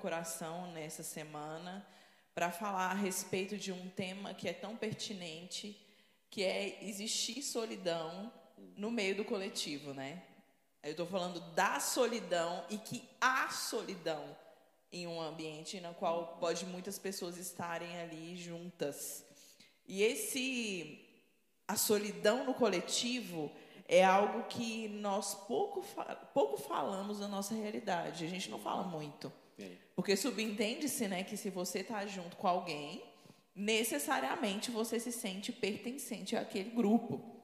coração 0.00 0.72
nessa 0.72 1.02
semana 1.02 1.86
para 2.34 2.50
falar 2.50 2.90
a 2.90 2.94
respeito 2.94 3.56
de 3.56 3.70
um 3.70 3.88
tema 3.90 4.34
que 4.34 4.48
é 4.48 4.52
tão 4.52 4.76
pertinente, 4.76 5.78
que 6.30 6.42
é 6.42 6.82
existir 6.84 7.42
solidão 7.42 8.32
no 8.76 8.90
meio 8.90 9.16
do 9.16 9.24
coletivo, 9.24 9.92
né? 9.92 10.22
Eu 10.82 10.92
estou 10.92 11.06
falando 11.06 11.40
da 11.54 11.78
solidão 11.78 12.64
e 12.70 12.78
que 12.78 13.06
há 13.20 13.50
solidão 13.50 14.36
em 14.90 15.06
um 15.06 15.20
ambiente 15.20 15.80
no 15.80 15.94
qual 15.94 16.38
pode 16.40 16.64
muitas 16.64 16.98
pessoas 16.98 17.36
estarem 17.36 18.00
ali 18.00 18.36
juntas. 18.36 19.24
E 19.86 20.02
esse 20.02 21.06
a 21.68 21.76
solidão 21.76 22.44
no 22.44 22.54
coletivo 22.54 23.52
é 23.86 24.04
algo 24.04 24.44
que 24.44 24.88
nós 24.88 25.34
pouco, 25.34 25.84
pouco 26.32 26.56
falamos 26.56 27.20
na 27.20 27.28
nossa 27.28 27.54
realidade. 27.54 28.24
A 28.24 28.28
gente 28.28 28.50
não 28.50 28.58
fala 28.58 28.84
muito. 28.84 29.32
Porque 30.00 30.16
subentende-se 30.16 31.06
né, 31.08 31.22
que 31.22 31.36
se 31.36 31.50
você 31.50 31.80
está 31.80 32.06
junto 32.06 32.34
com 32.38 32.48
alguém, 32.48 33.04
necessariamente 33.54 34.70
você 34.70 34.98
se 34.98 35.12
sente 35.12 35.52
pertencente 35.52 36.34
àquele 36.34 36.70
grupo. 36.70 37.38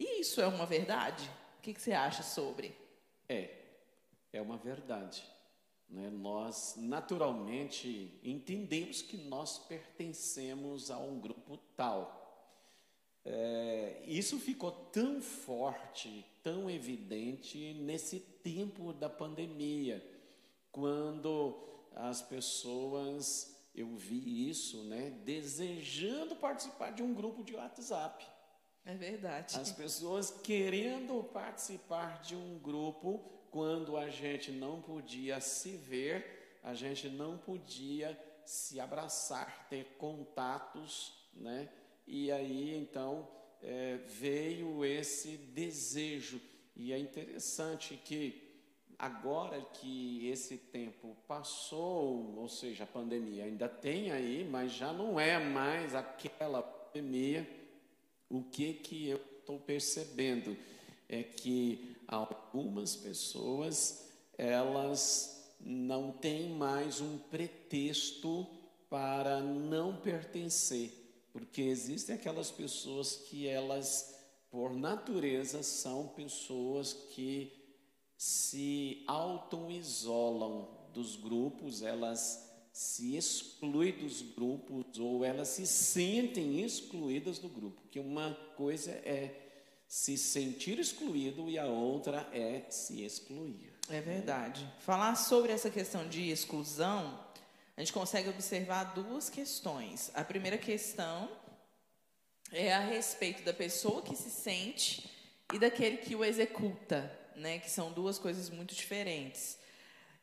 E 0.00 0.22
isso 0.22 0.40
é 0.40 0.46
uma 0.46 0.64
verdade? 0.64 1.30
O 1.58 1.60
que, 1.60 1.74
que 1.74 1.82
você 1.82 1.92
acha 1.92 2.22
sobre? 2.22 2.74
É, 3.28 3.50
é 4.32 4.40
uma 4.40 4.56
verdade. 4.56 5.22
Né? 5.86 6.08
Nós, 6.08 6.76
naturalmente, 6.78 8.18
entendemos 8.24 9.02
que 9.02 9.18
nós 9.18 9.58
pertencemos 9.58 10.90
a 10.90 10.96
um 10.96 11.20
grupo 11.20 11.58
tal. 11.76 12.56
É, 13.22 14.00
isso 14.06 14.38
ficou 14.38 14.70
tão 14.72 15.20
forte, 15.20 16.24
tão 16.42 16.70
evidente 16.70 17.74
nesse 17.74 18.18
tempo 18.18 18.94
da 18.94 19.10
pandemia, 19.10 20.02
quando 20.72 21.68
as 21.98 22.22
pessoas, 22.22 23.58
eu 23.74 23.96
vi 23.96 24.48
isso, 24.48 24.84
né, 24.84 25.10
desejando 25.24 26.36
participar 26.36 26.92
de 26.92 27.02
um 27.02 27.12
grupo 27.12 27.42
de 27.42 27.56
WhatsApp. 27.56 28.24
É 28.84 28.94
verdade. 28.94 29.58
As 29.58 29.72
pessoas 29.72 30.30
querendo 30.30 31.22
participar 31.24 32.22
de 32.22 32.36
um 32.36 32.58
grupo 32.58 33.18
quando 33.50 33.96
a 33.96 34.08
gente 34.08 34.52
não 34.52 34.80
podia 34.80 35.40
se 35.40 35.72
ver, 35.72 36.60
a 36.62 36.72
gente 36.72 37.08
não 37.08 37.36
podia 37.36 38.18
se 38.44 38.78
abraçar, 38.78 39.66
ter 39.68 39.96
contatos, 39.98 41.12
né? 41.34 41.68
E 42.06 42.30
aí 42.30 42.76
então 42.76 43.28
é, 43.60 43.96
veio 43.96 44.84
esse 44.84 45.36
desejo. 45.36 46.40
E 46.76 46.92
é 46.92 46.98
interessante 46.98 47.96
que 47.96 48.47
agora 48.98 49.60
que 49.80 50.26
esse 50.28 50.56
tempo 50.56 51.16
passou, 51.26 52.34
ou 52.36 52.48
seja, 52.48 52.84
a 52.84 52.86
pandemia 52.86 53.44
ainda 53.44 53.68
tem 53.68 54.10
aí, 54.10 54.46
mas 54.50 54.72
já 54.72 54.92
não 54.92 55.18
é 55.18 55.38
mais 55.38 55.94
aquela 55.94 56.62
pandemia. 56.62 57.48
O 58.28 58.42
que 58.42 58.74
que 58.74 59.08
eu 59.08 59.20
estou 59.38 59.58
percebendo 59.58 60.56
é 61.08 61.22
que 61.22 61.96
algumas 62.06 62.96
pessoas 62.96 64.10
elas 64.36 65.54
não 65.60 66.12
têm 66.12 66.50
mais 66.50 67.00
um 67.00 67.18
pretexto 67.18 68.46
para 68.88 69.40
não 69.40 69.96
pertencer 69.96 70.98
porque 71.38 71.62
existem 71.62 72.16
aquelas 72.16 72.50
pessoas 72.50 73.14
que 73.16 73.46
elas, 73.46 74.18
por 74.50 74.74
natureza, 74.74 75.62
são 75.62 76.08
pessoas 76.08 76.92
que 76.92 77.57
se 78.18 79.04
auto-isolam 79.06 80.68
dos 80.92 81.14
grupos, 81.14 81.82
elas 81.82 82.46
se 82.72 83.16
excluem 83.16 83.92
dos 83.92 84.20
grupos 84.20 84.98
ou 84.98 85.24
elas 85.24 85.48
se 85.48 85.66
sentem 85.66 86.60
excluídas 86.60 87.38
do 87.38 87.48
grupo. 87.48 87.80
Que 87.90 88.00
uma 88.00 88.34
coisa 88.56 88.90
é 88.90 89.46
se 89.86 90.18
sentir 90.18 90.78
excluído 90.78 91.48
e 91.48 91.56
a 91.58 91.66
outra 91.66 92.28
é 92.32 92.66
se 92.68 93.04
excluir. 93.04 93.72
É 93.88 94.00
verdade. 94.00 94.70
Falar 94.80 95.14
sobre 95.14 95.52
essa 95.52 95.70
questão 95.70 96.06
de 96.08 96.28
exclusão 96.28 97.26
a 97.76 97.80
gente 97.80 97.92
consegue 97.92 98.28
observar 98.28 98.92
duas 98.92 99.30
questões. 99.30 100.10
A 100.12 100.24
primeira 100.24 100.58
questão 100.58 101.30
é 102.50 102.74
a 102.74 102.80
respeito 102.80 103.44
da 103.44 103.54
pessoa 103.54 104.02
que 104.02 104.16
se 104.16 104.30
sente 104.30 105.08
e 105.54 105.60
daquele 105.60 105.98
que 105.98 106.16
o 106.16 106.24
executa, 106.24 107.08
né? 107.38 107.58
Que 107.58 107.70
são 107.70 107.92
duas 107.92 108.18
coisas 108.18 108.50
muito 108.50 108.74
diferentes. 108.74 109.58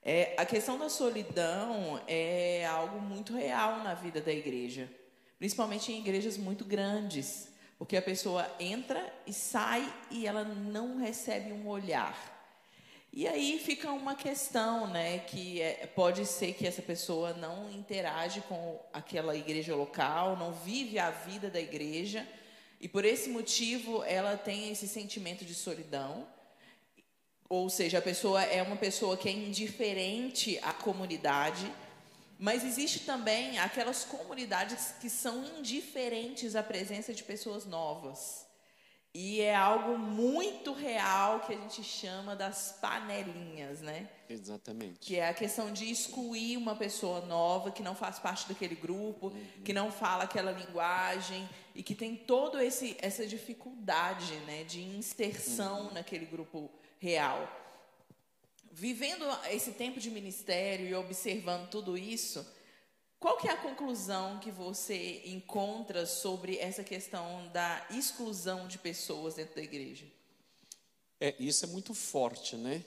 É, 0.04 0.36
a 0.38 0.46
questão 0.46 0.78
da 0.78 0.88
solidão 0.88 2.00
é 2.08 2.66
algo 2.66 3.02
muito 3.02 3.34
real 3.34 3.84
na 3.84 3.96
vida 3.96 4.22
da 4.22 4.32
igreja, 4.32 4.88
principalmente 5.40 5.92
em 5.92 6.00
igrejas 6.00 6.38
muito 6.38 6.64
grandes, 6.64 7.50
porque 7.78 7.98
a 7.98 8.02
pessoa 8.02 8.48
entra 8.60 9.12
e 9.26 9.34
sai 9.34 9.92
e 10.12 10.28
ela 10.28 10.44
não 10.44 11.00
recebe 11.00 11.52
um 11.52 11.68
olhar. 11.68 12.36
E 13.12 13.28
aí 13.28 13.58
fica 13.58 13.92
uma 13.94 14.14
questão, 14.14 14.88
né, 14.88 15.20
que 15.20 15.62
é, 15.62 15.88
pode 15.88 16.26
ser 16.26 16.54
que 16.54 16.68
essa 16.68 16.82
pessoa 16.82 17.34
não 17.34 17.72
interage 17.72 18.42
com 18.42 18.80
aquela 18.92 19.36
igreja 19.36 19.74
local, 19.74 20.36
não 20.36 20.52
vive 20.52 21.00
a 21.00 21.10
vida 21.10 21.50
da 21.50 21.60
igreja, 21.60 22.28
e 22.80 22.88
por 22.88 23.06
esse 23.06 23.30
motivo 23.30 24.04
ela 24.04 24.38
tem 24.38 24.70
esse 24.70 24.88
sentimento 24.88 25.46
de 25.46 25.56
solidão. 25.56 26.28
Ou 27.48 27.70
seja, 27.70 28.00
a 28.00 28.02
pessoa 28.02 28.42
é 28.44 28.62
uma 28.62 28.76
pessoa 28.76 29.16
que 29.16 29.30
é 29.30 29.32
indiferente 29.32 30.60
à 30.64 30.74
comunidade, 30.74 31.72
mas 32.40 32.66
existe 32.66 33.02
também 33.02 33.60
aquelas 33.60 34.04
comunidades 34.04 34.96
que 35.00 35.10
são 35.10 35.46
indiferentes 35.58 36.56
à 36.56 36.64
presença 36.64 37.14
de 37.14 37.24
pessoas 37.24 37.66
novas. 37.66 38.46
E 39.18 39.40
é 39.40 39.56
algo 39.56 39.98
muito 39.98 40.74
real 40.74 41.40
que 41.40 41.54
a 41.54 41.56
gente 41.56 41.82
chama 41.82 42.36
das 42.36 42.78
panelinhas, 42.82 43.80
né? 43.80 44.10
Exatamente. 44.28 45.00
Que 45.00 45.16
é 45.16 45.30
a 45.30 45.34
questão 45.34 45.72
de 45.72 45.90
excluir 45.90 46.58
uma 46.58 46.76
pessoa 46.76 47.22
nova 47.22 47.72
que 47.72 47.82
não 47.82 47.96
faz 47.96 48.20
parte 48.20 48.46
daquele 48.46 48.76
grupo, 48.76 49.28
uhum. 49.28 49.46
que 49.64 49.72
não 49.72 49.90
fala 49.90 50.26
aquela 50.26 50.52
linguagem 50.52 51.48
e 51.74 51.82
que 51.82 51.96
tem 51.96 52.14
toda 52.14 52.62
essa 52.62 53.26
dificuldade, 53.26 54.34
né, 54.48 54.66
de 54.66 54.82
inserção 54.82 55.86
uhum. 55.86 55.94
naquele 55.94 56.26
grupo 56.26 56.70
real. 57.00 57.50
Vivendo 58.72 59.26
esse 59.50 59.72
tempo 59.72 60.00
de 60.00 60.10
ministério 60.12 60.88
e 60.88 60.94
observando 60.94 61.70
tudo 61.70 61.98
isso, 61.98 62.46
qual 63.20 63.38
que 63.38 63.48
é 63.48 63.52
a 63.52 63.58
conclusão 63.58 64.40
que 64.40 64.52
você 64.52 65.22
encontra 65.26 66.06
sobre 66.06 66.58
essa 66.58 66.84
questão 66.84 67.48
da 67.54 67.88
exclusão 67.90 68.68
de 68.68 68.78
pessoas 68.78 69.36
dentro 69.36 69.56
da 69.56 69.62
igreja? 69.62 70.06
É, 71.20 71.34
isso 71.40 71.66
é 71.66 71.68
muito 71.70 71.94
forte, 71.94 72.58
né? 72.58 72.84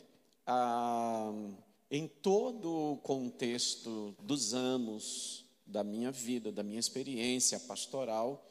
Ah, 0.46 1.32
em 1.90 2.06
todo 2.06 2.92
o 2.92 2.96
contexto 2.98 4.14
dos 4.22 4.52
anos 4.52 5.44
da 5.66 5.82
minha 5.82 6.10
vida, 6.10 6.52
da 6.52 6.62
minha 6.62 6.78
experiência 6.78 7.58
pastoral 7.60 8.46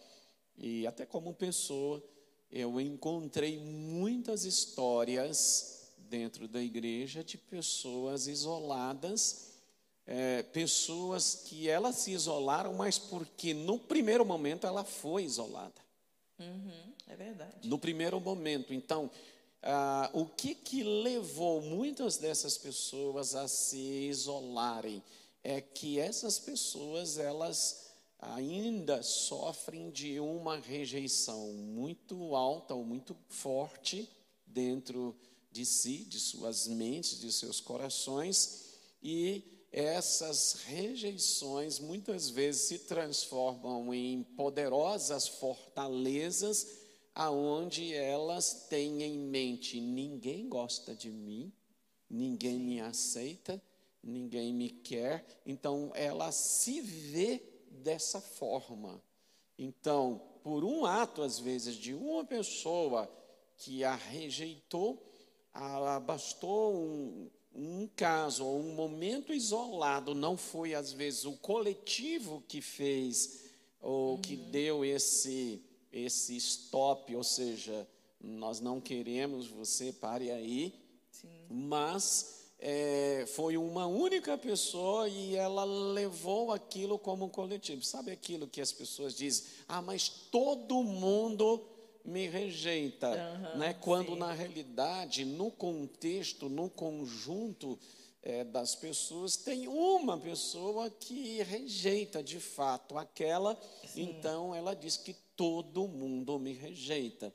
e 0.58 0.86
até 0.88 1.06
como 1.06 1.34
pessoa, 1.34 2.04
eu 2.52 2.80
encontrei 2.80 3.60
muitas 3.60 4.46
histórias 4.46 5.92
dentro 5.98 6.48
da 6.48 6.62
igreja 6.62 7.24
de 7.24 7.38
pessoas 7.38 8.28
isoladas 8.28 9.48
é, 10.08 10.42
pessoas 10.42 11.36
que 11.36 11.70
elas 11.70 11.98
se 11.98 12.12
isolaram, 12.12 12.74
mas 12.74 12.98
porque 12.98 13.54
no 13.54 13.78
primeiro 13.78 14.26
momento 14.26 14.66
ela 14.66 14.86
foi 14.86 15.26
isolada. 15.26 15.76
Uhum, 16.40 16.94
é 17.08 17.16
verdade. 17.16 17.68
No 17.68 17.78
primeiro 17.78 18.20
momento. 18.20 18.74
Então, 18.74 19.12
ah, 19.62 20.10
o 20.14 20.26
que, 20.26 20.56
que 20.56 20.82
levou 20.82 21.62
muitas 21.62 22.18
dessas 22.18 22.58
pessoas 22.58 23.36
a 23.36 23.50
se 23.50 23.78
isolarem 23.78 25.04
é 25.44 25.60
que 25.60 26.00
essas 26.00 26.40
pessoas 26.40 27.18
elas 27.18 27.87
ainda 28.20 29.04
sofrem 29.04 29.92
de 29.92 30.20
uma 30.20 30.58
rejeição 30.58 31.54
muito 31.54 32.36
alta 32.36 32.74
ou 32.74 32.84
muito 32.84 33.16
forte 33.30 34.10
dentro 34.46 35.16
de 35.52 35.66
si, 35.66 36.04
de 36.06 36.20
suas 36.20 36.68
mentes, 36.68 37.20
de 37.20 37.32
seus 37.32 37.60
corações 37.60 38.68
e 39.02 39.44
essas 39.72 40.54
rejeições 40.66 41.80
muitas 41.80 42.30
vezes 42.30 42.64
se 42.64 42.80
transformam 42.80 43.94
em 43.94 44.24
poderosas 44.24 45.28
fortalezas 45.28 46.86
aonde 47.14 47.94
elas 47.94 48.68
têm 48.70 49.04
em 49.04 49.18
mente 49.18 49.80
ninguém 49.82 50.48
gosta 50.48 50.96
de 50.96 51.10
mim, 51.10 51.52
ninguém 52.10 52.60
me 52.60 52.80
aceita, 52.80 53.62
ninguém 54.04 54.54
me 54.54 54.70
quer, 54.70 55.26
então 55.46 55.92
ela 55.96 56.32
se 56.32 56.80
vê 56.80 57.57
dessa 57.78 58.20
forma. 58.22 59.02
Então, 59.58 60.22
por 60.44 60.64
um 60.64 60.86
ato 60.86 61.22
às 61.22 61.40
vezes 61.40 61.76
de 61.76 61.94
uma 61.94 62.24
pessoa 62.24 63.10
que 63.58 63.84
a 63.84 63.96
rejeitou, 63.96 65.04
bastou 66.06 66.76
um, 66.76 67.30
um 67.56 67.90
caso 67.96 68.46
ou 68.46 68.60
um 68.60 68.76
momento 68.76 69.34
isolado, 69.34 70.14
não 70.14 70.38
foi 70.38 70.76
às 70.76 70.92
vezes 70.92 71.26
o 71.26 71.34
coletivo 71.34 72.44
que 72.48 72.62
fez 72.62 73.46
ou 73.82 74.16
uhum. 74.16 74.22
que 74.22 74.36
deu 74.36 74.86
esse 74.86 75.64
esse 75.92 76.36
stop, 76.36 77.16
ou 77.16 77.24
seja, 77.24 77.88
nós 78.20 78.60
não 78.60 78.80
queremos 78.80 79.48
você 79.48 79.92
pare 79.92 80.30
aí, 80.30 80.74
Sim. 81.10 81.28
mas 81.50 82.37
é, 82.60 83.26
foi 83.28 83.56
uma 83.56 83.86
única 83.86 84.38
pessoa 84.38 85.08
e 85.08 85.36
ela 85.36 85.64
levou 85.64 86.52
aquilo 86.52 86.98
como 86.98 87.30
coletivo. 87.30 87.84
Sabe 87.84 88.12
aquilo 88.12 88.48
que 88.48 88.62
as 88.62 88.72
pessoas 88.72 89.16
dizem? 89.16 89.46
Ah, 89.68 89.82
mas 89.82 90.10
todo 90.10 90.84
mundo 90.84 91.64
me 92.04 92.26
rejeita, 92.26 93.10
uhum, 93.10 93.60
né? 93.60 93.74
Quando 93.74 94.14
sim. 94.14 94.20
na 94.20 94.32
realidade, 94.32 95.26
no 95.26 95.52
contexto, 95.52 96.48
no 96.48 96.70
conjunto 96.70 97.78
é, 98.24 98.44
das 98.44 98.76
pessoas, 98.76 99.36
tem 99.36 99.68
uma 99.68 100.18
pessoa 100.18 100.90
que 100.90 101.44
rejeita 101.44 102.24
de 102.24 102.40
fato 102.40 102.98
aquela. 102.98 103.60
Sim. 103.86 104.04
Então 104.04 104.56
ela 104.56 104.74
diz 104.74 104.98
que 104.98 105.14
todo 105.36 105.88
mundo 105.88 106.40
me 106.40 106.54
rejeita. 106.54 107.32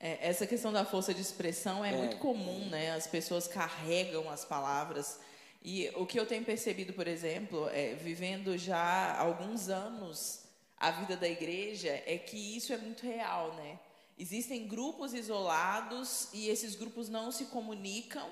É, 0.00 0.28
essa 0.28 0.46
questão 0.46 0.72
da 0.72 0.82
força 0.82 1.12
de 1.12 1.20
expressão 1.20 1.84
é, 1.84 1.92
é, 1.92 1.96
muito 1.96 2.16
comum, 2.16 2.66
né? 2.70 2.92
As 2.92 3.06
pessoas 3.06 3.46
carregam 3.46 4.30
as 4.30 4.46
palavras. 4.46 5.20
E 5.62 5.90
o 5.94 6.06
que 6.06 6.18
eu 6.18 6.24
tenho 6.24 6.42
percebido, 6.42 6.94
por 6.94 7.06
exemplo, 7.06 7.68
é, 7.68 7.94
vivendo 7.94 8.56
já 8.56 9.14
alguns 9.18 9.68
anos 9.68 10.40
a 10.78 10.90
vida 10.90 11.18
da 11.18 11.28
igreja, 11.28 12.02
é 12.06 12.16
que 12.16 12.56
isso 12.56 12.72
é 12.72 12.78
muito 12.78 13.04
real, 13.04 13.52
né? 13.56 13.78
Existem 14.18 14.66
grupos 14.66 15.12
isolados 15.12 16.28
e 16.32 16.48
esses 16.48 16.74
grupos 16.74 17.10
não 17.10 17.30
se 17.30 17.46
comunicam 17.46 18.26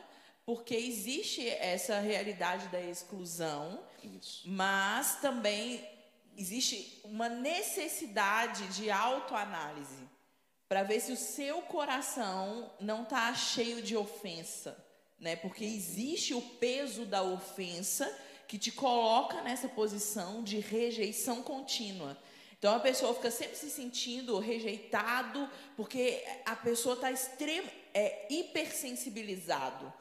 porque 0.47 0.75
existe 0.75 1.47
essa 1.47 2.01
realidade 2.01 2.69
da 2.69 2.81
exclusão, 2.81 3.81
Isso. 4.03 4.49
mas 4.49 5.21
também 5.21 5.87
existe 6.35 7.03
uma 7.05 7.29
necessidade 7.29 8.67
de 8.69 8.91
autoanálise 8.91 10.09
para 10.69 10.83
ver 10.83 11.01
se 11.01 11.13
o 11.13 11.17
seu 11.17 11.63
coração 11.63 12.71
não 12.79 13.03
está 13.03 13.33
cheio 13.35 13.81
de 13.81 13.97
ofensa, 13.97 14.77
né? 15.19 15.35
Porque 15.35 15.65
existe 15.65 16.35
o 16.35 16.43
peso 16.43 17.07
da 17.07 17.23
ofensa 17.23 18.07
que 18.47 18.59
te 18.59 18.71
coloca 18.71 19.41
nessa 19.43 19.69
posição 19.69 20.43
de 20.43 20.59
rejeição 20.59 21.43
contínua. 21.43 22.17
Então 22.59 22.75
a 22.75 22.81
pessoa 22.81 23.15
fica 23.15 23.31
sempre 23.31 23.57
se 23.57 23.71
sentindo 23.71 24.39
rejeitado, 24.39 25.49
porque 25.77 26.25
a 26.45 26.57
pessoa 26.57 26.95
está 26.97 27.11
extremo, 27.11 27.71
é, 27.95 28.27
hipersensibilizado. 28.29 29.93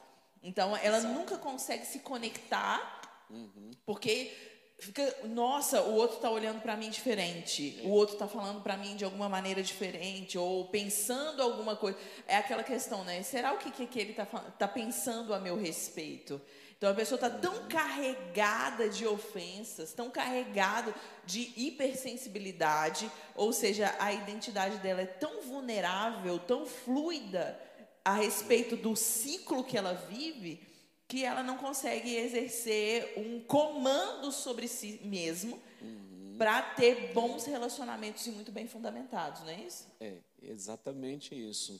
Então 0.41 0.75
ela 0.75 0.97
Exato. 0.97 1.13
nunca 1.13 1.37
consegue 1.37 1.85
se 1.85 1.99
conectar, 1.99 3.25
uhum. 3.29 3.71
porque 3.85 4.31
fica, 4.79 5.15
nossa, 5.25 5.81
o 5.81 5.95
outro 5.95 6.17
está 6.17 6.29
olhando 6.29 6.61
para 6.61 6.77
mim 6.77 6.89
diferente, 6.89 7.79
o 7.83 7.89
outro 7.89 8.13
está 8.15 8.27
falando 8.27 8.61
para 8.61 8.77
mim 8.77 8.95
de 8.95 9.03
alguma 9.03 9.27
maneira 9.27 9.61
diferente, 9.63 10.37
ou 10.37 10.65
pensando 10.65 11.41
alguma 11.41 11.75
coisa. 11.75 11.97
É 12.27 12.37
aquela 12.37 12.63
questão, 12.63 13.03
né? 13.03 13.21
Será 13.23 13.53
o 13.53 13.57
que, 13.57 13.85
que 13.87 13.99
ele 13.99 14.11
está 14.11 14.25
tá 14.25 14.67
pensando 14.67 15.33
a 15.33 15.39
meu 15.39 15.57
respeito? 15.57 16.39
Então 16.77 16.91
a 16.91 16.93
pessoa 16.93 17.17
está 17.17 17.29
tão 17.29 17.67
carregada 17.67 18.87
de 18.87 19.07
ofensas, 19.07 19.93
tão 19.93 20.11
carregada 20.11 20.93
de 21.25 21.51
hipersensibilidade, 21.57 23.11
ou 23.35 23.51
seja, 23.51 23.95
a 23.97 24.13
identidade 24.13 24.77
dela 24.77 25.01
é 25.01 25.07
tão 25.07 25.41
vulnerável, 25.41 26.37
tão 26.37 26.67
fluida 26.67 27.59
a 28.05 28.13
respeito 28.13 28.77
do 28.77 28.95
ciclo 28.95 29.63
que 29.63 29.75
ela 29.75 29.93
vive, 29.93 30.61
que 31.07 31.23
ela 31.23 31.41
não 31.41 31.57
consegue 31.57 32.15
exercer 32.15 33.13
um 33.17 33.39
comando 33.41 34.31
sobre 34.31 34.67
si 34.67 34.99
mesmo 35.03 35.59
uhum. 35.81 36.35
para 36.37 36.61
ter 36.61 37.13
bons 37.13 37.45
relacionamentos 37.45 38.25
e 38.27 38.31
muito 38.31 38.51
bem 38.51 38.67
fundamentados, 38.67 39.41
não 39.41 39.49
é 39.49 39.61
isso? 39.61 39.87
É, 39.99 40.17
exatamente 40.41 41.33
isso. 41.33 41.79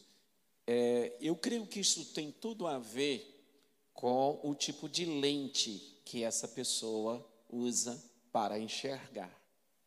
É, 0.66 1.14
eu 1.20 1.36
creio 1.36 1.66
que 1.68 1.82
isso 1.82 2.06
tem 2.14 2.32
tudo 2.32 2.68
a 2.68 2.80
ver 2.80 3.34
com 3.94 4.40
o 4.44 4.56
tipo 4.56 4.88
de 4.88 5.06
lente 5.06 6.00
que 6.06 6.24
essa 6.24 6.48
pessoa 6.48 7.26
usa 7.50 8.02
para 8.32 8.60
enxergar. 8.60 9.32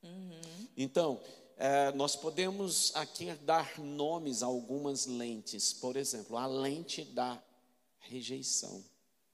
Uhum. 0.02 0.69
Então, 0.76 1.20
é, 1.56 1.92
nós 1.92 2.16
podemos 2.16 2.94
aqui 2.96 3.32
dar 3.34 3.78
nomes 3.78 4.42
a 4.42 4.46
algumas 4.46 5.06
lentes. 5.06 5.72
Por 5.72 5.96
exemplo, 5.96 6.37
a 6.37 6.46
lente 6.46 7.04
da 7.04 7.42
rejeição. 8.00 8.82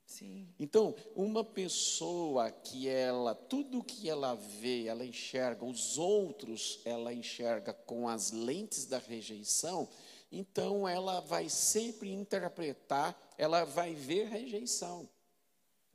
Sim. 0.07 0.49
Então, 0.59 0.95
uma 1.15 1.45
pessoa 1.45 2.51
que 2.51 2.89
ela, 2.89 3.35
tudo 3.35 3.83
que 3.83 4.09
ela 4.09 4.35
vê, 4.35 4.87
ela 4.87 5.05
enxerga, 5.05 5.65
os 5.65 5.99
outros 5.99 6.81
ela 6.85 7.13
enxerga 7.13 7.73
com 7.73 8.09
as 8.09 8.31
lentes 8.31 8.87
da 8.87 8.99
rejeição, 8.99 9.89
então 10.31 10.89
ela 10.89 11.21
vai 11.21 11.49
sempre 11.49 12.13
interpretar, 12.13 13.21
ela 13.37 13.65
vai 13.65 13.95
ver 13.95 14.29
rejeição. 14.29 15.09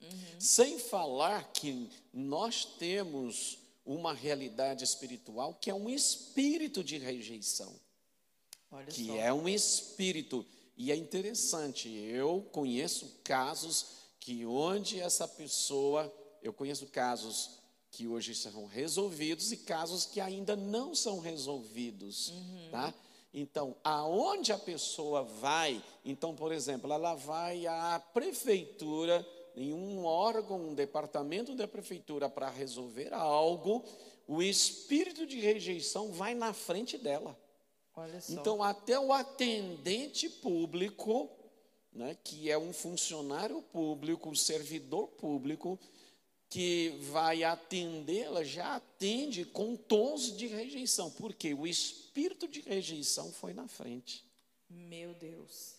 Uhum. 0.02 0.40
Sem 0.40 0.78
falar 0.78 1.52
que 1.54 1.90
nós 2.14 2.66
temos 2.66 3.60
uma 3.86 4.14
realidade 4.14 4.84
espiritual 4.84 5.54
que 5.56 5.70
é 5.70 5.74
um 5.74 5.90
espírito 5.90 6.84
de 6.84 6.98
rejeição. 6.98 7.74
Olha 8.72 8.86
que 8.86 9.08
só. 9.08 9.16
é 9.16 9.34
um 9.34 9.48
espírito. 9.48 10.46
E 10.78 10.92
é 10.92 10.96
interessante, 10.96 11.90
eu 11.90 12.42
conheço 12.52 13.20
casos 13.24 14.01
que 14.22 14.46
onde 14.46 15.00
essa 15.00 15.28
pessoa, 15.28 16.14
eu 16.42 16.54
conheço 16.54 16.86
casos 16.88 17.60
que 17.90 18.08
hoje 18.08 18.34
são 18.34 18.68
resolvidos 18.68 19.52
e 19.52 19.58
casos 19.58 20.06
que 20.06 20.22
ainda 20.22 20.56
não 20.56 20.96
são 20.96 21.20
resolvidos, 21.20 22.30
uhum. 22.30 22.70
tá? 22.72 22.94
Então, 23.34 23.76
aonde 23.84 24.54
a 24.54 24.58
pessoa 24.58 25.24
vai, 25.24 25.84
então, 26.06 26.36
por 26.36 26.52
exemplo, 26.52 26.92
ela 26.94 27.16
vai 27.16 27.66
à 27.66 28.02
prefeitura, 28.14 29.28
em 29.56 29.74
um 29.74 30.06
órgão, 30.06 30.70
um 30.70 30.76
departamento 30.76 31.56
da 31.56 31.68
prefeitura 31.68 32.30
para 32.30 32.50
resolver 32.50 33.14
algo, 33.14 33.84
o 34.28 34.42
espírito 34.42 35.26
de 35.26 35.40
rejeição 35.40 36.12
vai 36.12 36.36
na 36.36 36.54
frente 36.54 36.98
dela. 36.98 37.38
Então, 38.30 38.64
até 38.64 39.00
o 39.00 39.12
atendente 39.12 40.30
público, 40.30 41.30
né, 41.94 42.18
que 42.24 42.50
é 42.50 42.58
um 42.58 42.72
funcionário 42.74 43.62
público, 43.62 44.30
um 44.30 44.36
servidor 44.36 45.08
público, 45.08 45.80
que 46.50 46.90
vai 47.12 47.44
atendê-la 47.44 48.44
já 48.44 48.76
atende 48.76 49.46
com 49.46 49.76
tons 49.76 50.36
de 50.36 50.48
rejeição, 50.48 51.10
porque 51.12 51.54
o 51.54 51.66
espírito 51.66 52.48
de 52.48 52.60
rejeição 52.60 53.32
foi 53.32 53.54
na 53.54 53.68
frente. 53.68 54.24
Meu 54.70 55.14
Deus. 55.14 55.76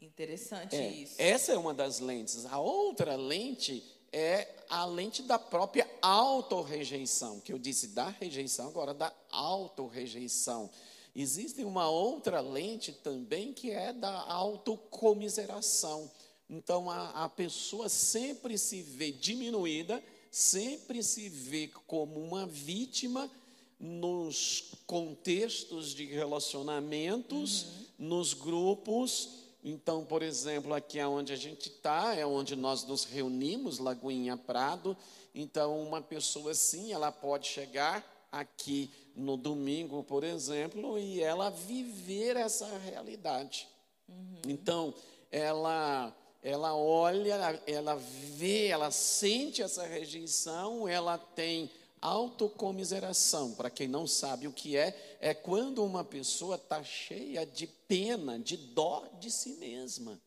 Interessante 0.00 0.76
é, 0.76 0.88
isso. 0.88 1.14
Essa 1.18 1.52
é 1.52 1.58
uma 1.58 1.74
das 1.74 1.98
lentes. 1.98 2.46
A 2.46 2.60
outra 2.60 3.16
lente 3.16 3.82
é 4.12 4.48
a 4.68 4.84
lente 4.84 5.22
da 5.22 5.38
própria 5.38 5.88
autorrejeição, 6.00 7.40
que 7.40 7.52
eu 7.52 7.58
disse 7.58 7.88
da 7.88 8.08
rejeição, 8.08 8.68
agora 8.68 8.94
da 8.94 9.12
autorrejeição. 9.30 10.70
Existe 11.14 11.64
uma 11.64 11.88
outra 11.88 12.40
lente 12.40 12.92
também 12.92 13.52
que 13.52 13.70
é 13.70 13.92
da 13.92 14.22
autocomiseração. 14.30 16.10
Então 16.48 16.90
a, 16.90 17.24
a 17.24 17.28
pessoa 17.28 17.88
sempre 17.88 18.56
se 18.56 18.82
vê 18.82 19.10
diminuída, 19.10 20.02
sempre 20.30 21.02
se 21.02 21.28
vê 21.28 21.68
como 21.86 22.20
uma 22.22 22.46
vítima 22.46 23.30
nos 23.78 24.72
contextos 24.86 25.94
de 25.94 26.04
relacionamentos, 26.04 27.62
uhum. 27.62 27.86
nos 27.98 28.34
grupos. 28.34 29.30
Então, 29.62 30.04
por 30.04 30.22
exemplo, 30.22 30.72
aqui 30.74 30.98
é 30.98 31.06
onde 31.06 31.32
a 31.32 31.36
gente 31.36 31.68
está, 31.68 32.14
é 32.14 32.24
onde 32.24 32.56
nós 32.56 32.84
nos 32.84 33.04
reunimos, 33.04 33.78
Lagoinha 33.78 34.36
Prado. 34.36 34.96
Então, 35.34 35.80
uma 35.82 36.00
pessoa 36.00 36.52
assim, 36.52 36.92
ela 36.92 37.12
pode 37.12 37.46
chegar 37.46 38.17
aqui 38.30 38.90
no 39.14 39.36
domingo, 39.36 40.02
por 40.04 40.24
exemplo, 40.24 40.98
e 40.98 41.20
ela 41.22 41.50
viver 41.50 42.36
essa 42.36 42.66
realidade. 42.78 43.68
Uhum. 44.08 44.42
Então, 44.46 44.94
ela 45.30 46.14
ela 46.40 46.74
olha, 46.76 47.62
ela 47.66 47.96
vê, 47.96 48.68
ela 48.68 48.90
sente 48.92 49.60
essa 49.60 49.84
rejeição, 49.84 50.88
ela 50.88 51.18
tem 51.18 51.70
autocomiseração. 52.00 53.54
Para 53.54 53.70
quem 53.70 53.88
não 53.88 54.06
sabe 54.06 54.46
o 54.46 54.52
que 54.52 54.76
é, 54.76 55.18
é 55.20 55.34
quando 55.34 55.84
uma 55.84 56.04
pessoa 56.04 56.54
está 56.54 56.82
cheia 56.82 57.44
de 57.44 57.66
pena, 57.66 58.38
de 58.38 58.56
dó 58.56 59.04
de 59.20 59.30
si 59.30 59.54
mesma. 59.54 60.20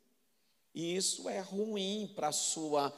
E 0.74 0.96
isso 0.96 1.30
é 1.30 1.40
ruim 1.40 2.12
para 2.16 2.30
a 2.30 2.34
sua, 2.34 2.94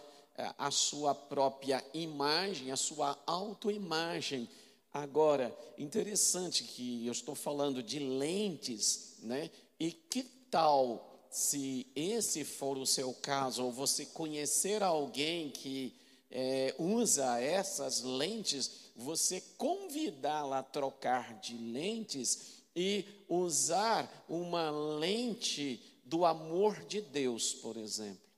a 0.58 0.72
sua 0.72 1.14
própria 1.14 1.84
imagem, 1.94 2.72
a 2.72 2.76
sua 2.76 3.18
autoimagem. 3.26 4.50
Agora, 4.94 5.58
interessante 5.78 6.64
que 6.64 7.06
eu 7.08 7.12
estou 7.12 7.34
falando 7.34 7.82
de 7.82 7.98
lentes, 7.98 9.16
né? 9.24 9.50
E 9.80 9.92
que 9.92 10.22
tal 10.52 11.10
se 11.32 11.88
esse 11.96 12.44
for 12.46 12.78
o 12.78 12.86
seu 12.86 13.12
caso, 13.12 13.64
ou 13.64 13.72
você 13.72 14.06
conhecer 14.06 14.84
alguém 14.84 15.50
que 15.50 15.96
é, 16.30 16.76
usa 16.78 17.40
essas 17.40 18.04
lentes, 18.04 18.92
você 18.96 19.42
convidá-la 19.58 20.60
a 20.60 20.64
trocar 20.64 21.40
de 21.40 21.58
lentes 21.58 22.62
e 22.76 23.04
usar 23.28 24.26
uma 24.30 24.70
lente 24.70 25.82
do 26.06 26.24
amor 26.24 26.86
de 26.86 27.02
Deus, 27.02 27.54
por 27.54 27.78
exemplo. 27.78 28.33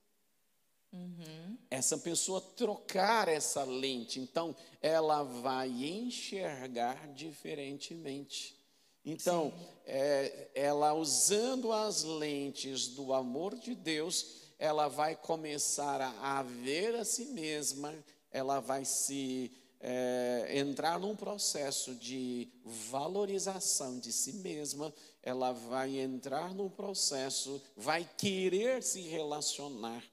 Uhum. 0.96 1.58
Essa 1.70 1.98
pessoa 1.98 2.40
trocar 2.40 3.28
essa 3.28 3.66
lente, 3.66 4.18
então 4.18 4.56
ela 4.82 5.24
vai 5.24 5.68
enxergar 5.68 7.12
diferentemente. 7.14 8.56
Então, 9.04 9.54
é, 9.86 10.50
ela 10.56 10.94
usando 10.94 11.74
as 11.74 12.04
lentes 12.04 12.88
do 12.88 13.14
amor 13.14 13.56
de 13.56 13.76
Deus, 13.76 14.46
ela 14.58 14.88
vai 14.88 15.18
começar 15.18 16.00
a, 16.00 16.40
a 16.40 16.44
ver 16.44 16.96
a 16.96 17.04
si 17.04 17.26
mesma, 17.26 17.94
ela 18.32 18.62
vai 18.62 18.86
se 18.86 19.52
é, 19.82 20.48
entrar 20.58 20.98
num 20.98 21.16
processo 21.16 21.94
de 21.94 22.48
valorização 22.90 24.00
de 24.00 24.14
si 24.14 24.34
mesma, 24.34 24.94
ela 25.22 25.52
vai 25.52 26.00
entrar 26.00 26.56
num 26.56 26.70
processo, 26.70 27.62
vai 27.76 28.10
querer 28.18 28.82
se 28.82 29.02
relacionar. 29.02 30.04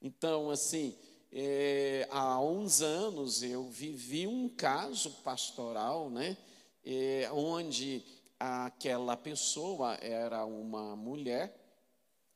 Então, 0.00 0.50
assim, 0.50 0.96
é, 1.32 2.08
há 2.10 2.40
uns 2.40 2.80
anos 2.82 3.42
eu 3.42 3.64
vivi 3.64 4.26
um 4.26 4.48
caso 4.48 5.10
pastoral, 5.22 6.08
né? 6.10 6.36
É, 6.84 7.30
onde 7.32 8.02
aquela 8.38 9.16
pessoa 9.16 9.94
era 9.96 10.46
uma 10.46 10.96
mulher 10.96 11.54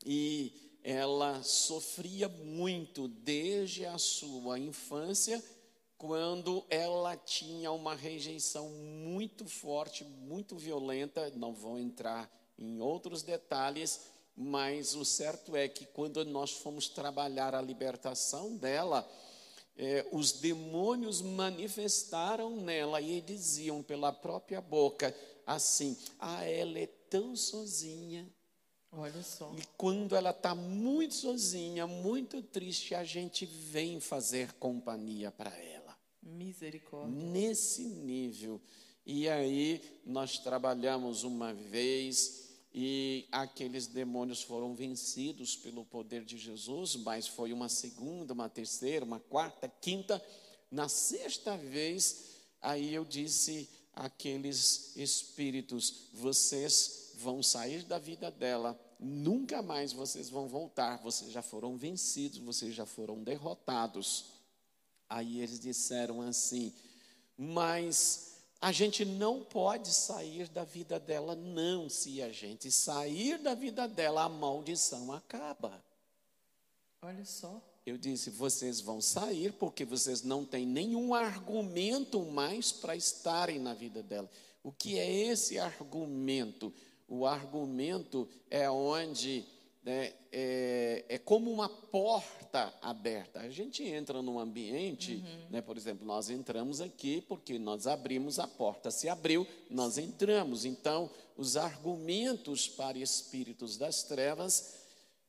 e 0.05 0.79
ela 0.85 1.43
sofria 1.43 2.29
muito 2.29 3.09
desde 3.09 3.87
a 3.87 3.97
sua 3.97 4.59
infância, 4.59 5.43
quando 5.97 6.63
ela 6.69 7.17
tinha 7.17 7.73
uma 7.73 7.95
rejeição 7.95 8.69
muito 8.69 9.47
forte, 9.49 10.05
muito 10.05 10.57
violenta. 10.57 11.31
Não 11.31 11.55
vou 11.55 11.79
entrar 11.79 12.31
em 12.59 12.83
outros 12.83 13.23
detalhes, 13.23 14.13
mas 14.37 14.95
o 14.95 15.05
certo 15.05 15.55
é 15.55 15.69
que 15.69 15.87
quando 15.87 16.25
nós 16.25 16.51
fomos 16.51 16.89
trabalhar 16.89 17.55
a 17.55 17.63
libertação 17.63 18.57
dela, 18.57 19.09
é, 19.77 20.07
os 20.13 20.33
demônios 20.33 21.21
manifestaram 21.21 22.57
nela 22.57 23.01
e 23.01 23.21
diziam 23.21 23.83
pela 23.83 24.13
própria 24.13 24.61
boca 24.61 25.15
assim: 25.47 25.97
Ah, 26.19 26.45
ela 26.45 26.79
é 26.79 26.87
tão 27.09 27.37
sozinha. 27.37 28.29
Olha 28.91 29.23
só. 29.23 29.53
E 29.57 29.63
quando 29.77 30.15
ela 30.15 30.31
está 30.31 30.55
muito 30.55 31.15
sozinha, 31.15 31.87
muito 31.87 32.41
triste, 32.43 32.95
a 32.95 33.03
gente 33.03 33.45
vem 33.45 33.99
fazer 33.99 34.53
companhia 34.55 35.33
para 35.33 35.51
ela. 35.51 35.97
Misericórdia. 36.23 37.13
Nesse 37.13 37.85
nível. 37.85 38.61
E 39.05 39.29
aí 39.29 39.83
nós 40.07 40.39
trabalhamos 40.39 41.25
uma 41.25 41.53
vez 41.53 42.44
e 42.77 43.29
aqueles 43.31 43.87
demônios 43.87 44.43
foram 44.43 44.75
vencidos 44.75 45.55
pelo 45.55 45.85
poder 45.85 46.25
de 46.25 46.37
Jesus, 46.37 46.97
mas 46.97 47.29
foi 47.29 47.53
uma 47.53 47.69
segunda, 47.69 48.33
uma 48.33 48.49
terceira, 48.49 49.05
uma 49.05 49.21
quarta, 49.21 49.69
quinta. 49.81 50.21
Na 50.73 50.89
sexta 50.89 51.57
vez, 51.57 52.41
aí 52.61 52.93
eu 52.93 53.05
disse 53.05 53.69
àqueles 53.93 54.97
espíritos: 54.97 56.09
vocês 56.13 57.13
vão 57.19 57.45
sair 57.45 57.85
da 57.85 58.01
vida 58.01 58.29
dela, 58.29 58.77
nunca 58.99 59.63
mais 59.63 59.93
vocês 59.93 60.29
vão 60.29 60.49
voltar, 60.49 60.97
vocês 60.97 61.31
já 61.31 61.43
foram 61.43 61.77
vencidos, 61.77 62.39
vocês 62.39 62.75
já 62.75 62.85
foram 62.85 63.23
derrotados. 63.23 64.25
Aí 65.09 65.41
eles 65.41 65.61
disseram 65.61 66.23
assim: 66.23 66.75
mas 67.39 68.34
a 68.65 68.73
gente 68.73 69.05
não 69.05 69.45
pode 69.45 69.93
sair 69.93 70.49
da 70.49 70.65
vida 70.65 70.99
dela, 70.99 71.35
não. 71.35 71.91
Se 71.91 72.23
a 72.23 72.33
gente 72.33 72.73
sair 72.73 73.37
da 73.37 73.55
vida 73.55 73.87
dela, 73.87 74.23
a 74.23 74.29
maldição 74.29 75.13
acaba. 75.13 75.85
Olha 77.03 77.27
só. 77.27 77.61
Eu 77.85 77.99
disse: 77.99 78.31
vocês 78.31 78.81
vão 78.81 79.03
sair 79.03 79.53
porque 79.53 79.85
vocês 79.85 80.23
não 80.23 80.47
têm 80.47 80.65
nenhum 80.65 81.13
argumento 81.13 82.25
mais 82.25 82.73
para 82.73 82.97
estarem 82.97 83.59
na 83.59 83.75
vida 83.75 84.03
dela. 84.03 84.31
O 84.63 84.73
que 84.73 84.99
é 84.99 85.13
esse 85.13 85.59
argumento? 85.59 86.73
O 87.07 87.27
argumento 87.27 88.27
é 88.51 88.71
onde 88.71 89.45
né, 89.85 90.15
é, 90.33 91.05
é, 91.11 91.19
como 91.19 91.53
uma 91.53 91.69
porta 91.69 92.73
aberta. 92.81 93.41
A 93.41 93.51
gente 93.51 93.83
entra 93.83 94.23
num 94.23 94.39
ambiente, 94.39 95.17
uhum. 95.17 95.51
né, 95.51 95.61
por 95.61 95.77
exemplo, 95.77 96.07
nós 96.07 96.31
entramos 96.31 96.81
aqui 96.81 97.21
porque 97.21 97.59
nós 97.59 97.87
abrimos 97.87 98.39
a 98.39 98.49
porta, 98.49 98.91
se 98.91 99.09
abriu, 99.09 99.47
nós 99.69 99.99
entramos. 99.99 100.65
Então, 100.65 101.11
os 101.37 101.57
argumentos 101.57 102.67
para 102.67 102.99
espíritos 102.99 103.77
das 103.77 104.03
trevas 104.05 104.85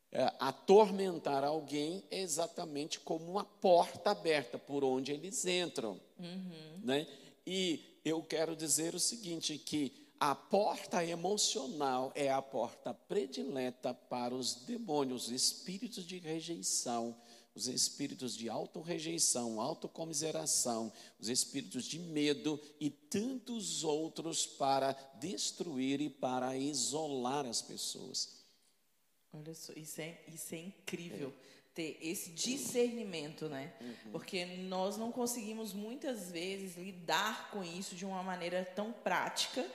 é, 0.10 0.32
atormentar 0.40 1.44
alguém 1.44 2.02
é 2.10 2.22
exatamente 2.22 3.02
como 3.02 3.30
uma 3.30 3.44
porta 3.44 4.12
aberta 4.12 4.58
por 4.58 4.86
onde 4.86 5.12
eles 5.12 5.46
entram. 5.46 6.00
Uhum. 6.18 6.80
Né? 6.82 7.06
E 7.46 8.00
eu 8.06 8.24
quero 8.24 8.56
dizer 8.56 8.96
o 8.96 9.00
seguinte: 9.00 9.58
que 9.58 10.05
a 10.20 10.34
porta 10.34 11.04
emocional 11.04 12.12
é 12.16 12.32
a 12.32 12.42
porta 12.42 12.94
predileta 12.94 13.94
para 13.94 14.34
os 14.34 14.56
demônios, 14.66 15.26
os 15.26 15.32
espíritos 15.32 16.06
de 16.06 16.20
rejeição, 16.20 17.16
os 17.54 17.68
espíritos 17.68 18.36
de 18.36 18.50
autorrejeição, 18.50 19.62
autocomiseração, 19.62 20.92
os 21.20 21.30
espíritos 21.30 21.86
de 21.86 22.00
medo 22.00 22.60
e 22.80 22.90
tantos 22.90 23.84
outros 23.84 24.46
para 24.46 24.94
destruir 25.20 26.02
e 26.02 26.10
para 26.10 26.58
isolar 26.58 27.46
as 27.46 27.62
pessoas. 27.62 28.44
Olha 29.32 29.54
só, 29.54 29.74
isso 29.74 30.02
é, 30.02 30.22
isso 30.28 30.54
é 30.56 30.60
incrível. 30.60 31.30
É. 31.52 31.56
Ter 31.76 31.98
esse 32.02 32.32
discernimento, 32.32 33.50
né? 33.50 33.74
Uhum. 33.82 34.12
Porque 34.14 34.46
nós 34.46 34.96
não 34.96 35.12
conseguimos 35.12 35.74
muitas 35.74 36.32
vezes 36.32 36.78
lidar 36.78 37.52
com 37.52 37.62
isso 37.62 37.96
de 37.96 38.06
uma 38.06 38.24
maneira 38.24 38.64
tão 38.64 38.94
prática 38.94 39.70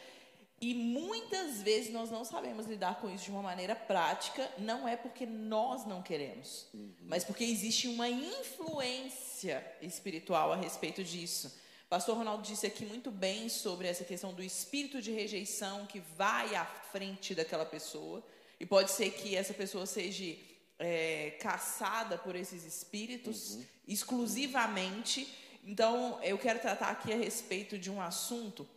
e 0.61 0.75
muitas 0.75 1.63
vezes 1.63 1.91
nós 1.91 2.11
não 2.11 2.23
sabemos 2.23 2.67
lidar 2.67 3.01
com 3.01 3.09
isso 3.09 3.25
de 3.25 3.31
uma 3.31 3.43
maneira 3.43 3.75
prática, 3.75 4.47
não 4.59 4.87
é 4.87 4.95
porque 4.95 5.25
nós 5.25 5.87
não 5.87 6.03
queremos, 6.03 6.67
uhum. 6.75 6.93
mas 7.01 7.25
porque 7.25 7.45
existe 7.45 7.89
uma 7.89 8.09
influência 8.09 9.65
espiritual 9.81 10.53
a 10.53 10.57
respeito 10.57 11.03
disso. 11.03 11.59
Pastor 11.89 12.17
Ronaldo 12.17 12.43
disse 12.43 12.67
aqui 12.67 12.85
muito 12.85 13.11
bem 13.11 13.49
sobre 13.49 13.89
essa 13.89 14.05
questão 14.05 14.35
do 14.35 14.43
espírito 14.43 15.01
de 15.01 15.11
rejeição 15.11 15.87
que 15.87 15.99
vai 15.99 16.55
à 16.55 16.65
frente 16.65 17.35
daquela 17.35 17.65
pessoa. 17.65 18.23
E 18.61 18.67
pode 18.67 18.93
ser 18.93 19.11
que 19.11 19.35
essa 19.35 19.53
pessoa 19.55 19.87
seja 19.87 20.37
é, 20.79 21.31
caçada 21.41 22.17
por 22.17 22.37
esses 22.37 22.65
espíritos 22.65 23.55
uhum. 23.55 23.65
exclusivamente. 23.89 25.27
Então, 25.65 26.21
eu 26.23 26.39
quero 26.39 26.61
tratar 26.61 26.91
aqui 26.91 27.13
a 27.13 27.17
respeito 27.17 27.77
de 27.77 27.91
um 27.91 28.01
assunto 28.01 28.69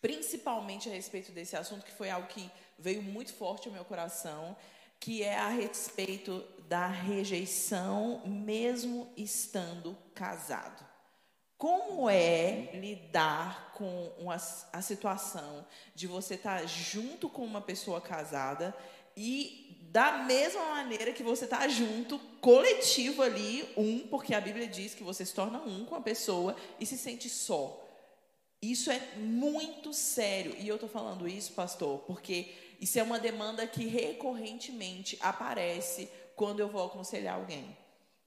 principalmente 0.00 0.88
a 0.88 0.92
respeito 0.92 1.32
desse 1.32 1.56
assunto, 1.56 1.84
que 1.84 1.92
foi 1.92 2.10
algo 2.10 2.28
que 2.28 2.50
veio 2.78 3.02
muito 3.02 3.32
forte 3.32 3.68
ao 3.68 3.74
meu 3.74 3.84
coração, 3.84 4.56
que 4.98 5.22
é 5.22 5.36
a 5.36 5.48
respeito 5.48 6.44
da 6.68 6.86
rejeição, 6.86 8.22
mesmo 8.26 9.12
estando 9.16 9.96
casado. 10.14 10.84
Como 11.58 12.08
é 12.10 12.70
lidar 12.74 13.72
com 13.74 14.12
uma, 14.18 14.36
a 14.72 14.82
situação 14.82 15.66
de 15.94 16.06
você 16.06 16.34
estar 16.34 16.66
junto 16.66 17.28
com 17.28 17.44
uma 17.44 17.62
pessoa 17.62 18.00
casada 18.00 18.76
e 19.16 19.88
da 19.90 20.18
mesma 20.24 20.62
maneira 20.66 21.12
que 21.12 21.22
você 21.22 21.44
está 21.46 21.66
junto, 21.68 22.18
coletivo 22.40 23.22
ali, 23.22 23.66
um, 23.76 24.00
porque 24.08 24.34
a 24.34 24.40
Bíblia 24.40 24.66
diz 24.66 24.94
que 24.94 25.02
você 25.02 25.24
se 25.24 25.34
torna 25.34 25.58
um 25.60 25.86
com 25.86 25.94
a 25.94 26.00
pessoa 26.02 26.54
e 26.78 26.84
se 26.84 26.98
sente 26.98 27.30
só. 27.30 27.85
Isso 28.60 28.90
é 28.90 29.00
muito 29.16 29.92
sério. 29.92 30.56
E 30.58 30.66
eu 30.66 30.76
estou 30.76 30.88
falando 30.88 31.28
isso, 31.28 31.52
pastor, 31.52 32.00
porque 32.00 32.52
isso 32.80 32.98
é 32.98 33.02
uma 33.02 33.18
demanda 33.18 33.66
que 33.66 33.86
recorrentemente 33.86 35.16
aparece 35.20 36.08
quando 36.34 36.60
eu 36.60 36.68
vou 36.68 36.84
aconselhar 36.84 37.36
alguém. 37.36 37.76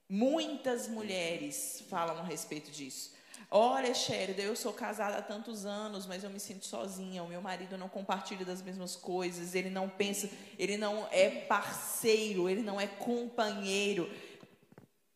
Muitas 0.08 0.88
mulheres 0.88 1.84
falam 1.88 2.18
a 2.18 2.24
respeito 2.24 2.72
disso. 2.72 3.14
Olha, 3.52 3.94
Sherida, 3.94 4.42
eu 4.42 4.56
sou 4.56 4.72
casada 4.72 5.18
há 5.18 5.22
tantos 5.22 5.66
anos, 5.66 6.06
mas 6.06 6.24
eu 6.24 6.30
me 6.30 6.40
sinto 6.40 6.66
sozinha. 6.66 7.24
O 7.24 7.28
meu 7.28 7.42
marido 7.42 7.78
não 7.78 7.90
compartilha 7.90 8.46
das 8.46 8.62
mesmas 8.62 8.96
coisas, 8.96 9.56
ele 9.56 9.70
não 9.70 9.90
pensa, 9.90 10.30
ele 10.58 10.78
não 10.78 11.08
é 11.12 11.30
parceiro, 11.30 12.48
ele 12.48 12.62
não 12.62 12.80
é 12.80 12.86
companheiro. 12.86 14.10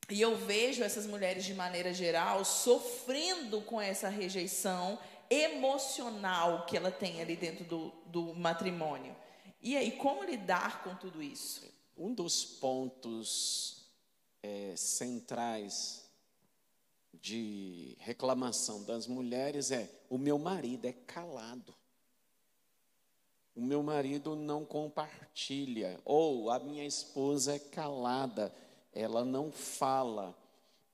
E 0.09 0.21
eu 0.21 0.35
vejo 0.35 0.83
essas 0.83 1.05
mulheres, 1.05 1.45
de 1.45 1.53
maneira 1.53 1.93
geral, 1.93 2.43
sofrendo 2.43 3.61
com 3.61 3.79
essa 3.79 4.09
rejeição 4.09 4.99
emocional 5.29 6.65
que 6.65 6.75
ela 6.77 6.91
tem 6.91 7.21
ali 7.21 7.35
dentro 7.35 7.63
do, 7.65 7.93
do 8.05 8.33
matrimônio. 8.33 9.15
E 9.61 9.77
aí, 9.77 9.91
como 9.93 10.23
lidar 10.23 10.83
com 10.83 10.95
tudo 10.95 11.23
isso? 11.23 11.71
Um 11.97 12.13
dos 12.13 12.43
pontos 12.43 13.85
é, 14.41 14.73
centrais 14.75 16.03
de 17.13 17.95
reclamação 17.99 18.83
das 18.83 19.07
mulheres 19.07 19.71
é: 19.71 19.89
o 20.09 20.17
meu 20.17 20.37
marido 20.37 20.85
é 20.85 20.91
calado. 20.91 21.73
O 23.55 23.61
meu 23.61 23.83
marido 23.83 24.35
não 24.35 24.65
compartilha, 24.65 25.99
ou 26.03 26.49
a 26.49 26.57
minha 26.57 26.85
esposa 26.85 27.55
é 27.55 27.59
calada, 27.59 28.53
ela 28.93 29.23
não 29.23 29.51
fala. 29.51 30.37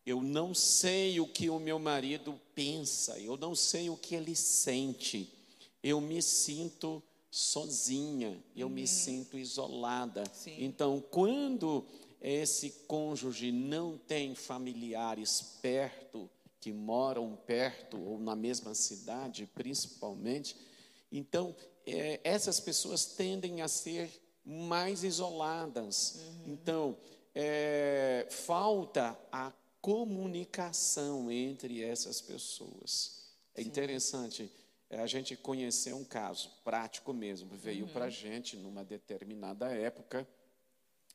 Eu 0.06 0.22
não 0.22 0.53
sei 0.53 1.20
o 1.20 1.27
que 1.27 1.50
o 1.50 1.60
meu 1.60 1.77
marido 1.77 2.39
pensa, 2.56 3.20
eu 3.20 3.38
não 3.38 3.53
sei 3.53 3.89
o 3.89 3.98
que 3.98 4.15
ele 4.15 4.36
sente. 4.36 5.32
Eu 5.84 6.01
me 6.01 6.22
sinto 6.22 7.01
sozinha, 7.29 8.41
eu 8.56 8.68
uhum. 8.68 8.74
me 8.74 8.88
sinto 8.88 9.38
isolada. 9.38 10.24
Sim. 10.34 10.56
Então, 10.63 11.03
quando 11.12 11.86
esse 12.22 12.72
cônjuge 12.88 13.51
não 13.51 13.98
tem 13.98 14.36
familiares 14.36 15.58
perto, 15.62 16.29
que 16.60 16.74
moram 16.74 17.38
perto 17.46 17.98
ou 18.01 18.20
na 18.20 18.36
mesma 18.36 18.74
cidade, 18.74 19.48
principalmente, 19.53 20.56
então 21.12 21.56
é, 21.86 22.20
essas 22.24 22.60
pessoas 22.60 23.06
tendem 23.06 23.62
a 23.62 23.68
ser 23.68 24.10
mais 24.46 25.03
isoladas. 25.03 26.15
Uhum. 26.15 26.53
Então, 26.53 26.98
é, 27.41 28.27
falta 28.29 29.17
a 29.31 29.53
comunicação 29.79 31.31
entre 31.31 31.81
essas 31.81 32.19
pessoas. 32.19 33.29
É 33.55 33.62
Sim. 33.62 33.69
interessante 33.69 34.51
é, 34.89 35.00
a 35.00 35.08
gente 35.08 35.38
conhecer 35.38 35.93
um 35.93 36.03
caso 36.03 36.51
prático 36.65 37.13
mesmo. 37.13 37.55
Veio 37.55 37.86
uhum. 37.86 37.93
para 37.93 38.05
a 38.05 38.10
gente 38.10 38.58
numa 38.58 38.84
determinada 38.84 39.67
época 39.67 40.27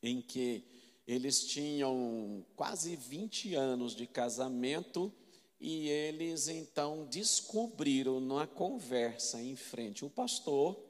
em 0.02 0.22
que 0.22 0.64
eles 1.06 1.44
tinham 1.44 2.42
quase 2.56 2.96
20 2.96 3.54
anos 3.54 3.94
de 3.94 4.06
casamento 4.06 5.12
e 5.60 5.90
eles 5.90 6.48
então 6.48 7.04
descobriram 7.04 8.18
numa 8.18 8.46
conversa 8.46 9.42
em 9.42 9.56
frente 9.56 10.06
o 10.06 10.10
pastor 10.10 10.82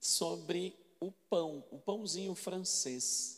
sobre 0.00 0.74
o 0.98 1.12
pão, 1.12 1.64
o 1.70 1.78
pãozinho 1.78 2.34
francês. 2.34 3.35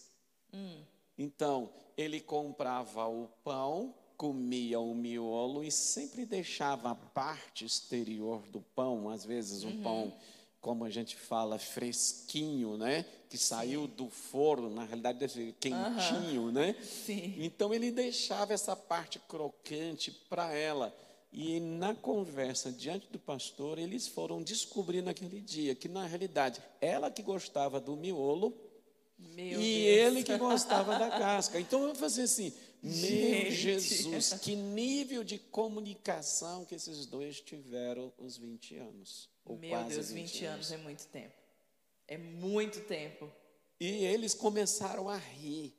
Hum. 0.52 0.80
Então, 1.16 1.70
ele 1.96 2.20
comprava 2.20 3.06
o 3.06 3.28
pão, 3.42 3.94
comia 4.16 4.80
o 4.80 4.94
miolo 4.94 5.62
e 5.62 5.70
sempre 5.70 6.24
deixava 6.24 6.90
a 6.90 6.94
parte 6.94 7.64
exterior 7.64 8.42
do 8.48 8.60
pão, 8.60 9.08
às 9.08 9.24
vezes 9.24 9.64
um 9.64 9.68
uhum. 9.68 9.82
pão, 9.82 10.14
como 10.60 10.84
a 10.84 10.90
gente 10.90 11.16
fala, 11.16 11.58
fresquinho, 11.58 12.76
né? 12.76 13.04
Que 13.28 13.38
saiu 13.38 13.82
Sim. 13.82 13.92
do 13.96 14.08
forno, 14.08 14.70
na 14.70 14.84
realidade 14.84 15.54
quentinho, 15.60 16.42
uhum. 16.42 16.52
né? 16.52 16.74
Sim. 16.82 17.34
Então 17.38 17.72
ele 17.72 17.90
deixava 17.90 18.52
essa 18.52 18.74
parte 18.74 19.18
crocante 19.20 20.10
para 20.28 20.52
ela. 20.52 20.94
E 21.32 21.60
na 21.60 21.94
conversa 21.94 22.72
diante 22.72 23.06
do 23.10 23.18
pastor, 23.18 23.78
eles 23.78 24.08
foram 24.08 24.42
descobrir 24.42 25.02
naquele 25.02 25.40
dia 25.40 25.74
que, 25.74 25.86
na 25.86 26.06
realidade, 26.06 26.62
ela 26.80 27.10
que 27.10 27.22
gostava 27.22 27.78
do 27.78 27.94
miolo 27.96 28.52
meu 29.18 29.60
e 29.60 29.84
Deus. 29.84 30.06
ele 30.06 30.22
que 30.22 30.36
gostava 30.36 30.98
da 30.98 31.10
casca. 31.10 31.58
Então 31.58 31.86
eu 31.86 31.94
fazer 31.94 32.22
assim: 32.22 32.52
meu 32.82 32.92
Gente. 32.92 33.54
Jesus, 33.54 34.34
que 34.34 34.54
nível 34.54 35.24
de 35.24 35.38
comunicação 35.38 36.64
que 36.64 36.74
esses 36.74 37.06
dois 37.06 37.40
tiveram 37.40 38.12
os 38.18 38.36
20 38.36 38.76
anos. 38.76 39.28
Meu 39.46 39.84
Deus, 39.84 40.10
20, 40.10 40.14
20 40.14 40.44
anos. 40.44 40.54
anos 40.54 40.72
é 40.72 40.76
muito 40.76 41.06
tempo. 41.06 41.34
É 42.06 42.16
muito 42.16 42.80
tempo. 42.82 43.30
E 43.80 44.04
eles 44.04 44.34
começaram 44.34 45.08
a 45.08 45.16
rir, 45.16 45.74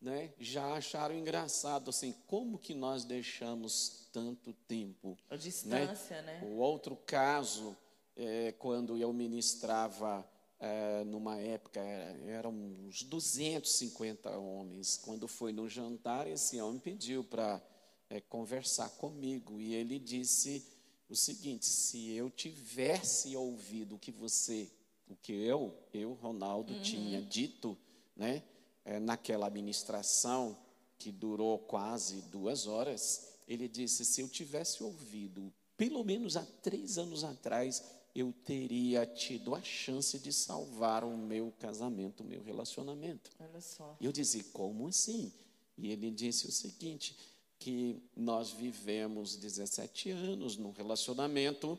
né? 0.00 0.32
Já 0.38 0.74
acharam 0.74 1.16
engraçado 1.16 1.90
assim, 1.90 2.14
como 2.26 2.58
que 2.58 2.74
nós 2.74 3.04
deixamos 3.04 4.08
tanto 4.12 4.52
tempo? 4.52 5.16
A 5.28 5.36
distância, 5.36 6.22
né? 6.22 6.40
né? 6.40 6.48
O 6.48 6.58
outro 6.58 6.96
caso 6.96 7.76
é 8.16 8.52
quando 8.52 8.96
eu 8.96 9.12
ministrava 9.12 10.26
é, 10.58 11.04
numa 11.04 11.38
época, 11.38 11.80
eram 11.80 12.52
uns 12.52 13.02
250 13.02 14.30
homens. 14.38 14.96
Quando 14.96 15.28
foi 15.28 15.52
no 15.52 15.68
jantar, 15.68 16.26
esse 16.26 16.60
homem 16.60 16.80
pediu 16.80 17.22
para 17.22 17.62
é, 18.08 18.20
conversar 18.20 18.88
comigo 18.90 19.60
e 19.60 19.74
ele 19.74 19.98
disse 19.98 20.66
o 21.08 21.14
seguinte: 21.14 21.66
se 21.66 22.10
eu 22.12 22.30
tivesse 22.30 23.36
ouvido 23.36 23.96
o 23.96 23.98
que 23.98 24.10
você, 24.10 24.70
o 25.08 25.16
que 25.16 25.32
eu, 25.32 25.76
eu 25.92 26.14
Ronaldo 26.14 26.72
uhum. 26.72 26.82
tinha 26.82 27.22
dito, 27.22 27.76
né, 28.16 28.42
é, 28.84 28.98
naquela 28.98 29.46
administração 29.46 30.56
que 30.98 31.12
durou 31.12 31.58
quase 31.58 32.22
duas 32.22 32.66
horas, 32.66 33.34
ele 33.46 33.68
disse: 33.68 34.04
se 34.04 34.20
eu 34.20 34.28
tivesse 34.28 34.82
ouvido, 34.82 35.52
pelo 35.76 36.02
menos 36.02 36.36
há 36.36 36.44
três 36.62 36.96
anos 36.96 37.24
atrás, 37.24 37.84
eu 38.16 38.32
teria 38.32 39.04
tido 39.04 39.54
a 39.54 39.60
chance 39.60 40.18
de 40.18 40.32
salvar 40.32 41.04
o 41.04 41.14
meu 41.18 41.52
casamento, 41.58 42.22
o 42.22 42.26
meu 42.26 42.42
relacionamento. 42.42 43.30
Olha 43.38 43.60
só. 43.60 43.94
Eu 44.00 44.10
disse, 44.10 44.42
como 44.44 44.88
assim? 44.88 45.30
E 45.76 45.90
ele 45.90 46.10
disse 46.10 46.46
o 46.46 46.50
seguinte, 46.50 47.14
que 47.58 48.02
nós 48.16 48.52
vivemos 48.52 49.36
17 49.36 50.10
anos 50.10 50.56
num 50.56 50.70
relacionamento 50.70 51.78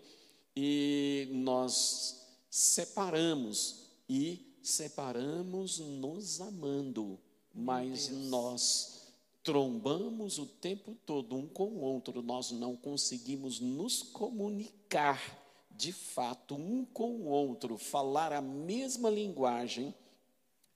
e 0.55 1.27
nós 1.31 2.23
separamos 2.51 3.87
e 4.07 4.55
separamos 4.61 5.79
nos 5.79 6.39
amando, 6.39 7.19
mas 7.51 8.09
nós 8.09 9.07
trombamos 9.43 10.37
o 10.37 10.45
tempo 10.45 10.95
todo 11.03 11.35
um 11.35 11.47
com 11.47 11.69
o 11.69 11.79
outro, 11.79 12.21
nós 12.21 12.51
não 12.51 12.75
conseguimos 12.75 13.59
nos 13.59 14.03
comunicar 14.03 15.46
de 15.77 15.93
fato, 15.93 16.55
um 16.55 16.83
com 16.83 17.11
o 17.11 17.27
outro, 17.27 17.77
falar 17.77 18.33
a 18.33 18.41
mesma 18.41 19.09
linguagem, 19.09 19.93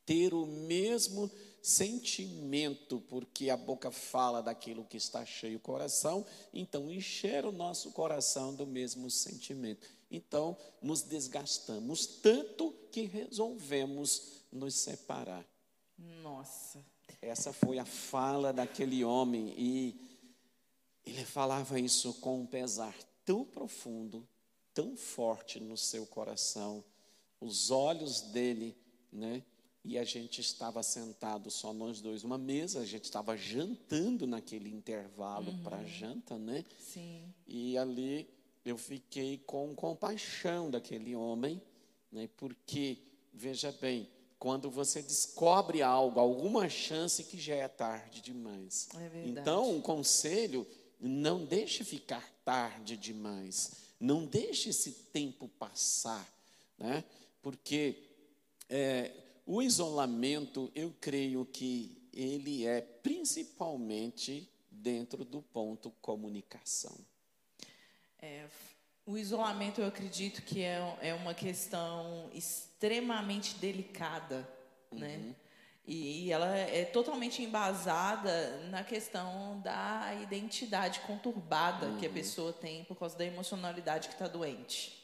ter 0.05 0.33
o 0.33 0.45
mesmo 0.45 1.29
sentimento, 1.61 3.01
porque 3.09 3.49
a 3.49 3.57
boca 3.57 3.89
fala 3.91 4.41
daquilo 4.41 4.85
que 4.85 4.97
está 4.97 5.25
cheio 5.25 5.57
o 5.57 5.61
coração, 5.61 6.25
então 6.53 6.91
encher 6.91 7.45
o 7.45 7.51
nosso 7.51 7.91
coração 7.91 8.53
do 8.53 8.67
mesmo 8.67 9.09
sentimento. 9.09 9.87
Então, 10.09 10.55
nos 10.81 11.01
desgastamos 11.01 12.05
tanto 12.05 12.73
que 12.91 13.03
resolvemos 13.03 14.43
nos 14.51 14.75
separar. 14.75 15.45
Nossa. 16.21 16.83
Essa 17.21 17.53
foi 17.53 17.79
a 17.79 17.85
fala 17.85 18.51
daquele 18.51 19.03
homem 19.03 19.53
e 19.57 19.95
ele 21.05 21.25
falava 21.25 21.79
isso 21.79 22.13
com 22.15 22.41
um 22.41 22.45
pesar 22.45 22.95
tão 23.23 23.45
profundo, 23.45 24.27
tão 24.73 24.95
forte 24.95 25.59
no 25.59 25.77
seu 25.77 26.05
coração, 26.05 26.83
os 27.39 27.71
olhos 27.71 28.21
dele, 28.21 28.75
né? 29.11 29.43
E 29.83 29.97
a 29.97 30.03
gente 30.03 30.41
estava 30.41 30.83
sentado 30.83 31.49
só 31.49 31.73
nós 31.73 32.01
dois, 32.01 32.23
uma 32.23 32.37
mesa, 32.37 32.81
a 32.81 32.85
gente 32.85 33.05
estava 33.05 33.35
jantando 33.35 34.27
naquele 34.27 34.69
intervalo 34.69 35.51
uhum. 35.51 35.63
para 35.63 35.83
janta, 35.85 36.37
né? 36.37 36.63
Sim. 36.79 37.33
E 37.47 37.77
ali 37.77 38.29
eu 38.63 38.77
fiquei 38.77 39.39
com 39.39 39.73
compaixão 39.73 40.69
daquele 40.69 41.15
homem, 41.15 41.59
né? 42.11 42.29
Porque 42.37 42.99
veja 43.33 43.71
bem, 43.71 44.07
quando 44.37 44.69
você 44.69 45.01
descobre 45.01 45.81
algo, 45.81 46.19
alguma 46.19 46.69
chance 46.69 47.23
que 47.23 47.39
já 47.39 47.55
é 47.55 47.67
tarde 47.67 48.21
demais. 48.21 48.87
É 48.93 49.09
verdade. 49.09 49.29
Então, 49.29 49.75
um 49.75 49.81
conselho, 49.81 50.67
não 50.99 51.43
deixe 51.43 51.83
ficar 51.83 52.27
tarde 52.45 52.95
demais. 52.97 53.71
Não 54.01 54.25
deixe 54.25 54.69
esse 54.69 54.91
tempo 55.13 55.47
passar, 55.47 56.27
né? 56.77 57.03
porque 57.41 57.95
é, 58.67 59.11
o 59.45 59.61
isolamento, 59.61 60.71
eu 60.73 60.93
creio 60.99 61.45
que 61.45 62.01
ele 62.11 62.65
é 62.65 62.81
principalmente 62.81 64.49
dentro 64.71 65.23
do 65.23 65.41
ponto 65.41 65.91
comunicação. 66.01 66.97
É, 68.19 68.47
o 69.05 69.17
isolamento, 69.17 69.81
eu 69.81 69.87
acredito 69.87 70.41
que 70.41 70.61
é, 70.61 70.97
é 71.01 71.13
uma 71.13 71.35
questão 71.35 72.29
extremamente 72.33 73.55
delicada, 73.55 74.47
né? 74.91 75.17
uhum. 75.17 75.23
né? 75.27 75.35
E 75.93 76.31
ela 76.31 76.55
é 76.55 76.85
totalmente 76.85 77.43
embasada 77.43 78.61
na 78.69 78.81
questão 78.81 79.59
da 79.61 80.17
identidade 80.23 81.01
conturbada 81.01 81.87
uhum. 81.87 81.97
que 81.97 82.05
a 82.05 82.07
uhum. 82.07 82.15
pessoa 82.15 82.53
tem 82.53 82.85
por 82.85 82.95
causa 82.95 83.17
da 83.17 83.25
emocionalidade 83.25 84.07
que 84.07 84.13
está 84.13 84.25
doente. 84.25 84.97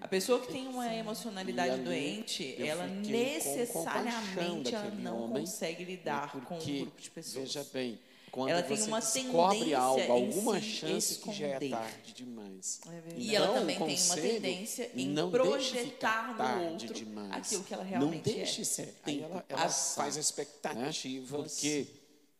A 0.00 0.06
pessoa 0.06 0.38
que 0.38 0.46
tem 0.52 0.68
uma 0.68 0.94
emocionalidade 0.94 1.72
ali, 1.72 1.82
doente, 1.82 2.54
ela 2.62 2.86
necessariamente 2.86 4.72
ela 4.72 4.90
não 4.92 5.28
consegue 5.28 5.84
lidar 5.84 6.30
com 6.44 6.54
um 6.54 6.78
grupo 6.78 7.00
de 7.00 7.10
pessoas. 7.10 7.52
Veja 7.52 7.68
bem, 7.72 7.98
quando 8.32 8.48
ela 8.48 8.62
tem 8.62 8.82
uma 8.84 8.98
descobre 8.98 9.58
tendência 9.58 9.78
algo, 9.78 10.00
em 10.00 10.10
alguma 10.10 10.60
chance 10.60 11.18
que 11.18 11.32
já 11.34 11.46
é 11.48 11.68
tarde 11.68 12.14
demais. 12.14 12.80
E 13.14 13.28
Então, 13.28 13.44
ela 13.44 13.50
o 13.50 13.60
também 13.60 13.78
tem 13.78 14.02
uma 14.02 14.16
tendência 14.16 14.90
em 14.96 15.14
projetar 15.30 16.34
no 16.38 16.70
outro 16.72 16.94
demais. 16.94 17.30
aquilo 17.30 17.62
que 17.62 17.74
ela 17.74 17.84
Não 17.84 17.90
realmente 17.90 18.22
deixe 18.22 18.62
é. 18.62 18.88
Aí 19.02 19.16
tempo 19.16 19.24
ela, 19.24 19.44
ela 19.50 19.62
passar, 19.64 20.02
faz 20.02 20.14
né? 20.14 20.20
expectativas 20.22 21.52
Porque 21.52 21.86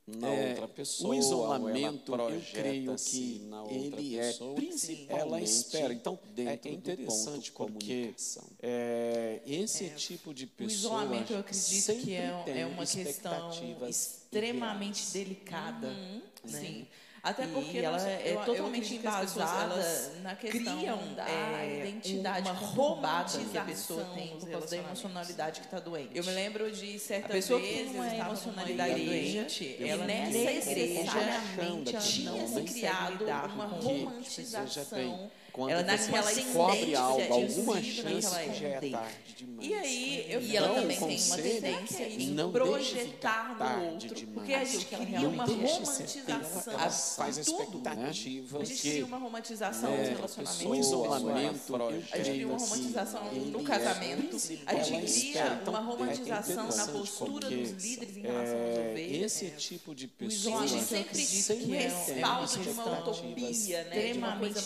na 0.07 0.29
é, 0.29 0.51
outra 0.51 0.69
pessoa. 0.69 1.15
o 1.15 1.19
isolamento, 1.19 2.15
ela 2.15 2.31
eu 2.31 2.43
creio 2.53 2.97
que 2.97 3.39
na 3.49 3.63
outra 3.63 3.77
ele 3.77 4.19
é 4.19 4.33
principalmente 4.33 5.07
ela 5.09 5.41
espera. 5.41 5.93
Então, 5.95 6.19
é, 6.37 6.59
é 6.65 6.73
interessante 6.73 7.53
porque 7.53 8.15
é, 8.61 9.41
esse 9.47 9.91
tipo 9.91 10.35
de 10.35 10.45
O 10.45 10.49
pessoa 10.49 11.05
isolamento, 11.05 11.33
eu 11.33 11.39
acredito 11.39 11.97
que 12.03 12.15
é, 12.15 12.45
é 12.47 12.67
uma 12.67 12.85
questão 12.85 13.51
extremamente 13.89 15.05
delicada. 15.13 15.89
né? 15.89 16.23
Sim. 16.45 16.87
Até 17.23 17.47
porque 17.47 17.79
ela 17.79 17.93
nós- 17.99 18.05
é 18.05 18.23
eu- 18.25 18.35
eu 18.41 18.45
totalmente 18.45 18.89
que 18.89 18.99
pessoas, 18.99 19.37
embasada 19.37 20.13
na 20.23 20.35
questão 20.35 20.77
criam 20.77 21.15
da 21.15 21.29
é, 21.31 21.79
identidade 21.79 22.51
uma 22.51 22.59
conturbada 22.59 23.39
que 23.39 23.59
a 23.59 23.65
pessoa 23.65 24.05
tem 24.07 24.37
por 24.39 24.51
causa 24.51 24.67
da 24.67 24.77
emocionalidade 24.77 25.61
que 25.61 25.67
está 25.67 25.79
doente. 25.79 26.11
Eu 26.19 26.25
me 26.25 26.33
lembro 26.33 26.73
de 26.73 26.99
certa 26.99 27.27
A 27.27 27.31
pessoa 27.31 27.61
que 27.61 27.67
vez 27.67 27.91
tem 27.93 27.97
eu 27.97 28.05
estava 28.05 28.29
emocionalidade 28.31 29.01
igreja, 29.01 29.39
doente, 29.43 29.77
e 29.79 29.89
ela 29.89 30.05
nessa 30.05 30.53
igreja 30.53 31.13
tinha 32.01 32.49
se 32.49 32.63
criado 32.63 33.25
uma 33.55 33.67
romantização. 33.67 35.31
Quando 35.53 35.71
ela 35.71 35.83
você 35.83 36.11
naquela 36.11 36.33
descobre 36.33 36.95
algo, 36.95 37.33
alguma 37.33 37.83
chance 37.83 38.29
que 38.29 38.55
já 38.55 38.69
é 38.69 38.81
tarde 38.91 39.35
demais. 39.37 39.67
E 39.69 39.75
aí, 39.75 40.27
eu 40.29 40.41
E 40.41 40.57
ela 40.57 40.75
também 40.75 40.99
tem 40.99 41.21
uma 41.23 41.37
tendência 41.37 42.03
é 42.03 42.13
em 42.13 42.31
não 42.31 42.51
projetar 42.51 43.57
no 43.59 43.93
outro. 43.93 44.15
demais. 44.15 44.35
Porque 44.35 44.55
a 44.55 44.65
gente 44.65 44.89
Não 44.93 45.05
cria 45.05 45.29
uma 45.29 45.45
romantização. 45.45 46.73
ela 46.73 46.91
faz 46.91 47.39
expectativas. 47.39 48.61
A 48.61 48.65
gente 48.65 48.81
cria 48.81 49.05
uma 49.05 49.19
romantização 49.19 49.91
né, 49.91 49.99
nos 49.99 50.09
o 50.09 50.13
relacionamentos. 50.13 50.67
o 50.67 50.75
isolamento, 50.75 51.77
A 51.77 52.17
gente 52.19 52.31
cria 52.31 52.47
uma 52.47 52.57
assim, 52.57 52.71
romantização 52.71 53.35
no 53.35 53.61
é 53.61 53.65
casamento, 53.65 54.37
a 54.67 54.75
gente 54.83 55.21
cria 55.21 55.59
então, 55.63 55.75
uma 55.75 55.79
é 55.79 55.85
romantização 55.85 56.55
na 56.57 56.63
interessante 56.63 56.93
postura 56.93 57.51
dos 57.51 57.71
líderes 57.71 58.17
em 58.17 58.21
relação 58.23 58.55
é, 58.55 58.91
ovelhas. 58.91 59.23
Esse 59.23 59.51
tipo 59.51 59.95
de 59.95 60.09
pessoa 60.09 60.67
sempre 60.67 61.23
um 61.23 61.61
que 61.61 61.77
é 61.77 61.83
respaldo 61.83 62.55
uma 62.55 62.65
de 62.65 62.71
uma 62.71 62.99
utopia, 62.99 63.85
né? 63.85 64.13
De 64.13 64.19
uma 64.19 64.47
extremamente 64.47 64.55
coisa 64.55 64.61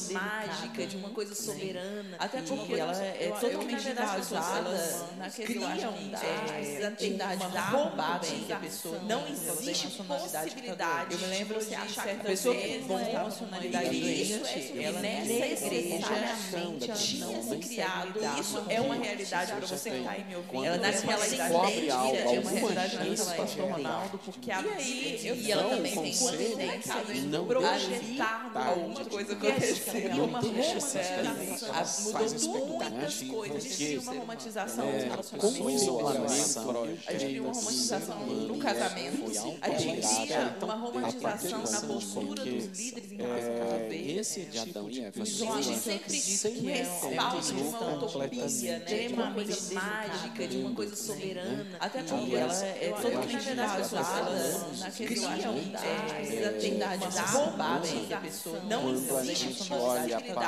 mágica, 0.77 0.87
de 0.87 0.97
uma 0.97 1.11
coisa 1.11 1.35
soberana. 1.35 2.17
Até 2.19 2.43
porque 2.43 2.75
ela 2.75 2.97
é 3.05 3.33
totalmente 3.41 3.89
embasada 3.89 5.07
criam 5.45 5.71
é, 5.73 6.81
da 6.81 6.91
identidade 6.91 7.45
uma 7.47 7.71
conturbada 7.71 8.27
que 8.27 8.53
a 8.53 8.57
pessoa. 8.57 8.99
Não 9.01 9.21
pela 9.21 9.31
existe 9.31 10.03
possibilidade. 10.03 11.15
Eu 11.15 11.19
me 11.19 11.27
lembro 11.27 11.65
de 11.65 11.75
achar 11.75 12.05
certa 12.05 12.25
pessoa 12.25 12.55
que 12.55 12.63
tem 12.63 12.83
uma 12.83 12.99
né, 12.99 13.15
emocionalidade 13.15 13.95
e 13.95 14.23
isso 14.23 14.39
doente, 14.39 14.79
é 14.79 14.83
ela 14.83 15.01
nessa 15.01 15.47
nessa 15.47 15.67
igreja 15.67 15.97
necessariamente 15.97 16.93
tinha 16.93 17.43
se 17.43 17.57
criado. 17.57 18.21
Isso 18.41 18.65
é 18.69 18.81
uma 18.81 18.95
realidade 18.95 19.53
para 19.53 19.67
você 19.67 19.91
que 19.91 19.97
está 19.97 20.11
aí 20.11 20.25
me 20.25 20.37
ouvindo. 20.37 20.65
Ela 20.65 20.77
você 20.77 21.07
naquela 21.07 21.29
descobre 21.29 21.73
idade 21.73 21.91
algo, 21.91 22.17
tinha 22.17 22.41
uma 22.41 22.51
realidade 22.51 22.97
pastor 23.37 23.69
é 23.69 23.73
Ronaldo, 23.73 24.19
porque 24.19 24.51
a 24.51 24.63
E 24.81 25.47
e 25.47 25.53
ela 25.53 25.65
também 25.65 25.95
tem 25.95 26.13
é 26.13 27.17
em 27.17 27.47
projetar 27.47 28.51
alguma 28.55 29.05
coisa. 29.05 29.37
Cria 29.37 30.15
Não 30.15 30.25
uma 30.25 30.41
romantização. 30.75 32.13
coisas. 32.13 32.47
Mudou 32.47 32.79
Faz 32.79 32.91
muitas 32.93 33.23
coisas. 33.23 33.57
A 33.57 33.61
gente 33.61 33.77
cria 33.77 34.01
uma 34.01 34.13
romantização 34.13 34.85
é, 34.85 34.93
com 34.93 34.97
o 34.97 35.11
relacionamentos. 35.11 35.83
isolamento, 35.83 37.01
A 37.07 37.13
gente 37.13 37.25
cria 37.27 37.43
uma 37.43 37.53
romantização 37.53 38.27
no 38.27 38.55
é 38.57 38.59
casamento, 38.59 39.25
a 39.61 39.71
gente 39.79 40.07
cria 40.07 40.55
Então, 40.57 40.69
uma 40.69 40.75
romantização 40.77 41.59
na 41.59 41.81
postura 41.81 42.45
dos 42.45 42.65
líderes 42.79 43.13
em 43.13 43.17
relação 43.17 43.53
às 43.55 43.71
É, 43.71 43.85
ovelhas. 43.87 44.19
esse 44.19 44.41
tipo 44.47 44.91
de 44.91 45.01
O 45.01 45.13
pessoa 45.13 45.27
isolamento 45.27 45.69
eu 45.69 45.75
sempre 45.77 45.95
acredito 45.97 46.51
que 46.51 46.67
um 46.67 46.71
é 46.71 46.75
respaldo 46.77 47.41
de 47.41 47.53
uma 47.63 47.95
utopia, 47.95 48.79
né? 48.79 48.85
De 49.07 49.15
uma 49.15 49.33
coisa 49.33 49.75
mágica, 49.75 50.49
de 50.49 50.57
uma 50.59 50.75
coisa 50.75 50.97
soberana. 50.97 51.67
Até 51.81 52.01
E 52.01 52.03
porque 52.05 52.35
ela 52.35 52.55
é 52.65 52.89
totalmente 52.91 53.33
na 53.33 53.39
verdade, 53.41 53.71
as 53.71 53.77
pessoas, 53.77 54.07
embasada 54.09 54.31
elas 54.31 54.81
na 54.81 54.91
criam 54.91 55.09
questão 55.33 55.55
da 55.73 55.87
é, 55.87 56.37
identidade 56.37 57.05
uma 57.05 57.11
conturbada 57.23 57.87
romantização. 57.87 58.07
que 58.07 58.15
a 58.15 58.21
pessoa 58.21 58.61
Não 58.61 58.91
existe 58.93 59.35
gente 59.37 59.65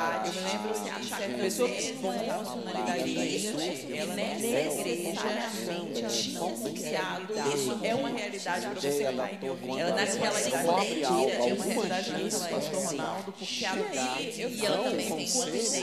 para 0.09 0.19
dá. 0.19 0.27
Eu 0.27 0.33
me 0.33 0.39
a 0.39 0.51
lembro 0.51 0.67
de 0.73 0.79
de 0.79 0.85
certa 0.85 1.03
certa 1.03 1.27
vez, 1.27 1.39
pessoa 1.41 1.69
que 1.69 1.81
tem 1.81 1.95
uma 1.99 2.13
né, 2.13 2.27
emocionalidade 2.29 3.09
e 3.09 3.13
doente, 3.15 3.35
isso, 3.35 3.93
ela 3.95 4.15
nessa 4.15 4.39
necessariamente 4.39 4.79
igreja 4.79 5.69
não 5.73 5.85
tinha 5.91 6.09
se 6.09 6.31
consegue 6.39 6.79
criado. 6.79 7.21
lidar 7.33 7.47
Isso 7.55 7.77
com 7.79 7.85
é 7.85 7.95
uma 7.95 8.09
realidade 8.09 8.65
para 8.65 8.73
você 8.75 8.89
que 8.91 9.03
Ela 9.03 9.11
está 9.11 9.23
aí 9.25 9.37
me 9.39 9.49
ouvindo. 9.49 9.79
ela 9.79 9.89
naquela 9.91 10.39
descobre 10.39 11.03
algo, 11.03 11.19
tendência 11.19 11.41
tinha 11.43 11.55
uma 11.55 11.65
realidade 11.65 12.09
é 12.09 12.13
Ronaldo, 12.85 13.31
porque 13.31 13.45
E 13.59 13.65
a 13.65 13.75
eu- 14.41 14.49
e 14.49 14.65
ela 14.65 14.75
Então, 14.77 14.83
também 14.91 15.11
o 15.11 15.15
tem 15.15 15.27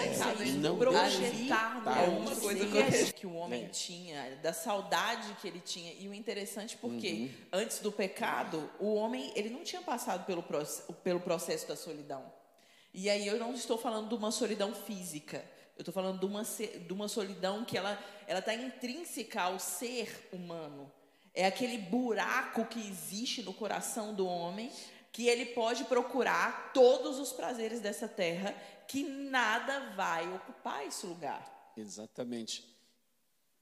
é 0.01 0.45
em 0.45 0.53
não 0.59 0.79
projetar 0.79 1.83
alguma 1.85 2.37
coisa 2.37 2.67
que 3.13 3.27
o 3.27 3.35
homem 3.35 3.65
É. 3.65 3.69
tinha, 3.69 4.37
da 4.43 4.53
saudade 4.53 5.37
que 5.41 5.49
ele 5.49 5.61
tinha. 5.61 5.93
E 5.99 6.09
o 6.09 6.15
interessante 6.15 6.77
porque 6.77 7.09
Uhum. 7.11 7.31
antes 7.61 7.79
do 7.81 7.91
pecado, 7.93 8.69
o 8.79 8.95
homem 8.95 9.33
ele 9.35 9.51
não 9.51 9.63
tinha 9.63 9.83
passado 9.83 10.25
pelo 10.25 11.21
processo 11.21 11.67
da 11.69 11.77
solidão. 11.77 12.25
E 12.97 13.11
aí 13.11 13.27
eu 13.27 13.39
não 13.39 13.53
estou 13.53 13.77
falando 13.77 14.09
de 14.09 14.15
uma 14.15 14.31
solidão 14.31 14.75
física. 14.75 15.45
Eu 15.77 15.83
estou 15.83 15.93
falando 15.93 16.19
de 16.19 16.25
uma, 16.25 16.43
de 16.43 16.93
uma 16.93 17.07
solidão 17.07 17.65
que 17.65 17.77
ela 17.77 18.03
ela 18.27 18.41
está 18.41 18.55
intrínseca 18.55 19.43
ao 19.43 19.59
ser 19.59 20.29
humano. 20.33 20.91
É 21.35 21.47
aquele 21.47 21.79
buraco 21.79 22.65
que 22.67 22.81
existe 22.81 23.43
no 23.43 23.53
coração 23.53 24.15
do 24.15 24.27
homem 24.27 24.73
que 25.13 25.29
ele 25.29 25.47
pode 25.47 25.85
procurar 25.85 26.73
todos 26.73 27.19
os 27.19 27.33
prazeres 27.33 27.81
dessa 27.81 28.07
terra, 28.07 28.53
que 28.87 29.03
nada 29.03 29.95
vai 29.95 30.31
ocupar 30.35 30.87
esse 30.87 31.07
lugar. 31.07 31.73
Exatamente. 31.77 32.65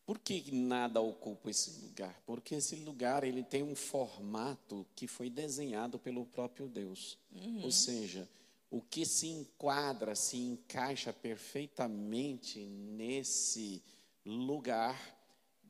Por 0.07 0.19
que 0.19 0.53
nada 0.53 1.01
ocupa 1.01 1.51
esse 1.51 1.81
lugar? 1.81 2.21
Porque 2.27 2.57
esse 2.57 2.77
lugar 2.77 3.25
ele 3.25 3.43
tem 3.43 3.63
um 3.63 3.75
formato 3.75 4.87
que 4.95 5.07
foi 5.07 5.31
desenhado 5.31 5.99
pelo 5.99 6.27
próprio 6.27 6.69
Deus. 6.69 7.19
Ou 7.63 7.71
seja, 7.71 8.29
o 8.75 8.81
que 8.81 9.07
se 9.07 9.29
enquadra, 9.29 10.17
se 10.17 10.37
encaixa 10.37 11.13
perfeitamente 11.13 12.59
nesse 12.59 13.81
lugar, 14.27 14.99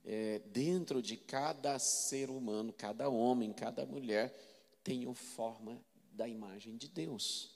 é, 0.03 0.39
dentro 0.47 1.03
de 1.03 1.19
cada 1.19 1.79
ser 1.79 2.31
humano, 2.31 2.73
cada 2.73 3.11
homem, 3.11 3.53
cada 3.53 3.85
mulher, 3.85 4.35
tem 4.83 5.07
a 5.07 5.13
forma 5.13 5.79
da 6.13 6.27
imagem 6.27 6.79
de 6.79 6.89
Deus. 6.89 7.51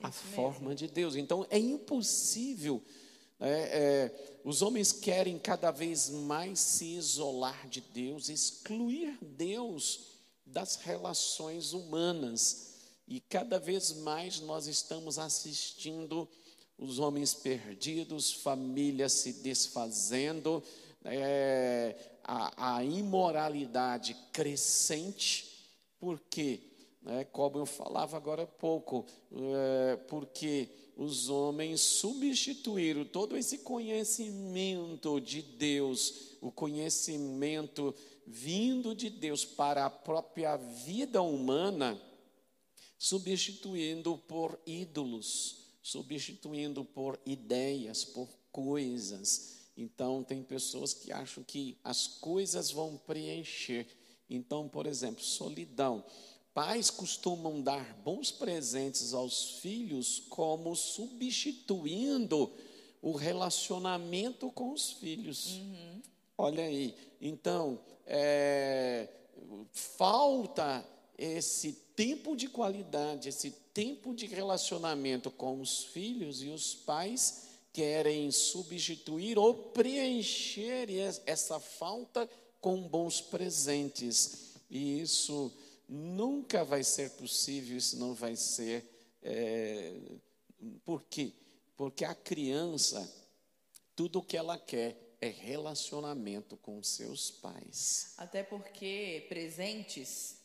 a 0.00 0.10
forma 0.10 0.74
de 0.74 0.88
Deus. 0.88 1.14
Então 1.14 1.46
é 1.50 1.58
impossível. 1.58 2.82
né, 3.38 3.62
é, 3.70 4.40
os 4.42 4.60
homens 4.60 4.90
querem 4.90 5.38
cada 5.38 5.70
vez 5.70 6.10
mais 6.10 6.58
se 6.58 6.96
isolar 6.96 7.68
de 7.68 7.80
Deus, 7.80 8.28
excluir 8.28 9.16
Deus 9.22 10.16
das 10.44 10.74
relações 10.74 11.72
humanas. 11.72 12.69
E 13.10 13.18
cada 13.18 13.58
vez 13.58 13.92
mais 13.92 14.38
nós 14.38 14.68
estamos 14.68 15.18
assistindo 15.18 16.28
os 16.78 17.00
homens 17.00 17.34
perdidos, 17.34 18.32
famílias 18.32 19.14
se 19.14 19.32
desfazendo, 19.42 20.62
é, 21.04 21.96
a, 22.22 22.76
a 22.76 22.84
imoralidade 22.84 24.14
crescente, 24.32 25.50
porque, 25.98 26.60
né, 27.02 27.24
como 27.24 27.58
eu 27.58 27.66
falava 27.66 28.16
agora 28.16 28.44
há 28.44 28.46
pouco, 28.46 29.04
é, 29.32 29.96
porque 30.06 30.68
os 30.96 31.28
homens 31.28 31.80
substituíram 31.80 33.04
todo 33.04 33.36
esse 33.36 33.58
conhecimento 33.58 35.20
de 35.20 35.42
Deus, 35.42 36.36
o 36.40 36.52
conhecimento 36.52 37.92
vindo 38.24 38.94
de 38.94 39.10
Deus 39.10 39.44
para 39.44 39.84
a 39.84 39.90
própria 39.90 40.56
vida 40.56 41.20
humana, 41.20 42.00
substituindo 43.00 44.18
por 44.28 44.60
ídolos, 44.66 45.56
substituindo 45.82 46.84
por 46.84 47.18
ideias, 47.24 48.04
por 48.04 48.28
coisas. 48.52 49.56
Então, 49.74 50.22
tem 50.22 50.42
pessoas 50.42 50.92
que 50.92 51.10
acham 51.10 51.42
que 51.42 51.78
as 51.82 52.06
coisas 52.06 52.70
vão 52.70 52.98
preencher. 52.98 53.86
Então, 54.28 54.68
por 54.68 54.86
exemplo, 54.86 55.24
solidão. 55.24 56.04
Pais 56.52 56.90
costumam 56.90 57.62
dar 57.62 57.94
bons 58.04 58.30
presentes 58.30 59.14
aos 59.14 59.60
filhos 59.60 60.24
como 60.28 60.76
substituindo 60.76 62.52
o 63.00 63.12
relacionamento 63.12 64.52
com 64.52 64.72
os 64.72 64.92
filhos. 64.92 65.58
Olha 66.36 66.64
aí. 66.64 66.94
Então, 67.18 67.80
é, 68.04 69.08
falta 69.72 70.86
esse 71.22 71.72
tempo 71.94 72.34
de 72.34 72.48
qualidade, 72.48 73.28
esse 73.28 73.50
tempo 73.74 74.14
de 74.14 74.26
relacionamento 74.26 75.30
com 75.30 75.60
os 75.60 75.84
filhos 75.84 76.42
e 76.42 76.48
os 76.48 76.74
pais 76.74 77.42
querem 77.72 78.30
substituir 78.32 79.38
ou 79.38 79.54
preencher 79.54 80.88
es- 80.90 81.20
essa 81.26 81.60
falta 81.60 82.28
com 82.60 82.80
bons 82.88 83.20
presentes. 83.20 84.54
E 84.70 85.00
isso 85.00 85.52
nunca 85.88 86.64
vai 86.64 86.82
ser 86.82 87.10
possível, 87.10 87.76
isso 87.76 87.98
não 87.98 88.14
vai 88.14 88.34
ser. 88.34 88.84
é, 89.22 89.94
por 90.84 91.02
quê? 91.02 91.32
Porque 91.76 92.04
a 92.06 92.14
criança, 92.14 93.06
tudo 93.94 94.20
o 94.20 94.22
que 94.22 94.36
ela 94.36 94.56
quer 94.58 94.96
é 95.20 95.28
relacionamento 95.28 96.56
com 96.56 96.82
seus 96.82 97.30
pais. 97.30 98.14
Até 98.16 98.42
porque 98.42 99.26
presentes, 99.28 100.39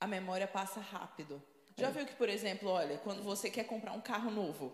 a 0.00 0.06
memória 0.06 0.46
passa 0.46 0.80
rápido. 0.80 1.42
É. 1.76 1.82
Já 1.82 1.90
viu 1.90 2.06
que, 2.06 2.14
por 2.14 2.28
exemplo, 2.28 2.68
olha, 2.68 2.98
quando 2.98 3.22
você 3.22 3.50
quer 3.50 3.64
comprar 3.64 3.92
um 3.92 4.00
carro 4.00 4.30
novo, 4.30 4.72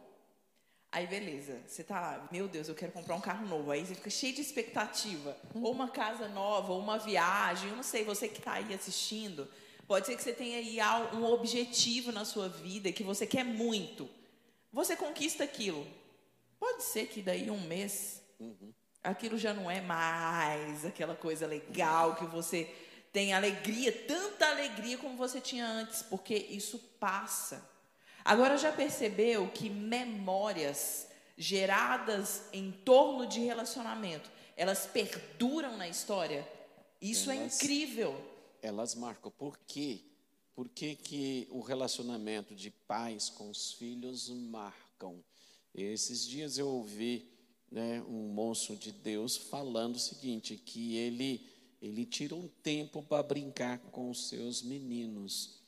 aí 0.91 1.07
beleza, 1.07 1.61
você 1.67 1.83
tá 1.83 2.01
lá, 2.01 2.29
meu 2.31 2.47
Deus, 2.49 2.69
eu 2.69 2.75
quero 2.75 2.93
comprar 2.93 3.15
um 3.15 3.21
carro 3.21 3.47
novo. 3.47 3.71
Aí 3.71 3.85
você 3.85 3.95
fica 3.95 4.11
cheio 4.11 4.35
de 4.35 4.41
expectativa. 4.41 5.37
Ou 5.55 5.73
uma 5.73 5.89
casa 5.89 6.29
nova, 6.29 6.73
ou 6.73 6.81
uma 6.81 6.99
viagem, 6.99 7.71
eu 7.71 7.77
não 7.77 7.83
sei, 7.83 8.05
você 8.05 8.29
que 8.29 8.41
tá 8.41 8.55
aí 8.55 8.73
assistindo, 8.75 9.49
pode 9.87 10.07
ser 10.07 10.17
que 10.17 10.23
você 10.23 10.33
tenha 10.33 10.59
aí 10.59 10.79
um 11.15 11.25
objetivo 11.25 12.13
na 12.13 12.25
sua 12.25 12.49
vida 12.49 12.93
que 12.93 13.03
você 13.03 13.27
quer 13.27 13.45
muito. 13.45 14.09
Você 14.73 14.97
conquista 14.97 15.45
aquilo. 15.45 15.87
Pode 16.59 16.83
ser 16.83 17.07
que 17.07 17.23
daí 17.23 17.51
um 17.51 17.61
mês 17.61 18.23
aquilo 19.03 19.37
já 19.37 19.53
não 19.53 19.71
é 19.71 19.83
mais 19.83 20.85
aquela 20.85 21.15
coisa 21.15 21.47
legal 21.47 22.17
que 22.17 22.25
você 22.25 22.75
tem 23.15 23.33
alegria, 23.33 23.93
tanta 23.93 24.47
alegria 24.49 24.99
como 24.99 25.17
você 25.17 25.41
tinha 25.41 25.65
antes, 25.67 26.03
porque 26.03 26.35
isso 26.35 26.79
passa. 26.99 27.65
Agora 28.25 28.59
já 28.59 28.73
percebeu 28.73 29.49
que 29.53 29.71
memórias 29.71 31.07
geradas 31.39 32.43
em 32.53 32.73
torno 32.73 33.27
de 33.27 33.39
relacionamento, 33.41 34.29
elas 34.57 34.87
perduram 34.87 35.77
na 35.77 35.89
história? 35.89 36.47
Isso 37.01 37.31
é 37.31 37.37
Elas- 37.37 37.63
incrível. 37.63 38.21
Elas 38.61 38.95
marcam. 38.97 39.31
Por 39.31 39.57
quê? 39.67 40.01
Por 40.55 40.69
que, 40.69 40.97
que 40.97 41.47
o 41.51 41.61
relacionamento 41.61 42.53
de 42.55 42.71
pais 42.71 43.29
com 43.31 43.49
os 43.49 43.73
filhos 43.75 44.29
marcam? 44.29 45.23
Esses 45.75 46.27
dias 46.27 46.59
eu 46.59 46.69
ouvi 46.69 47.29
né, 47.71 48.03
um 48.09 48.29
moço 48.29 48.75
de 48.77 48.91
Deus 48.91 49.37
falando 49.37 49.97
o 49.97 50.01
seguinte, 50.01 50.57
que 50.57 50.97
ele, 50.97 51.45
ele 51.85 52.07
tira 52.07 52.35
um 52.35 52.49
tempo 52.63 53.03
para 53.03 53.23
brincar 53.23 53.79
com 53.79 54.09
os 54.09 54.29
seus 54.29 54.63
meninos. 54.63 55.61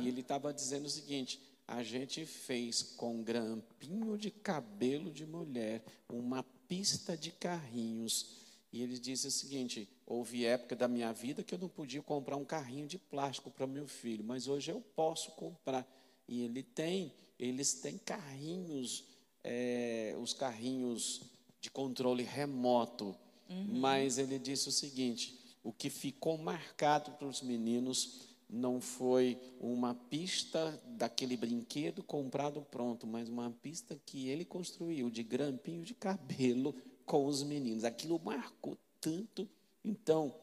E 0.00 0.06
ele 0.06 0.20
estava 0.20 0.54
dizendo 0.54 0.86
o 0.86 0.90
seguinte, 0.90 1.40
a 1.66 1.82
gente 1.82 2.24
fez 2.24 2.82
com 2.82 3.20
grampinho 3.22 4.16
de 4.16 4.30
cabelo 4.30 5.10
de 5.10 5.26
mulher 5.26 5.82
uma 6.08 6.44
pista 6.68 7.16
de 7.16 7.32
carrinhos. 7.32 8.46
E 8.72 8.80
ele 8.80 8.96
disse 8.96 9.26
o 9.26 9.30
seguinte: 9.30 9.88
houve 10.06 10.44
época 10.44 10.76
da 10.76 10.86
minha 10.86 11.12
vida 11.12 11.42
que 11.42 11.54
eu 11.54 11.58
não 11.58 11.68
podia 11.68 12.00
comprar 12.00 12.36
um 12.36 12.44
carrinho 12.44 12.86
de 12.86 12.98
plástico 12.98 13.50
para 13.50 13.66
meu 13.66 13.88
filho, 13.88 14.22
mas 14.22 14.46
hoje 14.46 14.70
eu 14.70 14.80
posso 14.94 15.32
comprar. 15.32 15.84
E 16.28 16.42
ele 16.42 16.62
tem, 16.62 17.12
eles 17.40 17.74
têm 17.74 17.98
carrinhos, 17.98 19.04
é, 19.42 20.14
os 20.20 20.32
carrinhos 20.32 21.22
de 21.60 21.70
controle 21.70 22.22
remoto. 22.22 23.16
Mas 23.48 24.18
ele 24.18 24.38
disse 24.38 24.68
o 24.68 24.72
seguinte: 24.72 25.45
o 25.66 25.72
que 25.72 25.90
ficou 25.90 26.38
marcado 26.38 27.10
para 27.12 27.26
os 27.26 27.42
meninos 27.42 28.20
não 28.48 28.80
foi 28.80 29.36
uma 29.58 29.96
pista 29.96 30.80
daquele 30.86 31.36
brinquedo 31.36 32.04
comprado 32.04 32.62
pronto, 32.62 33.04
mas 33.04 33.28
uma 33.28 33.50
pista 33.50 34.00
que 34.06 34.28
ele 34.28 34.44
construiu 34.44 35.10
de 35.10 35.24
grampinho 35.24 35.84
de 35.84 35.92
cabelo 35.92 36.72
com 37.04 37.26
os 37.26 37.42
meninos. 37.42 37.82
Aquilo 37.82 38.20
marcou 38.24 38.78
tanto. 39.00 39.48
Então, 39.84 40.36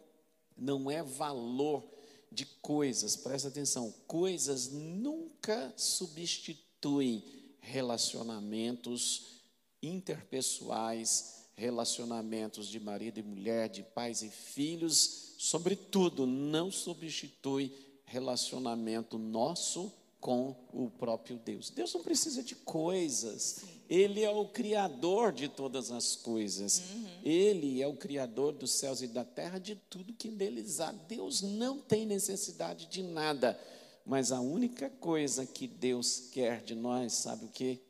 não 0.57 0.91
é 0.91 1.01
valor 1.01 1.89
de 2.29 2.45
coisas, 2.61 3.15
presta 3.15 3.47
atenção, 3.47 3.93
coisas 4.05 4.73
nunca 4.73 5.73
substituem 5.77 7.23
relacionamentos 7.61 9.41
interpessoais, 9.81 11.42
relacionamentos 11.55 12.67
de 12.67 12.79
marido 12.79 13.19
e 13.19 13.23
mulher, 13.23 13.69
de 13.69 13.83
pais 13.83 14.21
e 14.21 14.29
filhos, 14.29 15.33
sobretudo, 15.37 16.25
não 16.25 16.71
substitui 16.71 17.71
relacionamento 18.05 19.17
nosso 19.17 19.91
com 20.19 20.55
o 20.71 20.89
próprio 20.89 21.37
Deus. 21.37 21.69
Deus 21.69 21.93
não 21.93 22.01
precisa 22.01 22.41
de 22.41 22.55
coisas. 22.55 23.63
Ele 23.89 24.23
é 24.23 24.29
o 24.29 24.47
criador 24.47 25.33
de 25.33 25.49
todas 25.49 25.91
as 25.91 26.15
coisas. 26.15 26.81
Ele 27.23 27.81
é 27.81 27.87
o 27.87 27.97
criador 27.97 28.53
dos 28.53 28.71
céus 28.71 29.01
e 29.01 29.07
da 29.07 29.25
terra, 29.25 29.59
de 29.59 29.75
tudo 29.89 30.13
que 30.13 30.29
neles 30.29 30.79
há. 30.79 30.93
Deus 30.93 31.41
não 31.41 31.77
tem 31.77 32.05
necessidade 32.05 32.85
de 32.85 33.03
nada. 33.03 33.59
Mas 34.05 34.31
a 34.31 34.39
única 34.39 34.89
coisa 34.89 35.45
que 35.45 35.67
Deus 35.67 36.29
quer 36.31 36.61
de 36.63 36.73
nós, 36.73 37.13
sabe 37.13 37.45
o 37.45 37.49
quê? 37.49 37.81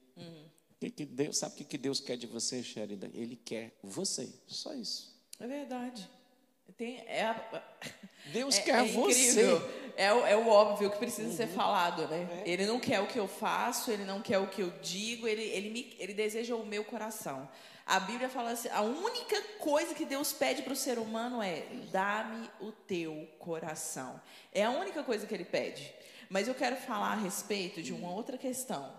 Que 0.84 0.90
que 0.92 1.06
Deus, 1.06 1.38
sabe 1.38 1.54
o 1.54 1.58
que 1.58 1.64
que 1.64 1.78
Deus 1.78 2.00
quer 2.00 2.18
de 2.18 2.28
você, 2.28 2.62
Sheridan? 2.62 3.10
Ele 3.14 3.36
quer 3.36 3.72
você. 3.84 4.30
Só 4.48 4.74
isso. 4.74 5.16
É 5.40 5.48
verdade. 5.48 6.10
Tem, 6.78 6.98
é, 7.08 7.24
a- 7.24 7.64
Deus 8.32 8.58
é, 8.58 8.62
quer 8.62 8.80
é 8.86 8.92
você. 8.92 9.62
É, 9.96 10.14
o- 10.14 10.26
é 10.26 10.36
o 10.36 10.48
óbvio 10.48 10.90
que 10.90 10.98
precisa 10.98 11.32
ser 11.36 11.48
falado, 11.48 12.08
né? 12.08 12.44
Ele 12.46 12.66
não 12.66 12.80
quer 12.80 13.00
o 13.00 13.08
que 13.08 13.20
eu 13.20 13.28
faço, 13.28 13.92
ele 13.92 14.04
não 14.06 14.22
quer 14.22 14.40
o 14.40 14.48
que 14.48 14.62
eu 14.62 14.72
digo, 14.82 15.28
ele, 15.28 15.44
ele, 15.44 15.70
me, 15.70 15.96
ele 16.00 16.14
deseja 16.14 16.56
o 16.56 16.66
meu 16.66 16.84
coração. 16.84 17.48
A 17.86 18.00
Bíblia 18.00 18.28
fala 18.30 18.52
assim: 18.52 18.70
a 18.70 18.82
única 18.82 19.40
coisa 19.60 19.94
que 19.94 20.06
Deus 20.06 20.34
pede 20.34 20.64
para 20.64 20.74
o 20.74 20.76
ser 20.76 20.98
humano 20.98 21.42
é: 21.44 21.64
dá-me 21.92 22.50
o 22.60 22.72
teu 22.72 23.28
coração. 23.40 24.20
É 24.52 24.64
a 24.64 24.72
única 24.72 25.04
coisa 25.04 25.28
que 25.28 25.34
ele 25.34 25.46
pede. 25.46 25.94
Mas 26.34 26.48
eu 26.48 26.56
quero 26.56 26.76
falar 26.78 27.12
a 27.12 27.16
respeito 27.16 27.80
de 27.84 27.94
uma 27.94 28.10
outra 28.10 28.40
questão. 28.40 28.92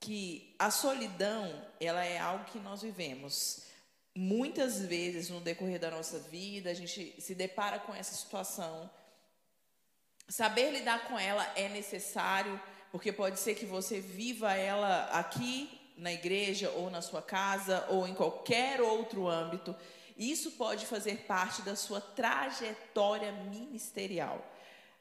Que 0.00 0.56
a 0.58 0.70
solidão, 0.70 1.62
ela 1.78 2.02
é 2.02 2.18
algo 2.18 2.46
que 2.46 2.58
nós 2.58 2.80
vivemos. 2.80 3.64
Muitas 4.16 4.80
vezes 4.80 5.28
no 5.28 5.42
decorrer 5.42 5.78
da 5.78 5.90
nossa 5.90 6.18
vida, 6.18 6.70
a 6.70 6.74
gente 6.74 7.20
se 7.20 7.34
depara 7.34 7.78
com 7.80 7.94
essa 7.94 8.14
situação. 8.14 8.90
Saber 10.26 10.70
lidar 10.70 11.06
com 11.06 11.18
ela 11.18 11.46
é 11.54 11.68
necessário, 11.68 12.58
porque 12.90 13.12
pode 13.12 13.38
ser 13.38 13.56
que 13.56 13.66
você 13.66 14.00
viva 14.00 14.54
ela 14.54 15.04
aqui 15.12 15.78
na 15.98 16.10
igreja, 16.10 16.70
ou 16.70 16.88
na 16.88 17.02
sua 17.02 17.20
casa, 17.20 17.84
ou 17.90 18.08
em 18.08 18.14
qualquer 18.14 18.80
outro 18.80 19.28
âmbito. 19.28 19.76
Isso 20.16 20.52
pode 20.52 20.86
fazer 20.86 21.26
parte 21.26 21.60
da 21.60 21.76
sua 21.76 22.00
trajetória 22.00 23.32
ministerial. 23.32 24.42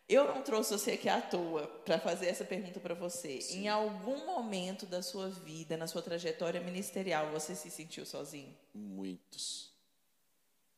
Eu 0.09 0.25
não 0.25 0.41
trouxe 0.41 0.71
você 0.71 0.93
aqui 0.93 1.07
à 1.07 1.21
toa 1.21 1.67
para 1.85 1.99
fazer 1.99 2.25
essa 2.25 2.43
pergunta 2.43 2.79
para 2.79 2.95
você. 2.95 3.39
Em 3.51 3.67
algum 3.67 4.25
momento 4.25 4.87
da 4.87 5.03
sua 5.03 5.29
vida, 5.29 5.77
na 5.77 5.85
sua 5.85 6.01
trajetória 6.01 6.59
ministerial, 6.59 7.31
você 7.31 7.53
se 7.53 7.69
sentiu 7.69 8.05
sozinho? 8.07 8.57
Muitos. 8.73 9.71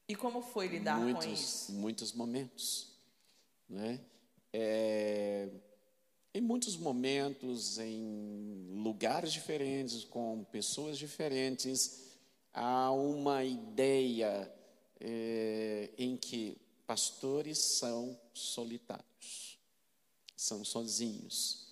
E 0.06 0.16
como 0.16 0.42
foi 0.42 0.68
lidar 0.68 0.98
com 0.98 1.04
muitos, 1.04 1.26
isso? 1.26 1.72
muitos 1.72 2.12
momentos, 2.12 2.92
né? 3.70 4.02
É, 4.52 5.48
em 6.34 6.42
muitos 6.42 6.76
momentos, 6.76 7.78
em 7.78 8.68
lugares 8.84 9.32
diferentes, 9.32 10.04
com 10.04 10.44
pessoas 10.52 10.98
diferentes, 10.98 12.12
há 12.54 12.92
uma 12.92 13.44
ideia 13.46 14.54
é, 15.00 15.90
em 15.98 16.18
que 16.18 16.58
pastores 16.86 17.78
são 17.80 18.20
solitários, 18.34 19.11
são 20.42 20.66
sozinhos. 20.66 21.68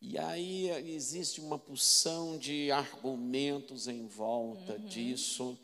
E 0.00 0.18
aí 0.18 0.68
existe 0.90 1.40
uma 1.40 1.58
porção 1.58 2.36
de 2.36 2.70
argumentos 2.70 3.88
em 3.88 4.06
volta 4.06 4.78
disso, 4.78 5.58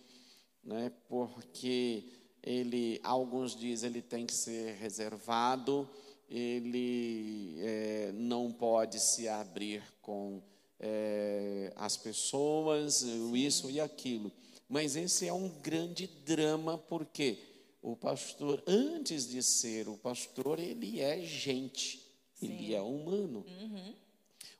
né? 0.64 0.90
Porque 1.08 2.04
ele, 2.42 3.00
alguns 3.02 3.54
dizem, 3.54 3.90
ele 3.90 4.00
tem 4.00 4.24
que 4.24 4.32
ser 4.32 4.76
reservado, 4.76 5.88
ele 6.28 7.56
eh, 7.58 8.12
não 8.14 8.50
pode 8.50 8.98
se 9.00 9.28
abrir 9.28 9.82
com 10.00 10.40
eh, 10.80 11.72
as 11.76 11.96
pessoas, 11.96 13.02
isso 13.34 13.70
e 13.70 13.80
aquilo. 13.80 14.32
Mas 14.68 14.96
esse 14.96 15.26
é 15.26 15.32
um 15.32 15.48
grande 15.60 16.06
drama, 16.06 16.78
porque 16.78 17.38
o 17.82 17.94
pastor, 17.96 18.62
antes 18.66 19.28
de 19.28 19.42
ser 19.42 19.88
o 19.88 19.96
pastor, 19.96 20.58
ele 20.58 21.00
é 21.00 21.20
gente, 21.20 22.07
ele 22.40 22.74
é 22.74 22.80
humano. 22.80 23.44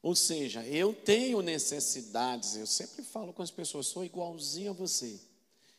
Ou 0.02 0.14
seja, 0.14 0.64
eu 0.64 0.94
tenho 0.94 1.42
necessidades, 1.42 2.56
eu 2.56 2.66
sempre 2.66 3.02
falo 3.02 3.32
com 3.32 3.42
as 3.42 3.50
pessoas, 3.50 3.86
sou 3.86 4.04
igualzinho 4.04 4.70
a 4.70 4.74
você. 4.74 5.18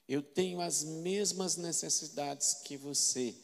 Eu 0.08 0.22
tenho 0.22 0.60
as 0.60 0.84
mesmas 0.84 1.56
necessidades 1.56 2.56
que 2.66 2.76
você. 2.76 3.36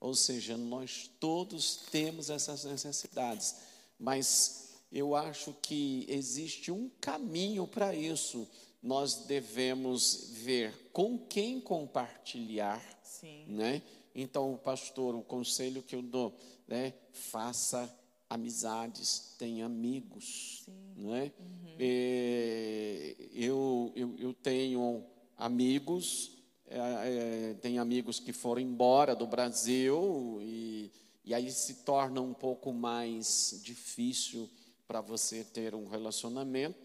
Ou 0.00 0.14
seja, 0.14 0.56
nós 0.56 1.10
todos 1.20 1.76
temos 1.90 2.30
essas 2.30 2.64
necessidades. 2.64 3.56
Mas 3.98 4.70
eu 4.90 5.14
acho 5.14 5.54
que 5.60 6.06
existe 6.08 6.70
um 6.70 6.90
caminho 7.00 7.66
para 7.66 7.94
isso. 7.94 8.48
Nós 8.82 9.26
devemos 9.26 10.30
ver 10.30 10.90
com 10.92 11.18
quem 11.18 11.60
compartilhar, 11.60 12.82
Sim. 13.02 13.44
né? 13.46 13.82
Então, 14.14 14.58
pastor, 14.62 15.14
o 15.14 15.22
conselho 15.22 15.82
que 15.82 15.94
eu 15.94 16.02
dou, 16.02 16.36
né? 16.66 16.94
Faça 17.12 17.92
amizades, 18.32 19.34
tenha 19.38 19.66
amigos, 19.66 20.64
né? 20.96 21.30
É, 21.78 23.14
eu, 23.34 23.92
eu, 23.94 24.14
eu 24.18 24.32
tenho 24.32 25.04
amigos, 25.36 26.38
é, 26.66 26.78
é, 26.78 27.54
tenho 27.60 27.82
amigos 27.82 28.18
que 28.18 28.32
foram 28.32 28.62
embora 28.62 29.14
do 29.14 29.26
Brasil 29.26 30.38
e, 30.40 30.90
e 31.24 31.34
aí 31.34 31.50
se 31.50 31.84
torna 31.84 32.20
um 32.22 32.32
pouco 32.32 32.72
mais 32.72 33.60
difícil 33.62 34.48
para 34.86 35.00
você 35.00 35.44
ter 35.44 35.74
um 35.74 35.86
relacionamento, 35.86 36.78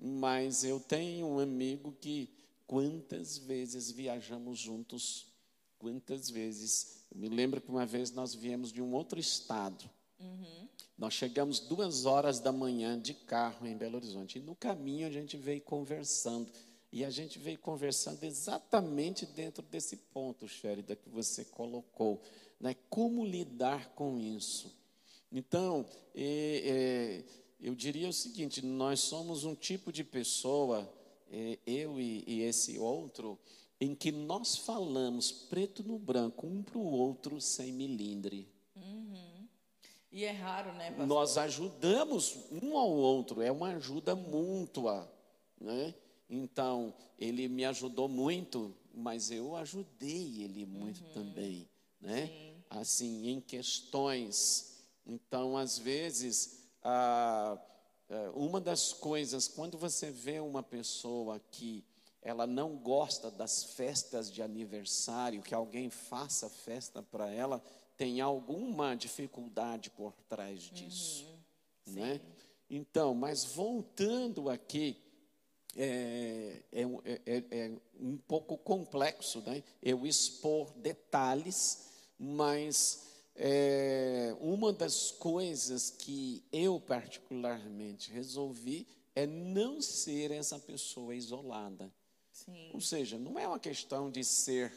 mas 0.00 0.64
eu 0.64 0.80
tenho 0.80 1.26
um 1.26 1.38
amigo 1.38 1.92
que 2.00 2.28
quantas 2.66 3.38
vezes 3.38 3.90
viajamos 3.90 4.58
juntos, 4.58 5.26
quantas 5.78 6.28
vezes. 6.28 7.04
Eu 7.10 7.18
me 7.18 7.28
lembro 7.28 7.60
que 7.60 7.70
uma 7.70 7.86
vez 7.86 8.10
nós 8.10 8.34
viemos 8.34 8.72
de 8.72 8.82
um 8.82 8.92
outro 8.92 9.18
estado. 9.18 9.88
Nós 10.98 11.14
chegamos 11.14 11.60
duas 11.60 12.06
horas 12.06 12.40
da 12.40 12.50
manhã 12.50 12.98
de 12.98 13.14
carro 13.14 13.64
em 13.64 13.76
Belo 13.76 13.96
Horizonte. 13.96 14.38
E 14.38 14.42
no 14.42 14.56
caminho 14.56 15.06
a 15.06 15.10
gente 15.10 15.36
veio 15.36 15.60
conversando. 15.60 16.50
E 16.90 17.04
a 17.04 17.10
gente 17.10 17.38
veio 17.38 17.58
conversando 17.58 18.24
exatamente 18.24 19.24
dentro 19.24 19.62
desse 19.62 19.96
ponto, 19.96 20.48
Sherida, 20.48 20.96
que 20.96 21.08
você 21.08 21.44
colocou. 21.44 22.20
Né? 22.58 22.74
Como 22.90 23.24
lidar 23.24 23.90
com 23.90 24.18
isso? 24.18 24.76
Então, 25.30 25.86
é, 26.14 27.22
é, 27.24 27.24
eu 27.60 27.76
diria 27.76 28.08
o 28.08 28.12
seguinte: 28.12 28.64
nós 28.64 28.98
somos 28.98 29.44
um 29.44 29.54
tipo 29.54 29.92
de 29.92 30.02
pessoa, 30.02 30.92
é, 31.30 31.58
eu 31.64 32.00
e, 32.00 32.24
e 32.26 32.42
esse 32.42 32.76
outro, 32.76 33.38
em 33.80 33.94
que 33.94 34.10
nós 34.10 34.56
falamos 34.56 35.30
preto 35.30 35.84
no 35.84 35.96
branco, 35.96 36.44
um 36.44 36.60
para 36.60 36.78
o 36.78 36.90
outro, 36.90 37.40
sem 37.40 37.70
milindre. 37.70 38.48
E 40.18 40.24
é 40.24 40.32
raro, 40.32 40.72
né, 40.72 40.88
pastor? 40.88 41.06
Nós 41.06 41.38
ajudamos 41.38 42.38
um 42.50 42.76
ao 42.76 42.90
outro, 42.90 43.40
é 43.40 43.52
uma 43.52 43.68
ajuda 43.76 44.16
mútua, 44.16 45.08
né? 45.60 45.94
Então, 46.28 46.92
ele 47.16 47.46
me 47.46 47.64
ajudou 47.64 48.08
muito, 48.08 48.74
mas 48.92 49.30
eu 49.30 49.54
ajudei 49.54 50.42
ele 50.42 50.66
muito 50.66 51.04
também, 51.14 51.68
né? 52.00 52.52
Assim, 52.68 53.28
em 53.28 53.40
questões. 53.40 54.82
Então, 55.06 55.56
às 55.56 55.78
vezes, 55.78 56.64
ah, 56.82 57.56
uma 58.34 58.60
das 58.60 58.92
coisas, 58.92 59.46
quando 59.46 59.78
você 59.78 60.10
vê 60.10 60.40
uma 60.40 60.64
pessoa 60.64 61.40
que 61.52 61.84
ela 62.20 62.44
não 62.44 62.76
gosta 62.76 63.30
das 63.30 63.62
festas 63.62 64.32
de 64.32 64.42
aniversário, 64.42 65.42
que 65.42 65.54
alguém 65.54 65.90
faça 65.90 66.50
festa 66.50 67.00
para 67.04 67.30
ela, 67.30 67.62
tem 67.98 68.20
alguma 68.20 68.94
dificuldade 68.94 69.90
por 69.90 70.14
trás 70.28 70.62
disso, 70.62 71.26
né? 71.88 72.20
Então, 72.70 73.12
mas 73.12 73.44
voltando 73.44 74.48
aqui, 74.48 74.96
é, 75.76 76.62
é, 76.70 76.86
um- 76.86 77.00
é- 77.04 77.20
é- 77.26 77.44
é 77.50 77.72
um 78.00 78.16
pouco 78.16 78.56
complexo, 78.56 79.40
né? 79.42 79.62
Eu 79.82 80.06
expor 80.06 80.72
detalhes, 80.78 81.88
mas 82.18 83.04
é, 83.34 84.34
uma 84.40 84.72
das 84.72 85.10
coisas 85.12 85.90
que 85.90 86.42
eu 86.52 86.80
particularmente 86.80 88.10
resolvi 88.12 88.86
é 89.14 89.26
não 89.26 89.80
ser 89.80 90.30
essa 90.30 90.58
pessoa 90.58 91.14
isolada. 91.14 91.92
Sim. 92.32 92.70
Ou 92.72 92.80
seja, 92.80 93.18
não 93.18 93.38
é 93.38 93.46
uma 93.46 93.58
questão 93.60 94.10
de 94.10 94.24
ser 94.24 94.72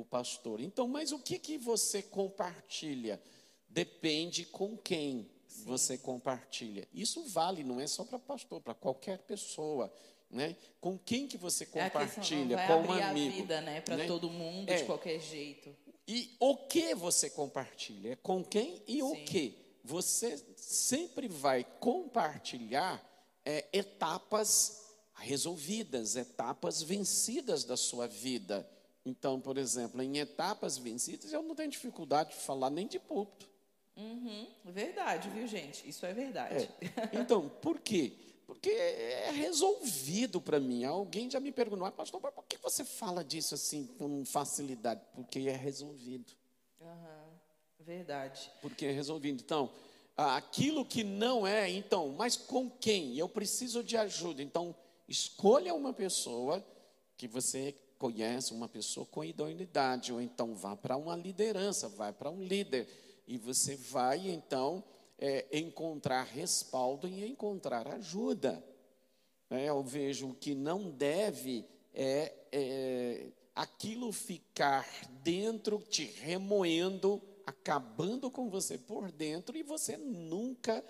o 0.00 0.04
pastor. 0.04 0.60
Então, 0.60 0.86
mas 0.88 1.12
o 1.12 1.18
que, 1.18 1.38
que 1.38 1.58
você 1.58 2.02
compartilha? 2.02 3.20
Depende 3.68 4.44
com 4.46 4.76
quem 4.76 5.28
você 5.64 5.96
compartilha. 5.98 6.86
Isso 6.92 7.24
vale, 7.24 7.64
não 7.64 7.80
é 7.80 7.86
só 7.86 8.04
para 8.04 8.18
pastor, 8.18 8.60
para 8.60 8.74
qualquer 8.74 9.18
pessoa. 9.18 9.92
Né? 10.30 10.56
Com 10.80 10.98
quem 10.98 11.26
que 11.28 11.36
você 11.36 11.64
É 11.64 11.66
compartilha? 11.66 12.56
vai 12.56 12.66
com 12.66 12.74
um 12.74 12.92
amigo. 12.92 13.28
a 13.28 13.36
vida, 13.36 13.60
né, 13.60 13.80
para 13.80 13.96
né? 13.96 14.06
todo 14.06 14.28
mundo 14.28 14.70
É. 14.70 14.76
de 14.76 14.84
qualquer 14.84 15.20
jeito. 15.20 15.74
E 16.08 16.36
o 16.38 16.56
que 16.56 16.94
você 16.94 17.30
compartilha? 17.30 18.12
É 18.12 18.16
com 18.16 18.44
quem 18.44 18.82
e 18.86 19.02
o 19.02 19.10
Sim. 19.14 19.24
que? 19.24 19.58
Você 19.84 20.36
sempre 20.56 21.28
vai 21.28 21.64
compartilhar 21.80 23.04
é, 23.44 23.66
etapas 23.72 24.84
resolvidas, 25.14 26.16
etapas 26.16 26.82
vencidas 26.82 27.64
da 27.64 27.76
sua 27.76 28.06
vida. 28.06 28.68
Então, 29.06 29.40
por 29.40 29.56
exemplo, 29.56 30.02
em 30.02 30.18
etapas 30.18 30.76
vencidas, 30.76 31.32
eu 31.32 31.40
não 31.40 31.54
tenho 31.54 31.70
dificuldade 31.70 32.30
de 32.30 32.36
falar 32.36 32.70
nem 32.70 32.88
de 32.88 32.98
púlpito. 32.98 33.48
Uhum. 33.96 34.46
Verdade, 34.64 35.30
viu, 35.30 35.46
gente? 35.46 35.88
Isso 35.88 36.04
é 36.04 36.12
verdade. 36.12 36.68
Então, 37.12 37.48
por 37.48 37.78
quê? 37.78 38.12
Porque 38.46 38.68
é 38.68 39.30
resolvido 39.30 40.40
para 40.40 40.58
mim. 40.58 40.84
Alguém 40.84 41.30
já 41.30 41.38
me 41.38 41.52
perguntou, 41.52 41.86
"Ah, 41.86 41.92
pastor, 41.92 42.20
mas 42.20 42.34
por 42.34 42.44
que 42.44 42.58
você 42.58 42.84
fala 42.84 43.24
disso 43.24 43.54
assim 43.54 43.86
com 43.96 44.24
facilidade? 44.24 45.00
Porque 45.14 45.38
é 45.48 45.56
resolvido. 45.56 46.32
Aham. 46.82 47.24
Verdade. 47.78 48.50
porque 48.60 48.86
é 48.86 48.90
resolvido. 48.90 49.40
Então, 49.40 49.70
aquilo 50.16 50.84
que 50.84 51.04
não 51.04 51.46
é, 51.46 51.70
então, 51.70 52.08
mas 52.08 52.36
com 52.36 52.68
quem? 52.68 53.16
Eu 53.16 53.28
preciso 53.28 53.84
de 53.84 53.96
ajuda. 53.96 54.42
Então, 54.42 54.74
escolha 55.08 55.72
uma 55.72 55.92
pessoa 55.92 56.64
que 57.16 57.28
você 57.28 57.72
conhece, 57.98 58.52
uma 58.52 58.68
pessoa 58.68 59.06
com 59.06 59.24
idoneidade, 59.24 60.12
ou 60.12 60.20
então 60.20 60.54
vá 60.54 60.76
para 60.76 60.96
uma 60.96 61.16
liderança, 61.16 61.88
vai 61.88 62.12
para 62.12 62.30
um 62.30 62.42
líder, 62.42 62.88
e 63.26 63.36
você 63.36 63.76
vai, 63.76 64.28
então, 64.28 64.84
é, 65.18 65.46
encontrar 65.58 66.24
respaldo 66.24 67.08
e 67.08 67.26
encontrar 67.26 67.88
ajuda. 67.88 68.62
né? 69.50 69.64
eu 69.64 69.82
vejo 69.82 70.34
que 70.34 70.54
não 70.54 70.90
deve 70.90 71.64
é, 71.94 72.32
é, 72.52 73.26
aquilo 73.54 74.12
ficar 74.12 74.86
dentro, 75.22 75.78
te 75.78 76.04
remoendo, 76.04 77.20
acabando 77.46 78.30
com 78.30 78.50
você 78.50 78.76
por 78.76 79.10
dentro, 79.10 79.56
e 79.56 79.62
você 79.62 79.96
nunca 79.96 80.84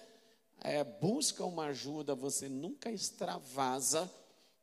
é, 0.61 0.83
busca 0.83 1.45
uma 1.45 1.67
ajuda, 1.67 2.15
você 2.15 2.49
nunca 2.49 2.91
extravasa. 2.91 4.11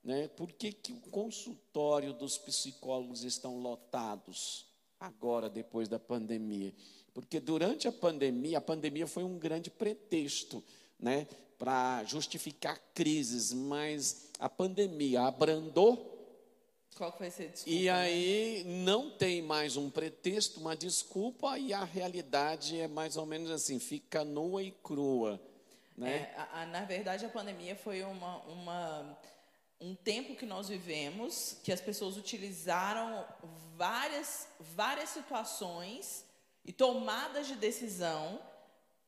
Né? 0.04 0.28
Por 0.28 0.52
que, 0.52 0.72
que 0.74 0.92
o 0.92 1.00
consultório 1.12 2.13
dos 2.13 2.38
psicólogos 2.38 3.24
estão 3.24 3.60
lotados 3.60 4.66
agora, 5.00 5.50
depois 5.50 5.88
da 5.88 5.98
pandemia? 6.00 6.74
Porque 7.13 7.39
durante 7.39 7.88
a 7.88 7.92
pandemia, 7.92 8.58
a 8.58 8.62
pandemia 8.62 9.08
foi 9.08 9.24
um 9.24 9.38
grande 9.38 9.70
pretexto 9.70 10.63
né, 11.00 11.28
para 11.58 12.04
justificar 12.06 12.78
crises, 12.94 13.54
mas 13.54 14.30
a 14.39 14.50
pandemia 14.50 15.22
abrandou 15.22 16.12
Qual 16.98 17.12
que 17.13 17.20
vai 17.20 17.32
ser 17.32 17.44
a 17.44 17.48
desculpa? 17.48 17.72
e 17.80 17.84
né? 17.86 17.92
aí 17.92 18.63
não 18.66 19.10
tem 19.12 19.42
mais 19.42 19.78
um 19.78 19.89
pretexto, 19.89 20.60
uma 20.60 20.76
desculpa, 20.76 21.58
e 21.58 21.72
a 21.72 21.84
realidade 21.86 22.78
é 22.80 22.88
mais 22.88 23.16
ou 23.16 23.26
menos 23.26 23.50
assim, 23.52 23.80
fica 23.80 24.26
nua 24.26 24.62
e 24.63 24.72
crua. 24.72 25.39
Né? 25.96 26.13
É, 26.16 26.36
a- 26.36 26.62
a- 26.62 26.66
na 26.66 26.84
verdade, 26.86 27.26
a 27.26 27.30
pandemia 27.30 27.76
foi 27.76 28.02
uma, 28.04 28.38
uma- 28.44 29.18
um 29.84 29.93
tempo 29.96 30.34
que 30.34 30.46
nós 30.46 30.69
vivemos 30.69 31.58
que 31.62 31.71
as 31.71 31.81
pessoas 31.81 32.15
utilizaram 32.15 33.25
várias, 33.75 34.48
várias 34.58 35.10
situações 35.10 36.23
e 36.63 36.71
tomadas 36.71 37.48
de 37.48 37.56
decisão 37.56 38.40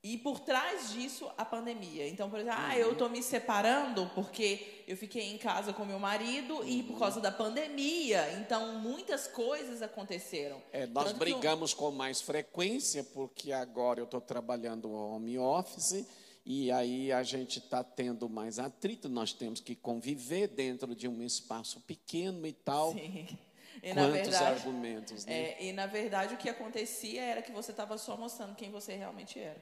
e 0.04 0.18
por 0.18 0.42
trás 0.42 0.92
disso 0.92 1.32
a 1.38 1.46
pandemia. 1.46 2.08
Então, 2.10 2.30
por 2.30 2.40
exemplo, 2.40 2.60
ah, 2.62 2.78
eu 2.78 2.92
estou 2.92 3.10
me 3.10 3.24
separando 3.24 4.12
porque 4.14 4.84
eu 4.86 4.98
fiquei 4.98 5.34
em 5.34 5.38
casa 5.38 5.72
com 5.72 5.86
meu 5.86 5.98
marido 5.98 6.62
e 6.68 6.84
por 6.84 7.00
causa 7.00 7.22
da 7.22 7.32
pandemia. 7.32 8.34
Então, 8.34 8.78
muitas 8.78 9.28
coisas 9.28 9.82
aconteceram. 9.82 10.62
É, 10.74 10.86
nós 10.86 11.06
Tanto 11.06 11.14
que 11.14 11.20
brigamos 11.32 11.74
com 11.74 11.90
mais 11.90 12.22
frequência, 12.22 13.02
porque 13.04 13.54
agora 13.54 14.02
eu 14.02 14.06
estou 14.06 14.22
trabalhando 14.22 14.92
home 14.92 15.40
office, 15.40 16.06
e 16.46 16.72
aí 16.72 17.12
a 17.12 17.24
gente 17.24 17.58
está 17.58 17.84
tendo 17.84 18.30
mais 18.30 18.60
atrito, 18.60 19.10
nós 19.10 19.34
temos 19.34 19.60
que 19.60 19.76
conviver 19.76 20.48
dentro 20.48 20.96
de 20.96 21.08
um 21.08 21.24
espaço 21.24 21.82
pequeno 21.82 22.46
e 22.46 22.54
tal. 22.54 22.94
Sim. 22.94 23.28
E 23.82 23.94
Quantos 23.94 24.14
verdade, 24.14 24.46
argumentos, 24.46 25.26
né? 25.26 25.34
É, 25.34 25.64
e 25.66 25.74
na 25.74 25.86
verdade 25.86 26.36
o 26.36 26.38
que 26.38 26.48
acontecia 26.48 27.22
era 27.22 27.42
que 27.42 27.52
você 27.52 27.72
estava 27.72 27.98
só 27.98 28.16
mostrando 28.16 28.56
quem 28.56 28.72
você 28.72 28.96
realmente 28.96 29.40
era. 29.40 29.62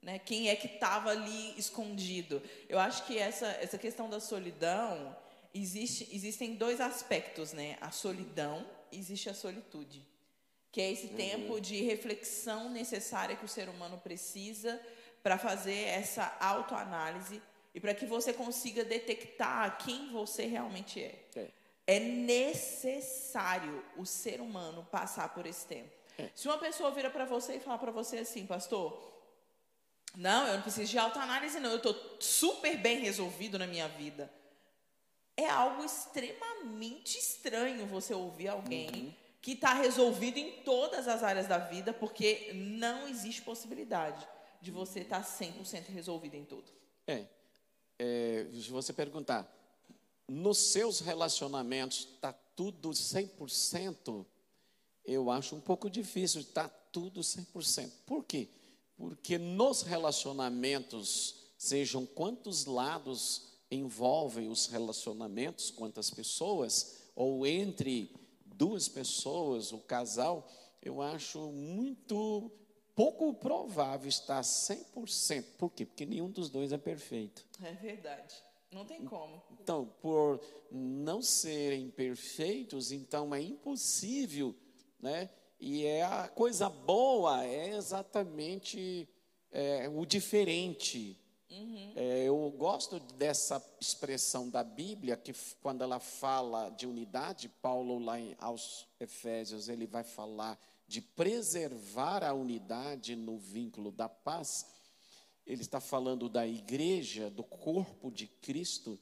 Né? 0.00 0.18
Quem 0.18 0.48
é 0.48 0.56
que 0.56 0.66
estava 0.66 1.10
ali 1.10 1.58
escondido. 1.58 2.42
Eu 2.68 2.78
acho 2.78 3.04
que 3.06 3.18
essa, 3.18 3.46
essa 3.46 3.76
questão 3.76 4.08
da 4.08 4.20
solidão, 4.20 5.14
existe, 5.52 6.08
existem 6.12 6.54
dois 6.54 6.80
aspectos, 6.80 7.52
né? 7.52 7.76
A 7.80 7.90
solidão 7.90 8.66
existe 8.90 9.28
a 9.28 9.34
solitude. 9.34 10.06
Que 10.72 10.80
é 10.80 10.90
esse 10.90 11.08
tempo 11.08 11.60
de 11.60 11.82
reflexão 11.82 12.70
necessária 12.70 13.36
que 13.36 13.44
o 13.44 13.48
ser 13.48 13.68
humano 13.68 13.98
precisa 13.98 14.80
para 15.26 15.38
fazer 15.38 15.88
essa 15.88 16.36
autoanálise 16.38 17.42
e 17.74 17.80
para 17.80 17.92
que 17.92 18.06
você 18.06 18.32
consiga 18.32 18.84
detectar 18.84 19.76
quem 19.76 20.12
você 20.12 20.46
realmente 20.46 21.02
é 21.02 21.18
É. 21.34 21.50
é 21.96 21.98
necessário 21.98 23.84
o 23.96 24.06
ser 24.06 24.40
humano 24.40 24.86
passar 24.88 25.34
por 25.34 25.44
esse 25.44 25.66
tempo. 25.66 25.90
Se 26.32 26.46
uma 26.46 26.58
pessoa 26.58 26.92
vira 26.92 27.10
para 27.10 27.24
você 27.24 27.56
e 27.56 27.60
falar 27.60 27.78
para 27.78 27.90
você 27.90 28.18
assim, 28.18 28.46
pastor, 28.46 28.96
não, 30.14 30.46
eu 30.46 30.54
não 30.54 30.62
preciso 30.62 30.92
de 30.92 30.96
autoanálise, 30.96 31.58
não, 31.58 31.70
eu 31.70 31.78
estou 31.78 32.18
super 32.20 32.78
bem 32.78 33.00
resolvido 33.00 33.58
na 33.58 33.66
minha 33.66 33.88
vida. 33.88 34.32
É 35.36 35.50
algo 35.50 35.84
extremamente 35.84 37.18
estranho 37.18 37.84
você 37.84 38.14
ouvir 38.14 38.46
alguém 38.46 39.16
que 39.42 39.54
está 39.54 39.74
resolvido 39.74 40.38
em 40.38 40.52
todas 40.62 41.08
as 41.08 41.24
áreas 41.24 41.48
da 41.48 41.58
vida, 41.58 41.92
porque 41.92 42.52
não 42.54 43.08
existe 43.08 43.42
possibilidade 43.42 44.24
de 44.60 44.70
você 44.70 45.00
estar 45.00 45.22
100% 45.22 45.86
resolvido 45.88 46.34
em 46.34 46.44
tudo. 46.44 46.70
É, 47.06 47.26
é, 47.98 48.46
se 48.52 48.70
você 48.70 48.92
perguntar, 48.92 49.52
nos 50.28 50.58
seus 50.58 51.00
relacionamentos 51.00 52.08
está 52.14 52.32
tudo 52.32 52.90
100%, 52.90 54.26
eu 55.04 55.30
acho 55.30 55.54
um 55.54 55.60
pouco 55.60 55.88
difícil, 55.88 56.40
está 56.40 56.68
tudo 56.68 57.20
100%. 57.20 57.90
Por 58.04 58.24
quê? 58.24 58.48
Porque 58.96 59.38
nos 59.38 59.82
relacionamentos, 59.82 61.52
sejam 61.56 62.04
quantos 62.04 62.64
lados 62.64 63.52
envolvem 63.70 64.48
os 64.48 64.66
relacionamentos, 64.66 65.70
quantas 65.70 66.10
pessoas, 66.10 67.02
ou 67.14 67.46
entre 67.46 68.10
duas 68.44 68.88
pessoas, 68.88 69.72
o 69.72 69.78
casal, 69.78 70.50
eu 70.82 71.02
acho 71.02 71.38
muito 71.52 72.50
pouco 72.96 73.34
provável 73.34 74.08
estar 74.08 74.40
100%. 74.40 75.44
Por 75.58 75.70
quê? 75.70 75.84
Porque 75.84 76.06
nenhum 76.06 76.30
dos 76.30 76.48
dois 76.48 76.72
é 76.72 76.78
perfeito. 76.78 77.46
É 77.62 77.72
verdade. 77.72 78.34
Não 78.72 78.84
tem 78.84 79.04
como. 79.04 79.40
Então, 79.60 79.86
por 80.00 80.40
não 80.72 81.22
serem 81.22 81.90
perfeitos, 81.90 82.90
então 82.90 83.34
é 83.34 83.40
impossível, 83.40 84.56
né? 84.98 85.30
E 85.60 85.84
é 85.84 86.02
a 86.02 86.28
coisa 86.28 86.68
boa 86.68 87.44
é 87.44 87.76
exatamente 87.76 89.08
é, 89.52 89.88
o 89.88 90.04
diferente. 90.04 91.18
É, 91.94 92.24
eu 92.24 92.52
gosto 92.58 93.00
dessa 93.00 93.64
expressão 93.80 94.50
da 94.50 94.62
Bíblia 94.62 95.16
que 95.16 95.32
quando 95.62 95.82
ela 95.82 95.98
fala 95.98 96.68
de 96.70 96.86
unidade, 96.86 97.48
Paulo 97.48 97.98
lá 97.98 98.20
em, 98.20 98.36
aos 98.38 98.86
Efésios 99.00 99.68
ele 99.68 99.86
vai 99.86 100.04
falar 100.04 100.58
de 100.86 101.00
preservar 101.00 102.22
a 102.22 102.32
unidade 102.32 103.16
no 103.16 103.38
vínculo 103.38 103.90
da 103.90 104.08
paz. 104.08 104.66
Ele 105.46 105.62
está 105.62 105.80
falando 105.80 106.28
da 106.28 106.46
igreja, 106.46 107.30
do 107.30 107.42
corpo 107.42 108.10
de 108.10 108.26
Cristo, 108.26 108.98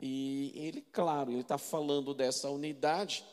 e 0.00 0.52
ele, 0.54 0.80
claro, 0.80 1.32
ele 1.32 1.40
está 1.40 1.58
falando 1.58 2.14
dessa 2.14 2.48
unidade, 2.48 3.24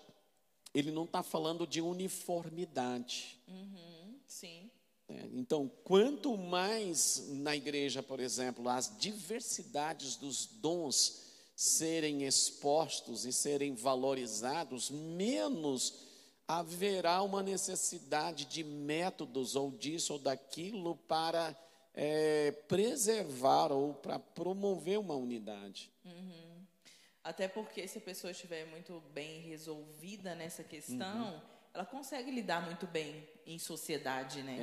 ele 0.73 0.91
não 0.91 1.03
está 1.03 1.21
falando 1.21 1.67
de 1.67 1.79
uniformidade. 1.79 3.39
Sim. 4.27 4.69
né? 5.07 5.29
Então, 5.33 5.71
quanto 5.83 6.35
mais 6.37 7.27
na 7.29 7.55
igreja, 7.55 8.01
por 8.01 8.19
exemplo, 8.19 8.67
as 8.67 8.97
diversidades 8.97 10.15
dos 10.15 10.45
dons 10.45 11.21
serem 11.55 12.23
expostos 12.23 13.25
e 13.25 13.31
serem 13.31 13.75
valorizados, 13.75 14.89
menos 14.89 16.14
haverá 16.47 17.21
uma 17.21 17.41
necessidade 17.41 18.45
de 18.45 18.63
métodos 18.63 19.55
ou 19.55 19.71
disso 19.71 20.13
ou 20.13 20.19
daquilo 20.19 20.95
para 21.07 21.55
eh, 21.93 22.51
preservar 22.67 23.71
ou 23.71 23.93
para 23.93 24.19
promover 24.19 24.99
uma 24.99 25.15
unidade. 25.15 25.91
Até 27.23 27.47
porque 27.47 27.87
se 27.87 27.97
a 27.97 28.01
pessoa 28.01 28.29
estiver 28.31 28.65
muito 28.67 29.01
bem 29.13 29.41
resolvida 29.41 30.35
nessa 30.35 30.63
questão, 30.63 31.41
ela 31.73 31.85
consegue 31.85 32.29
lidar 32.29 32.63
muito 32.63 32.85
bem 32.85 33.27
em 33.47 33.57
sociedade, 33.57 34.43
né? 34.43 34.57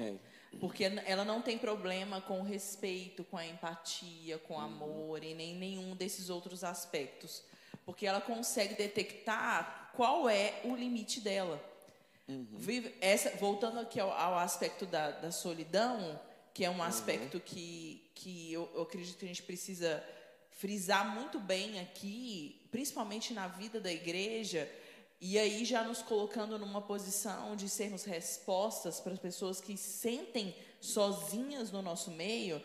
Porque 0.60 0.84
n- 0.84 1.02
ela 1.04 1.24
não 1.24 1.42
tem 1.42 1.58
problema 1.58 2.20
com 2.20 2.40
o 2.40 2.44
respeito, 2.44 3.24
com 3.24 3.36
a 3.36 3.44
empatia, 3.46 4.38
com 4.38 4.54
o 4.54 4.60
amor 4.60 5.24
e 5.24 5.34
nem 5.34 5.56
nenhum 5.56 5.96
desses 5.96 6.30
outros 6.30 6.62
aspectos. 6.62 7.42
Porque 7.84 8.06
ela 8.06 8.20
consegue 8.20 8.74
detectar 8.76 9.90
qual 9.96 10.28
é 10.28 10.60
o 10.64 10.76
limite 10.76 11.20
dela. 11.20 11.60
Vive- 12.28 12.94
essa, 13.00 13.30
voltando 13.36 13.78
aqui 13.80 13.98
ao, 14.00 14.10
ao 14.10 14.38
aspecto 14.38 14.86
da, 14.86 15.10
da 15.10 15.30
solidão, 15.30 16.20
que 16.54 16.64
é 16.64 16.70
um 16.70 16.82
aspecto 16.82 17.40
que, 17.40 18.10
que 18.14 18.52
eu, 18.52 18.70
eu 18.74 18.82
acredito 18.82 19.18
que 19.18 19.24
a 19.24 19.28
gente 19.28 19.42
precisa 19.42 20.02
frisar 20.50 21.14
muito 21.14 21.40
bem 21.40 21.80
aqui, 21.80 22.68
principalmente 22.70 23.32
na 23.32 23.48
vida 23.48 23.80
da 23.80 23.92
igreja, 23.92 24.70
e 25.20 25.38
aí 25.38 25.64
já 25.64 25.82
nos 25.82 26.02
colocando 26.02 26.58
numa 26.58 26.82
posição 26.82 27.56
de 27.56 27.68
sermos 27.68 28.04
respostas 28.04 29.00
para 29.00 29.12
as 29.12 29.18
pessoas 29.18 29.60
que 29.60 29.76
sentem 29.76 30.54
sozinhas 30.80 31.70
no 31.70 31.80
nosso 31.80 32.10
meio, 32.10 32.62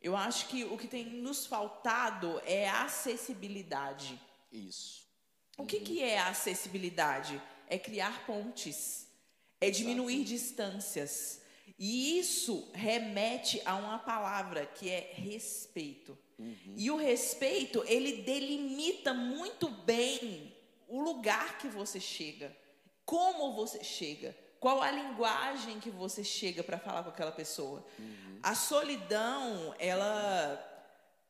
eu 0.00 0.16
acho 0.16 0.48
que 0.48 0.64
o 0.64 0.76
que 0.76 0.86
tem 0.86 1.04
nos 1.04 1.46
faltado 1.46 2.40
é 2.44 2.68
acessibilidade. 2.68 4.20
Isso. 4.52 5.06
O 5.56 5.66
que, 5.66 5.80
que 5.80 6.02
é 6.02 6.18
a 6.18 6.28
acessibilidade? 6.28 7.40
É 7.68 7.78
criar 7.78 8.26
pontes, 8.26 9.06
é 9.60 9.70
diminuir 9.70 10.24
distâncias. 10.24 11.42
E 11.78 12.18
isso 12.18 12.70
remete 12.72 13.62
a 13.64 13.76
uma 13.76 13.98
palavra 13.98 14.66
que 14.66 14.90
é 14.90 15.12
respeito. 15.14 16.18
E 16.76 16.90
o 16.90 16.96
respeito, 16.96 17.84
ele 17.86 18.22
delimita 18.22 19.12
muito 19.12 19.68
bem 19.68 20.54
o 20.86 21.00
lugar 21.00 21.58
que 21.58 21.68
você 21.68 21.98
chega, 21.98 22.56
como 23.04 23.54
você 23.54 23.82
chega, 23.82 24.36
qual 24.60 24.80
a 24.80 24.90
linguagem 24.90 25.80
que 25.80 25.90
você 25.90 26.22
chega 26.22 26.62
para 26.62 26.78
falar 26.78 27.02
com 27.02 27.10
aquela 27.10 27.32
pessoa. 27.32 27.84
A 28.42 28.54
solidão, 28.54 29.74
ela 29.78 30.64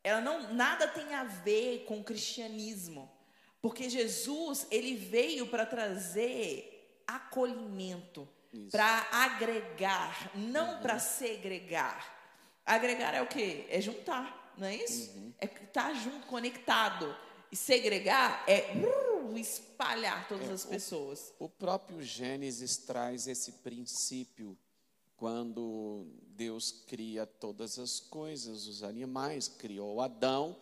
ela 0.03 0.21
não 0.21 0.53
nada 0.53 0.87
tem 0.87 1.13
a 1.13 1.23
ver 1.25 1.85
com 1.85 1.99
o 1.99 2.03
cristianismo, 2.03 3.11
porque 3.61 3.89
Jesus 3.89 4.67
ele 4.71 4.95
veio 4.95 5.47
para 5.47 5.65
trazer 5.65 7.01
acolhimento, 7.05 8.27
para 8.71 9.07
agregar, 9.11 10.31
não 10.35 10.79
para 10.79 10.99
segregar. 10.99 12.17
Agregar 12.65 13.13
é 13.13 13.21
o 13.21 13.27
quê? 13.27 13.65
É 13.69 13.81
juntar, 13.81 14.53
não 14.57 14.67
é 14.67 14.75
isso? 14.75 15.33
É 15.39 15.45
estar 15.45 15.93
junto, 15.93 16.27
conectado. 16.27 17.15
E 17.51 17.55
segregar 17.55 18.43
é 18.47 18.71
uh, 18.75 19.37
espalhar 19.37 20.27
todas 20.27 20.49
as 20.49 20.65
pessoas. 20.65 21.33
O 21.39 21.49
próprio 21.49 22.01
Gênesis 22.01 22.77
traz 22.77 23.27
esse 23.27 23.53
princípio 23.53 24.57
quando 25.17 26.05
Deus 26.27 26.71
cria 26.71 27.25
todas 27.25 27.77
as 27.77 27.99
coisas, 27.99 28.67
os 28.67 28.83
animais, 28.83 29.47
criou 29.47 29.99
Adão, 29.99 30.55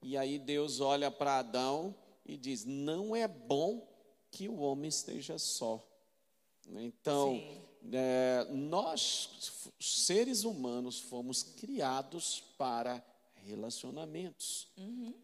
e 0.00 0.16
aí 0.16 0.38
Deus 0.38 0.80
olha 0.80 1.10
para 1.10 1.38
Adão 1.38 1.94
e 2.28 2.36
diz: 2.36 2.64
Não 2.64 3.16
é 3.16 3.26
bom 3.26 3.88
que 4.30 4.48
o 4.48 4.58
homem 4.58 4.88
esteja 4.88 5.38
só. 5.38 5.84
Então, 6.76 7.40
é, 7.90 8.46
nós, 8.50 9.72
seres 9.80 10.44
humanos, 10.44 11.00
fomos 11.00 11.42
criados 11.42 12.44
para 12.58 13.02
relacionamentos, 13.46 14.68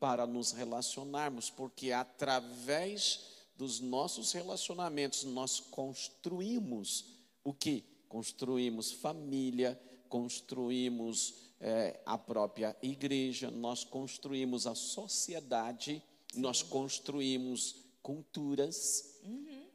para 0.00 0.26
nos 0.26 0.52
relacionarmos, 0.52 1.50
porque 1.50 1.92
através 1.92 3.34
dos 3.56 3.80
nossos 3.80 4.32
relacionamentos 4.32 5.24
nós 5.24 5.60
construímos 5.60 7.04
o 7.44 7.52
que? 7.52 7.84
Construímos 8.08 8.92
família, 8.92 9.78
construímos 10.08 11.34
é, 11.60 12.00
a 12.06 12.16
própria 12.16 12.76
igreja, 12.82 13.50
nós 13.50 13.84
construímos 13.84 14.66
a 14.66 14.74
sociedade, 14.74 16.02
nós 16.36 16.62
construímos 16.62 17.76
culturas. 18.02 19.18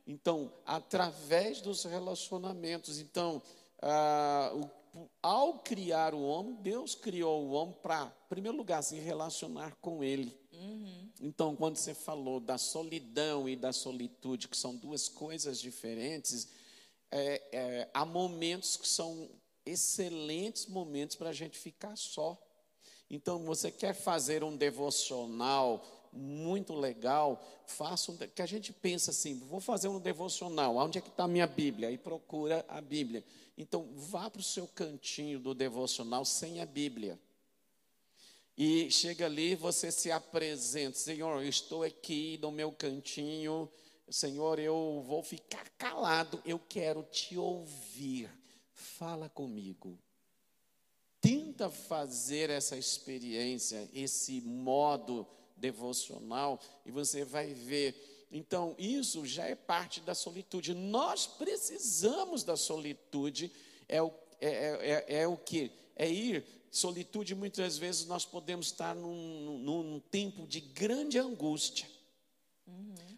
Então, 0.05 0.51
através 0.66 1.62
dos 1.62 1.84
relacionamentos. 1.84 2.99
Então, 2.99 3.41
ah, 3.82 4.51
o- 4.55 5.07
ao 5.22 5.60
criar 5.60 6.14
o 6.16 6.22
homem, 6.24 6.55
Deus 6.55 6.95
criou 6.95 7.45
o 7.45 7.51
homem 7.51 7.76
para, 7.82 8.12
em 8.26 8.30
primeiro 8.30 8.57
lugar, 8.57 8.82
se 8.82 8.95
relacionar 8.97 9.76
com 9.82 10.03
ele. 10.03 10.36
Então, 11.22 11.55
quando 11.55 11.76
você 11.78 11.93
falou 11.93 12.39
da 12.39 12.57
solidão 12.57 13.47
e 13.47 13.55
da 13.55 13.72
solitude, 13.72 14.47
que 14.47 14.57
são 14.57 14.76
duas 14.76 15.07
coisas 15.07 15.60
diferentes, 15.60 16.47
é, 17.12 17.41
é, 17.51 17.89
há 17.93 18.05
momentos 18.05 18.78
que 18.78 18.88
são 18.88 19.30
excelentes 19.66 20.66
momentos 20.66 21.16
para 21.16 21.30
a 21.30 21.34
gente 21.34 21.57
ficar 21.57 21.95
só. 21.95 22.38
Então, 23.10 23.43
você 23.43 23.72
quer 23.72 23.93
fazer 23.93 24.43
um 24.43 24.55
devocional 24.55 25.86
muito 26.12 26.74
legal, 26.74 27.41
faça 27.66 28.12
um, 28.12 28.18
que 28.18 28.41
a 28.41 28.45
gente 28.45 28.74
pensa 28.74 29.12
assim, 29.12 29.38
vou 29.39 29.60
fazer 29.60 29.88
um 29.88 29.99
devocional, 29.99 30.76
onde 30.78 30.97
é 30.97 31.01
que 31.01 31.10
está 31.10 31.24
a 31.24 31.28
minha 31.28 31.47
Bíblia? 31.47 31.91
E 31.91 31.97
procura 31.97 32.66
a 32.68 32.82
Bíblia. 32.82 33.24
Então, 33.57 33.88
vá 33.95 34.30
para 34.30 34.39
o 34.39 34.43
seu 34.43 34.68
cantinho 34.68 35.39
do 35.39 35.53
devocional 35.53 36.24
sem 36.26 36.62
a 36.62 36.66
Bíblia. 36.66 37.20
E 38.57 38.91
chega 38.91 39.26
ali, 39.26 39.55
você 39.55 39.91
se 39.91 40.12
apresenta, 40.12 40.97
Senhor, 40.97 41.41
eu 41.41 41.47
estou 41.47 41.84
aqui 41.84 42.38
no 42.41 42.51
meu 42.51 42.72
cantinho, 42.72 43.70
Senhor, 44.10 44.60
eu 44.60 45.03
vou 45.05 45.24
ficar 45.24 45.70
calado, 45.78 46.41
eu 46.45 46.60
quero 46.60 47.03
te 47.03 47.38
ouvir. 47.38 48.30
Fala 48.74 49.30
comigo. 49.30 49.97
Tenta 51.22 51.70
fazer 51.70 52.49
essa 52.49 52.78
experiência, 52.78 53.89
esse 53.93 54.41
modo 54.41 55.28
devocional, 55.60 56.60
e 56.86 56.91
você 56.91 57.24
vai 57.24 57.53
ver. 57.53 58.28
Então, 58.32 58.76
isso 58.78 59.26
já 59.26 59.45
é 59.45 59.55
parte 59.55 60.01
da 60.01 60.14
solitude. 60.14 60.74
Nós 60.74 61.26
precisamos 61.26 62.43
da 62.43 62.55
solitude. 62.55 63.51
É 63.88 64.01
o, 64.01 64.12
é, 64.39 64.47
é, 64.47 65.05
é, 65.07 65.22
é 65.22 65.28
o 65.28 65.38
que? 65.38 65.72
É 65.95 66.10
ir. 66.10 66.45
Solitude, 66.72 67.34
muitas 67.34 67.78
vezes, 67.78 68.05
nós 68.05 68.26
podemos 68.26 68.68
estar 68.68 68.95
num, 68.95 69.60
num, 69.60 69.84
num 69.84 69.99
tempo 69.99 70.45
de 70.45 70.60
grande 70.60 71.18
angústia. 71.18 71.88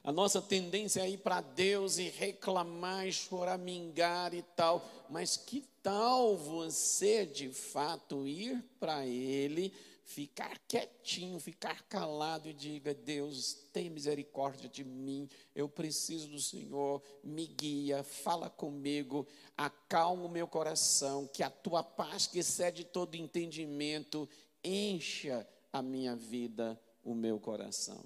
A 0.03 0.11
nossa 0.11 0.41
tendência 0.41 1.01
é 1.01 1.09
ir 1.09 1.17
para 1.17 1.41
Deus 1.41 1.97
e 1.97 2.09
reclamar, 2.09 3.07
e 3.07 3.13
choramingar 3.13 4.33
e 4.33 4.41
tal. 4.41 4.89
Mas 5.09 5.37
que 5.37 5.63
tal 5.83 6.35
você, 6.35 7.25
de 7.25 7.49
fato, 7.49 8.25
ir 8.25 8.63
para 8.79 9.05
Ele, 9.05 9.73
ficar 10.12 10.59
quietinho, 10.68 11.39
ficar 11.39 11.82
calado 11.84 12.49
e 12.49 12.53
diga: 12.53 12.93
Deus, 12.93 13.53
tem 13.72 13.89
misericórdia 13.89 14.68
de 14.70 14.84
mim, 14.84 15.30
eu 15.55 15.70
preciso 15.70 16.28
do 16.28 16.39
Senhor, 16.39 17.01
me 17.24 17.47
guia, 17.47 18.03
fala 18.03 18.49
comigo, 18.49 19.26
acalma 19.57 20.26
o 20.26 20.30
meu 20.30 20.45
coração, 20.47 21.26
que 21.28 21.41
a 21.41 21.49
tua 21.49 21.82
paz, 21.82 22.28
que 22.28 22.39
excede 22.39 22.84
todo 22.84 23.16
entendimento, 23.16 24.28
encha 24.64 25.47
a 25.72 25.82
minha 25.82 26.16
vida, 26.16 26.80
o 27.03 27.16
meu 27.16 27.39
coração. 27.39 28.03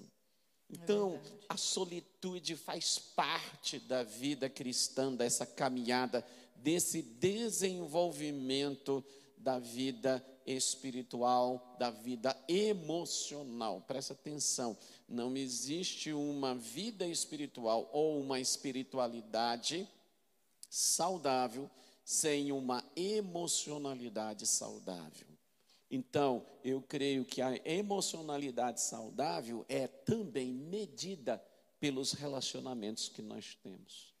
Então, 0.68 1.20
a 1.48 1.56
solitude 1.56 2.56
faz 2.56 2.98
parte 2.98 3.78
da 3.78 4.02
vida 4.02 4.48
cristã, 4.48 5.14
dessa 5.14 5.46
caminhada, 5.46 6.26
desse 6.56 7.02
desenvolvimento 7.02 9.04
da 9.36 9.60
vida 9.60 10.24
espiritual, 10.46 11.76
da 11.78 11.90
vida 11.90 12.36
emocional. 12.48 13.82
Presta 13.86 14.12
atenção, 14.12 14.76
não 15.08 15.36
existe 15.36 16.12
uma 16.12 16.54
vida 16.54 17.06
espiritual 17.06 17.90
ou 17.92 18.20
uma 18.20 18.38
espiritualidade 18.40 19.88
saudável 20.68 21.70
sem 22.04 22.52
uma 22.52 22.84
emocionalidade 22.94 24.46
saudável. 24.46 25.26
Então, 25.90 26.44
eu 26.64 26.82
creio 26.82 27.24
que 27.24 27.40
a 27.40 27.56
emocionalidade 27.64 28.80
saudável 28.80 29.64
é 29.68 29.86
também 29.86 30.52
medida 30.52 31.42
pelos 31.78 32.12
relacionamentos 32.12 33.08
que 33.08 33.22
nós 33.22 33.54
temos. 33.62 34.14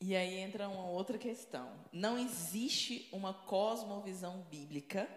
E 0.00 0.14
aí 0.14 0.38
entra 0.38 0.68
uma 0.68 0.86
outra 0.86 1.16
questão. 1.16 1.72
Não 1.92 2.18
existe 2.18 3.08
uma 3.12 3.32
cosmovisão 3.32 4.42
bíblica 4.50 5.08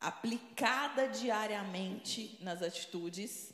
aplicada 0.00 1.08
diariamente 1.08 2.38
nas 2.42 2.62
atitudes 2.62 3.52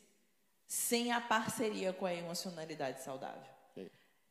sem 0.67 1.13
a 1.13 1.21
parceria 1.21 1.93
com 1.93 2.07
a 2.07 2.15
emocionalidade 2.15 3.03
saudável. 3.03 3.53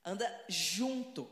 Anda 0.03 0.43
junto. 0.47 1.29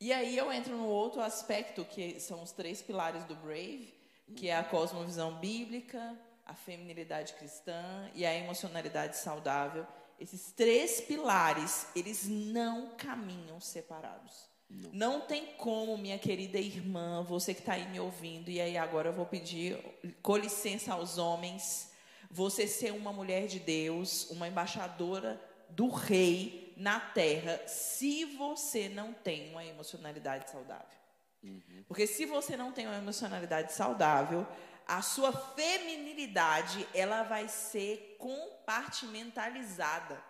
E 0.00 0.12
aí 0.12 0.36
eu 0.36 0.52
entro 0.52 0.76
no 0.76 0.86
outro 0.86 1.20
aspecto, 1.20 1.84
que 1.84 2.18
são 2.18 2.42
os 2.42 2.50
três 2.50 2.82
pilares 2.82 3.24
do 3.24 3.36
Brave, 3.36 3.94
que 4.36 4.48
é 4.48 4.56
a 4.56 4.64
cosmovisão 4.64 5.38
bíblica, 5.38 6.18
a 6.44 6.54
feminilidade 6.54 7.34
cristã 7.34 8.10
e 8.14 8.26
a 8.26 8.34
emocionalidade 8.34 9.16
saudável. 9.16 9.86
Esses 10.18 10.50
três 10.52 11.00
pilares, 11.00 11.86
eles 11.94 12.26
não 12.26 12.96
caminham 12.96 13.60
separados. 13.60 14.48
Não. 14.70 14.90
não 14.92 15.20
tem 15.20 15.46
como, 15.56 15.96
minha 15.96 16.18
querida 16.18 16.58
irmã, 16.58 17.22
você 17.22 17.54
que 17.54 17.60
está 17.60 17.72
aí 17.72 17.88
me 17.88 17.98
ouvindo, 17.98 18.50
e 18.50 18.60
aí 18.60 18.76
agora 18.76 19.08
eu 19.08 19.14
vou 19.14 19.24
pedir 19.24 19.78
com 20.20 20.36
licença 20.36 20.92
aos 20.92 21.16
homens, 21.16 21.90
você 22.30 22.66
ser 22.66 22.92
uma 22.92 23.12
mulher 23.12 23.46
de 23.46 23.58
Deus, 23.58 24.30
uma 24.30 24.46
embaixadora 24.46 25.40
do 25.70 25.88
rei 25.88 26.72
na 26.76 27.00
terra, 27.00 27.60
se 27.66 28.24
você 28.24 28.88
não 28.88 29.12
tem 29.12 29.50
uma 29.50 29.64
emocionalidade 29.64 30.50
saudável. 30.50 30.98
Uhum. 31.42 31.84
Porque 31.86 32.06
se 32.06 32.26
você 32.26 32.56
não 32.56 32.72
tem 32.72 32.86
uma 32.86 32.98
emocionalidade 32.98 33.72
saudável, 33.72 34.46
a 34.86 35.02
sua 35.02 35.32
feminilidade 35.32 36.86
ela 36.94 37.22
vai 37.22 37.48
ser 37.48 38.16
compartimentalizada. 38.18 40.22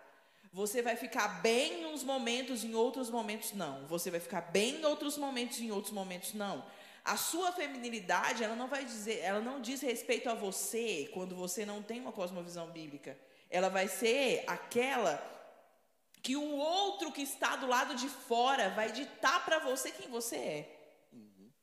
Você 0.51 0.81
vai 0.81 0.95
ficar 0.95 1.41
bem 1.41 1.81
em 1.81 1.85
uns 1.85 2.03
momentos, 2.03 2.63
em 2.63 2.73
outros 2.73 3.09
momentos 3.09 3.53
não. 3.53 3.85
Você 3.87 4.09
vai 4.09 4.19
ficar 4.19 4.41
bem 4.41 4.81
em 4.81 4.85
outros 4.85 5.17
momentos, 5.17 5.59
em 5.59 5.71
outros 5.71 5.93
momentos 5.93 6.33
não. 6.33 6.65
A 7.05 7.15
sua 7.15 7.51
feminilidade, 7.51 8.43
ela 8.43 8.55
não 8.55 8.67
vai 8.67 8.83
dizer, 8.83 9.19
ela 9.19 9.39
não 9.39 9.61
diz 9.61 9.81
respeito 9.81 10.29
a 10.29 10.33
você 10.33 11.09
quando 11.13 11.35
você 11.35 11.65
não 11.65 11.81
tem 11.81 11.99
uma 11.99 12.11
cosmovisão 12.11 12.69
bíblica. 12.71 13.17
Ela 13.49 13.69
vai 13.69 13.87
ser 13.87 14.43
aquela 14.47 15.21
que 16.21 16.35
o 16.35 16.57
outro 16.57 17.11
que 17.11 17.21
está 17.21 17.55
do 17.55 17.67
lado 17.67 17.95
de 17.95 18.09
fora 18.09 18.69
vai 18.71 18.91
ditar 18.91 19.45
para 19.45 19.59
você 19.59 19.91
quem 19.91 20.09
você 20.09 20.35
é. 20.35 20.75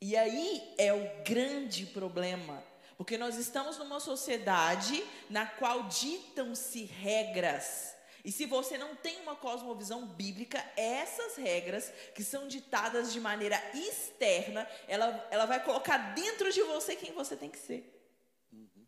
E 0.01 0.17
aí 0.17 0.75
é 0.79 0.93
o 0.93 1.25
grande 1.25 1.87
problema, 1.87 2.63
porque 2.97 3.19
nós 3.19 3.37
estamos 3.37 3.79
numa 3.79 3.99
sociedade 4.01 5.03
na 5.29 5.47
qual 5.47 5.85
ditam-se 5.85 6.85
regras. 6.85 7.96
E 8.27 8.33
se 8.33 8.45
você 8.45 8.77
não 8.77 8.97
tem 8.97 9.21
uma 9.21 9.37
cosmovisão 9.37 10.05
bíblica, 10.05 10.59
essas 10.77 11.37
regras, 11.37 11.93
que 12.13 12.25
são 12.25 12.49
ditadas 12.49 13.13
de 13.13 13.21
maneira 13.21 13.57
externa, 13.73 14.69
ela, 14.89 15.29
ela 15.31 15.47
vai 15.47 15.63
colocar 15.63 16.13
dentro 16.13 16.53
de 16.53 16.61
você 16.65 16.97
quem 16.97 17.13
você 17.13 17.37
tem 17.37 17.49
que 17.49 17.59
ser. 17.59 18.05
Uhum. 18.53 18.85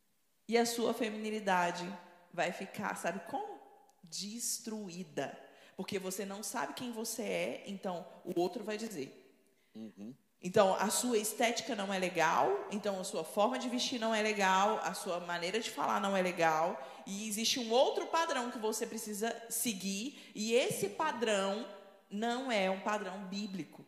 E 0.49 0.59
a 0.59 0.67
sua 0.67 0.93
feminilidade 0.93 1.89
vai 2.33 2.51
ficar, 2.51 2.97
sabe 2.97 3.21
como? 3.31 3.61
Destruída. 4.03 5.41
Porque 5.77 6.01
você 6.01 6.25
não 6.25 6.43
sabe 6.43 6.75
quem 6.75 6.91
você 6.91 7.23
é, 7.23 7.63
então 7.69 8.05
o 8.25 8.41
outro 8.41 8.65
vai 8.65 8.77
dizer. 8.77 9.33
Uhum. 9.73 10.13
Então, 10.41 10.75
a 10.77 10.89
sua 10.89 11.19
estética 11.19 11.75
não 11.75 11.93
é 11.93 11.99
legal, 11.99 12.69
então 12.71 13.01
a 13.01 13.05
sua 13.05 13.25
forma 13.25 13.59
de 13.59 13.69
vestir 13.69 13.99
não 13.99 14.15
é 14.15 14.23
legal, 14.23 14.81
a 14.85 14.95
sua 14.95 15.19
maneira 15.19 15.59
de 15.59 15.69
falar 15.69 16.01
não 16.01 16.17
é 16.17 16.23
legal, 16.23 16.81
e 17.05 17.29
existe 17.29 17.59
um 17.59 17.73
outro 17.73 18.07
padrão 18.07 18.51
que 18.51 18.59
você 18.59 18.87
precisa 18.87 19.35
seguir, 19.51 20.31
e 20.37 20.55
esse 20.55 20.91
padrão 20.91 21.67
não 22.09 22.53
é 22.53 22.71
um 22.71 22.81
padrão 22.81 23.25
bíblico. 23.25 23.85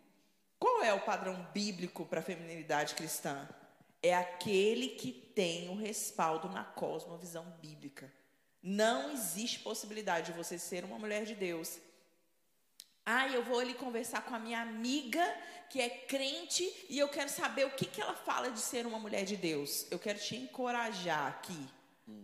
Qual 0.59 0.83
é 0.83 0.93
o 0.93 1.01
padrão 1.01 1.47
bíblico 1.55 2.05
para 2.05 2.19
a 2.19 2.23
feminilidade 2.23 2.95
cristã? 2.97 3.49
É 4.03 4.15
aquele 4.15 4.89
que 4.89 5.13
tem 5.13 5.69
o 5.69 5.77
respaldo 5.77 6.49
na 6.49 6.65
cosmovisão 6.65 7.45
bíblica. 7.63 8.13
Não 8.63 9.13
existe 9.13 9.61
possibilidade 9.61 10.33
de 10.33 10.37
você 10.37 10.59
ser 10.59 10.85
uma 10.85 10.99
mulher 10.99 11.25
de 11.25 11.35
Deus 11.35 11.79
ah, 13.11 13.29
eu 13.29 13.43
vou 13.43 13.59
ali 13.59 13.75
conversar 13.75 14.23
com 14.23 14.35
a 14.35 14.39
minha 14.39 14.61
amiga 14.61 15.25
que 15.69 15.81
é 15.81 15.89
crente 15.89 16.65
e 16.89 16.97
eu 16.99 17.09
quero 17.09 17.29
saber 17.29 17.67
o 17.67 17.71
que, 17.71 17.85
que 17.85 18.01
ela 18.01 18.15
fala 18.15 18.51
de 18.51 18.61
ser 18.61 18.87
uma 18.87 19.01
mulher 19.01 19.25
de 19.25 19.37
Deus. 19.37 19.87
Eu 19.91 19.99
quero 19.99 20.19
te 20.19 20.37
encorajar 20.37 21.27
aqui 21.27 21.67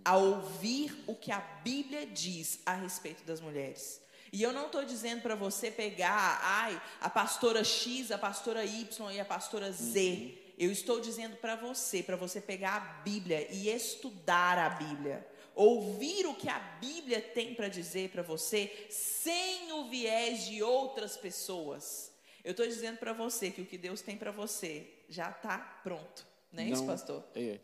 a 0.05 0.17
ouvir 0.17 1.05
o 1.07 1.15
que 1.15 1.33
a 1.33 1.41
Bíblia 1.41 2.07
diz 2.07 2.61
a 2.65 2.75
respeito 2.75 3.25
das 3.25 3.41
mulheres. 3.41 4.01
E 4.33 4.41
eu 4.43 4.53
não 4.53 4.67
estou 4.67 4.85
dizendo 4.85 5.23
para 5.23 5.35
você 5.35 5.71
pegar, 5.71 6.41
ai, 6.43 6.81
a 7.01 7.11
pastora 7.11 7.65
X, 7.65 8.13
a 8.13 8.19
pastora 8.19 8.65
Y 8.65 9.13
e 9.13 9.19
a 9.19 9.25
pastora 9.25 9.73
Z. 9.73 10.01
Uhum. 10.01 10.47
Eu 10.59 10.71
estou 10.71 11.01
dizendo 11.01 11.37
para 11.37 11.57
você, 11.57 12.03
para 12.03 12.17
você 12.17 12.41
pegar 12.41 12.77
a 12.77 12.81
Bíblia 13.03 13.47
e 13.53 13.69
estudar 13.69 14.57
a 14.57 14.71
Bíblia 14.71 15.27
ouvir 15.57 16.27
o 16.27 16.35
que 16.35 16.49
a 16.49 16.59
Bíblia 16.59 17.21
tem 17.21 17.55
para 17.55 17.69
dizer 17.69 18.11
para 18.11 18.23
você, 18.23 18.87
sem 18.91 19.73
o 19.73 19.89
viés 19.89 20.45
de 20.45 20.63
outras 20.63 21.17
pessoas. 21.17 22.13
Eu 22.45 22.51
estou 22.53 22.67
dizendo 22.67 22.99
para 22.99 23.15
você 23.15 23.51
que 23.51 23.63
o 23.63 23.67
que 23.67 23.79
Deus 23.79 24.03
tem 24.03 24.17
para 24.17 24.31
você 24.31 24.87
já 25.09 25.31
está 25.31 25.59
pronto. 25.83 26.27
Não 26.53 26.63
é 26.63 26.67
não, 26.67 26.73
isso, 26.75 26.87
pastor? 26.87 27.25
É, 27.35 27.59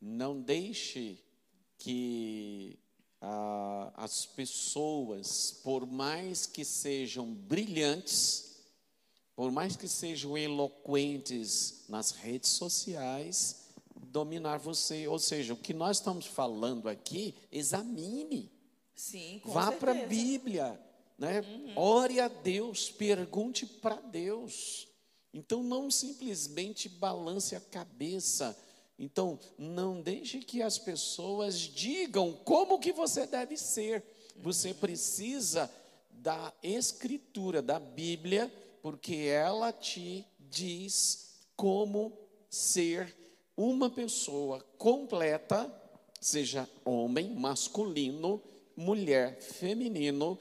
não 0.00 0.40
deixe 0.40 1.18
que 1.78 2.78
ah, 3.20 3.92
as 3.94 4.26
pessoas, 4.26 5.60
por 5.62 5.86
mais 5.86 6.44
que 6.44 6.64
sejam 6.64 7.32
brilhantes, 7.32 8.56
por 9.36 9.52
mais 9.52 9.76
que 9.76 9.86
sejam 9.86 10.36
eloquentes 10.36 11.84
nas 11.88 12.10
redes 12.10 12.50
sociais, 12.50 13.67
dominar 14.06 14.58
você. 14.58 15.06
Ou 15.06 15.18
seja, 15.18 15.54
o 15.54 15.56
que 15.56 15.74
nós 15.74 15.98
estamos 15.98 16.26
falando 16.26 16.88
aqui, 16.88 17.34
examine. 17.50 18.50
Sim, 18.94 19.40
com 19.44 19.52
Vá 19.52 19.72
para 19.72 19.92
a 19.92 20.06
Bíblia. 20.06 20.80
Né? 21.18 21.40
Uhum. 21.40 21.72
Ore 21.76 22.20
a 22.20 22.28
Deus, 22.28 22.90
pergunte 22.90 23.66
para 23.66 23.96
Deus. 23.96 24.88
Então, 25.32 25.62
não 25.62 25.90
simplesmente 25.90 26.88
balance 26.88 27.54
a 27.54 27.60
cabeça. 27.60 28.56
Então, 28.98 29.38
não 29.56 30.00
deixe 30.00 30.40
que 30.40 30.62
as 30.62 30.78
pessoas 30.78 31.58
digam 31.58 32.32
como 32.44 32.78
que 32.78 32.92
você 32.92 33.26
deve 33.26 33.56
ser. 33.56 34.02
Você 34.36 34.68
uhum. 34.68 34.74
precisa 34.74 35.70
da 36.10 36.52
Escritura, 36.62 37.62
da 37.62 37.78
Bíblia, 37.78 38.52
porque 38.82 39.14
ela 39.14 39.72
te 39.72 40.24
diz 40.38 41.28
como 41.56 42.12
ser 42.48 43.14
uma 43.58 43.90
pessoa 43.90 44.60
completa, 44.78 45.68
seja 46.20 46.70
homem, 46.84 47.34
masculino, 47.34 48.40
mulher, 48.76 49.42
feminino, 49.42 50.38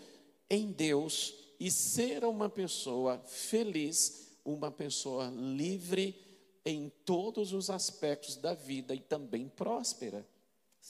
em 0.47 0.71
Deus 0.71 1.33
e 1.59 1.71
ser 1.71 2.23
uma 2.23 2.47
pessoa 2.47 3.17
feliz, 3.25 4.27
uma 4.45 4.69
pessoa 4.69 5.33
livre 5.35 6.15
em 6.63 6.91
todos 7.03 7.53
os 7.53 7.71
aspectos 7.71 8.35
da 8.35 8.53
vida 8.53 8.93
e 8.93 8.99
também 8.99 9.49
próspera. 9.49 10.23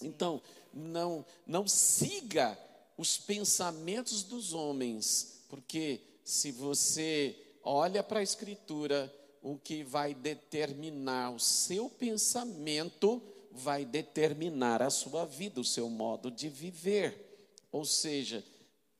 Então, 0.02 0.42
não, 0.74 1.26
não 1.46 1.66
siga 1.66 2.60
os 2.98 3.18
pensamentos 3.18 4.24
dos 4.24 4.54
homens, 4.54 5.46
porque 5.48 6.02
se 6.26 6.52
você 6.52 7.54
olha 7.64 8.04
para 8.04 8.20
a 8.20 8.24
Escritura, 8.24 9.14
o 9.48 9.58
que 9.58 9.82
vai 9.82 10.14
determinar 10.14 11.34
o 11.34 11.40
seu 11.40 11.90
pensamento 11.90 13.24
vai 13.50 13.86
determinar 13.86 14.82
a 14.82 14.90
sua 14.90 15.24
vida, 15.24 15.62
o 15.62 15.64
seu 15.64 15.90
modo 15.90 16.30
de 16.30 16.50
viver. 16.50 17.56
Ou 17.72 17.86
seja, 17.86 18.44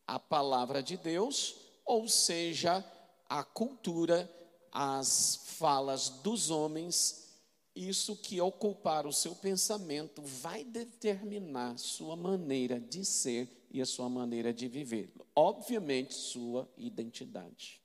a 0.08 0.18
palavra 0.18 0.82
de 0.82 0.96
Deus, 0.96 1.58
ou 1.86 2.08
seja, 2.08 2.82
a 3.28 3.44
cultura, 3.44 4.32
as 4.72 5.42
falas 5.58 6.08
dos 6.08 6.50
homens, 6.50 7.28
isso 7.76 8.16
que 8.16 8.40
ocupar 8.40 9.06
o 9.06 9.12
seu 9.12 9.36
pensamento 9.36 10.22
vai 10.22 10.64
determinar 10.64 11.78
sua 11.78 12.16
maneira 12.16 12.80
de 12.80 13.04
ser 13.04 13.50
e 13.70 13.82
a 13.82 13.86
sua 13.86 14.08
maneira 14.08 14.54
de 14.54 14.70
viver. 14.70 15.12
Obviamente, 15.36 16.14
sua 16.14 16.70
identidade. 16.78 17.82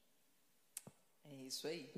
É 1.24 1.34
isso 1.42 1.66
aí. 1.66 1.90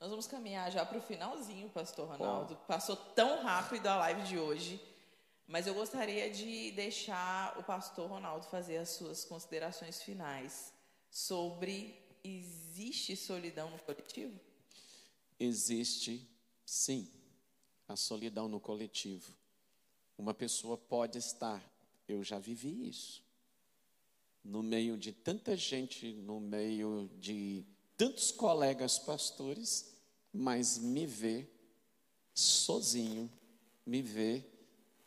Nós 0.00 0.10
vamos 0.10 0.28
caminhar 0.28 0.70
já 0.70 0.86
para 0.86 0.98
o 0.98 1.02
finalzinho, 1.02 1.68
Pastor 1.70 2.08
Ronaldo. 2.08 2.56
Passou 2.68 2.94
tão 2.94 3.42
rápido 3.42 3.88
a 3.88 3.96
live 3.96 4.22
de 4.22 4.38
hoje, 4.38 4.80
mas 5.44 5.66
eu 5.66 5.74
gostaria 5.74 6.30
de 6.30 6.70
deixar 6.70 7.58
o 7.58 7.64
Pastor 7.64 8.08
Ronaldo 8.08 8.46
fazer 8.46 8.76
as 8.76 8.90
suas 8.90 9.24
considerações 9.24 10.00
finais 10.00 10.72
sobre 11.10 12.00
existe 12.22 13.16
solidão 13.16 13.70
no 13.70 13.78
coletivo? 13.80 14.38
Existe, 15.38 16.24
sim, 16.64 17.10
a 17.88 17.96
solidão 17.96 18.46
no 18.46 18.60
coletivo. 18.60 19.32
Uma 20.16 20.32
pessoa 20.32 20.76
pode 20.76 21.18
estar, 21.18 21.60
eu 22.06 22.22
já 22.22 22.38
vivi 22.38 22.88
isso, 22.88 23.20
no 24.44 24.62
meio 24.62 24.96
de 24.96 25.12
tanta 25.12 25.56
gente, 25.56 26.12
no 26.12 26.38
meio 26.38 27.10
de 27.18 27.64
tantos 27.98 28.30
colegas 28.30 28.96
pastores, 28.96 29.92
mas 30.32 30.78
me 30.78 31.04
ver 31.04 31.52
sozinho, 32.32 33.28
me 33.84 34.00
ver 34.00 34.46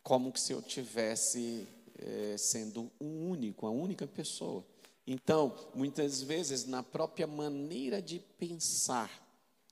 como 0.02 0.36
se 0.36 0.52
eu 0.52 0.60
tivesse 0.60 1.66
eh, 1.98 2.36
sendo 2.36 2.92
um 3.00 3.30
único, 3.30 3.66
a 3.66 3.70
única 3.70 4.06
pessoa. 4.06 4.62
Então, 5.06 5.56
muitas 5.74 6.22
vezes, 6.22 6.66
na 6.66 6.82
própria 6.82 7.26
maneira 7.26 8.02
de 8.02 8.18
pensar, 8.18 9.10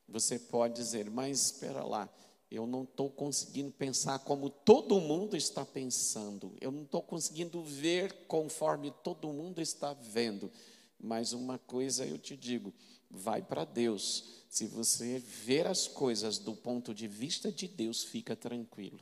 você 0.08 0.38
pode 0.38 0.74
dizer, 0.74 1.10
mas 1.10 1.44
espera 1.44 1.84
lá, 1.84 2.08
eu 2.50 2.66
não 2.66 2.84
estou 2.84 3.10
conseguindo 3.10 3.70
pensar 3.70 4.18
como 4.20 4.48
todo 4.48 4.98
mundo 4.98 5.36
está 5.36 5.64
pensando, 5.64 6.54
eu 6.58 6.72
não 6.72 6.82
estou 6.82 7.02
conseguindo 7.02 7.62
ver 7.62 8.26
conforme 8.26 8.90
todo 9.04 9.28
mundo 9.28 9.60
está 9.60 9.92
vendo. 9.92 10.50
Mas 10.98 11.32
uma 11.32 11.58
coisa 11.58 12.04
eu 12.04 12.18
te 12.18 12.36
digo: 12.36 12.72
vai 13.10 13.42
para 13.42 13.64
Deus. 13.64 14.44
Se 14.48 14.66
você 14.66 15.18
ver 15.18 15.66
as 15.66 15.88
coisas 15.88 16.38
do 16.38 16.54
ponto 16.54 16.94
de 16.94 17.06
vista 17.06 17.50
de 17.50 17.66
Deus, 17.68 18.02
fica 18.02 18.36
tranquilo. 18.36 19.00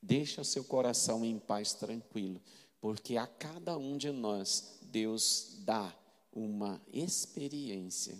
Deixa 0.00 0.42
seu 0.42 0.64
coração 0.64 1.24
em 1.24 1.38
paz, 1.38 1.74
tranquilo, 1.74 2.40
porque 2.80 3.16
a 3.16 3.26
cada 3.26 3.78
um 3.78 3.96
de 3.96 4.10
nós 4.10 4.78
Deus 4.82 5.58
dá 5.60 5.94
uma 6.32 6.80
experiência. 6.92 8.18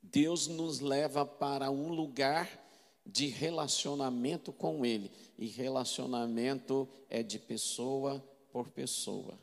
Deus 0.00 0.46
nos 0.46 0.80
leva 0.80 1.24
para 1.24 1.70
um 1.70 1.88
lugar 1.88 2.62
de 3.06 3.26
relacionamento 3.26 4.52
com 4.52 4.84
Ele, 4.84 5.10
e 5.36 5.46
relacionamento 5.46 6.88
é 7.08 7.22
de 7.22 7.38
pessoa 7.38 8.22
por 8.52 8.68
pessoa. 8.70 9.38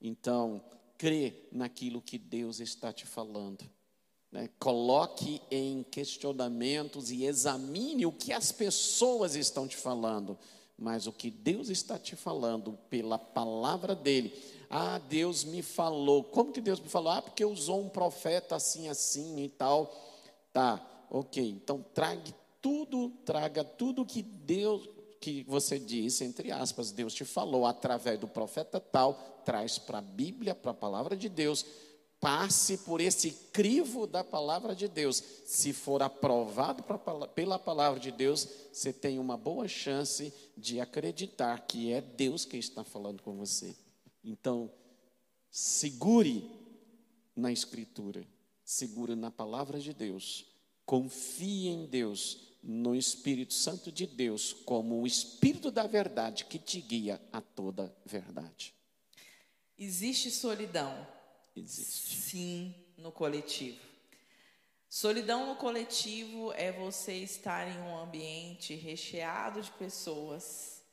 Então, 0.00 0.64
crê 0.96 1.48
naquilo 1.52 2.00
que 2.00 2.18
Deus 2.18 2.60
está 2.60 2.92
te 2.92 3.06
falando. 3.06 3.68
Né? 4.34 4.50
Coloque 4.58 5.40
em 5.48 5.84
questionamentos 5.84 7.12
e 7.12 7.24
examine 7.24 8.04
o 8.04 8.10
que 8.10 8.32
as 8.32 8.50
pessoas 8.50 9.36
estão 9.36 9.68
te 9.68 9.76
falando, 9.76 10.36
mas 10.76 11.06
o 11.06 11.12
que 11.12 11.30
Deus 11.30 11.68
está 11.68 11.96
te 12.00 12.16
falando 12.16 12.76
pela 12.90 13.16
palavra 13.16 13.94
dele. 13.94 14.36
Ah, 14.68 14.98
Deus 14.98 15.44
me 15.44 15.62
falou. 15.62 16.24
Como 16.24 16.50
que 16.50 16.60
Deus 16.60 16.80
me 16.80 16.88
falou? 16.88 17.12
Ah, 17.12 17.22
porque 17.22 17.44
usou 17.44 17.80
um 17.80 17.88
profeta 17.88 18.56
assim, 18.56 18.88
assim 18.88 19.38
e 19.44 19.48
tal. 19.48 19.94
Tá, 20.52 20.84
ok. 21.08 21.40
Então 21.50 21.84
traga 21.94 22.34
tudo, 22.60 23.10
traga 23.24 23.62
tudo 23.62 24.04
que 24.04 24.20
Deus, 24.20 24.88
que 25.20 25.44
você 25.44 25.78
disse, 25.78 26.24
entre 26.24 26.50
aspas, 26.50 26.90
Deus 26.90 27.14
te 27.14 27.24
falou 27.24 27.64
através 27.66 28.18
do 28.18 28.26
profeta 28.26 28.80
tal, 28.80 29.14
traz 29.44 29.78
para 29.78 29.98
a 29.98 30.02
Bíblia, 30.02 30.56
para 30.56 30.72
a 30.72 30.74
palavra 30.74 31.16
de 31.16 31.28
Deus. 31.28 31.64
Passe 32.24 32.78
por 32.78 33.02
esse 33.02 33.32
crivo 33.52 34.06
da 34.06 34.24
palavra 34.24 34.74
de 34.74 34.88
Deus. 34.88 35.22
Se 35.44 35.74
for 35.74 36.02
aprovado 36.02 36.82
pela 37.34 37.58
palavra 37.58 38.00
de 38.00 38.10
Deus, 38.10 38.48
você 38.72 38.94
tem 38.94 39.18
uma 39.18 39.36
boa 39.36 39.68
chance 39.68 40.32
de 40.56 40.80
acreditar 40.80 41.66
que 41.66 41.92
é 41.92 42.00
Deus 42.00 42.46
que 42.46 42.56
está 42.56 42.82
falando 42.82 43.22
com 43.22 43.36
você. 43.36 43.76
Então, 44.24 44.72
segure 45.50 46.50
na 47.36 47.52
Escritura, 47.52 48.26
segure 48.64 49.14
na 49.14 49.30
palavra 49.30 49.78
de 49.78 49.92
Deus, 49.92 50.46
confie 50.86 51.68
em 51.68 51.84
Deus, 51.84 52.54
no 52.62 52.96
Espírito 52.96 53.52
Santo 53.52 53.92
de 53.92 54.06
Deus, 54.06 54.54
como 54.64 55.02
o 55.02 55.06
Espírito 55.06 55.70
da 55.70 55.86
verdade 55.86 56.46
que 56.46 56.58
te 56.58 56.80
guia 56.80 57.20
a 57.30 57.42
toda 57.42 57.94
verdade. 58.06 58.74
Existe 59.78 60.30
solidão? 60.30 61.06
Sim, 61.62 62.74
no 62.98 63.12
coletivo. 63.12 63.80
Solidão 64.88 65.46
no 65.46 65.56
coletivo 65.56 66.52
é 66.52 66.70
você 66.70 67.14
estar 67.14 67.66
em 67.68 67.78
um 67.80 67.98
ambiente 67.98 68.74
recheado 68.74 69.60
de 69.60 69.70
pessoas, 69.72 70.84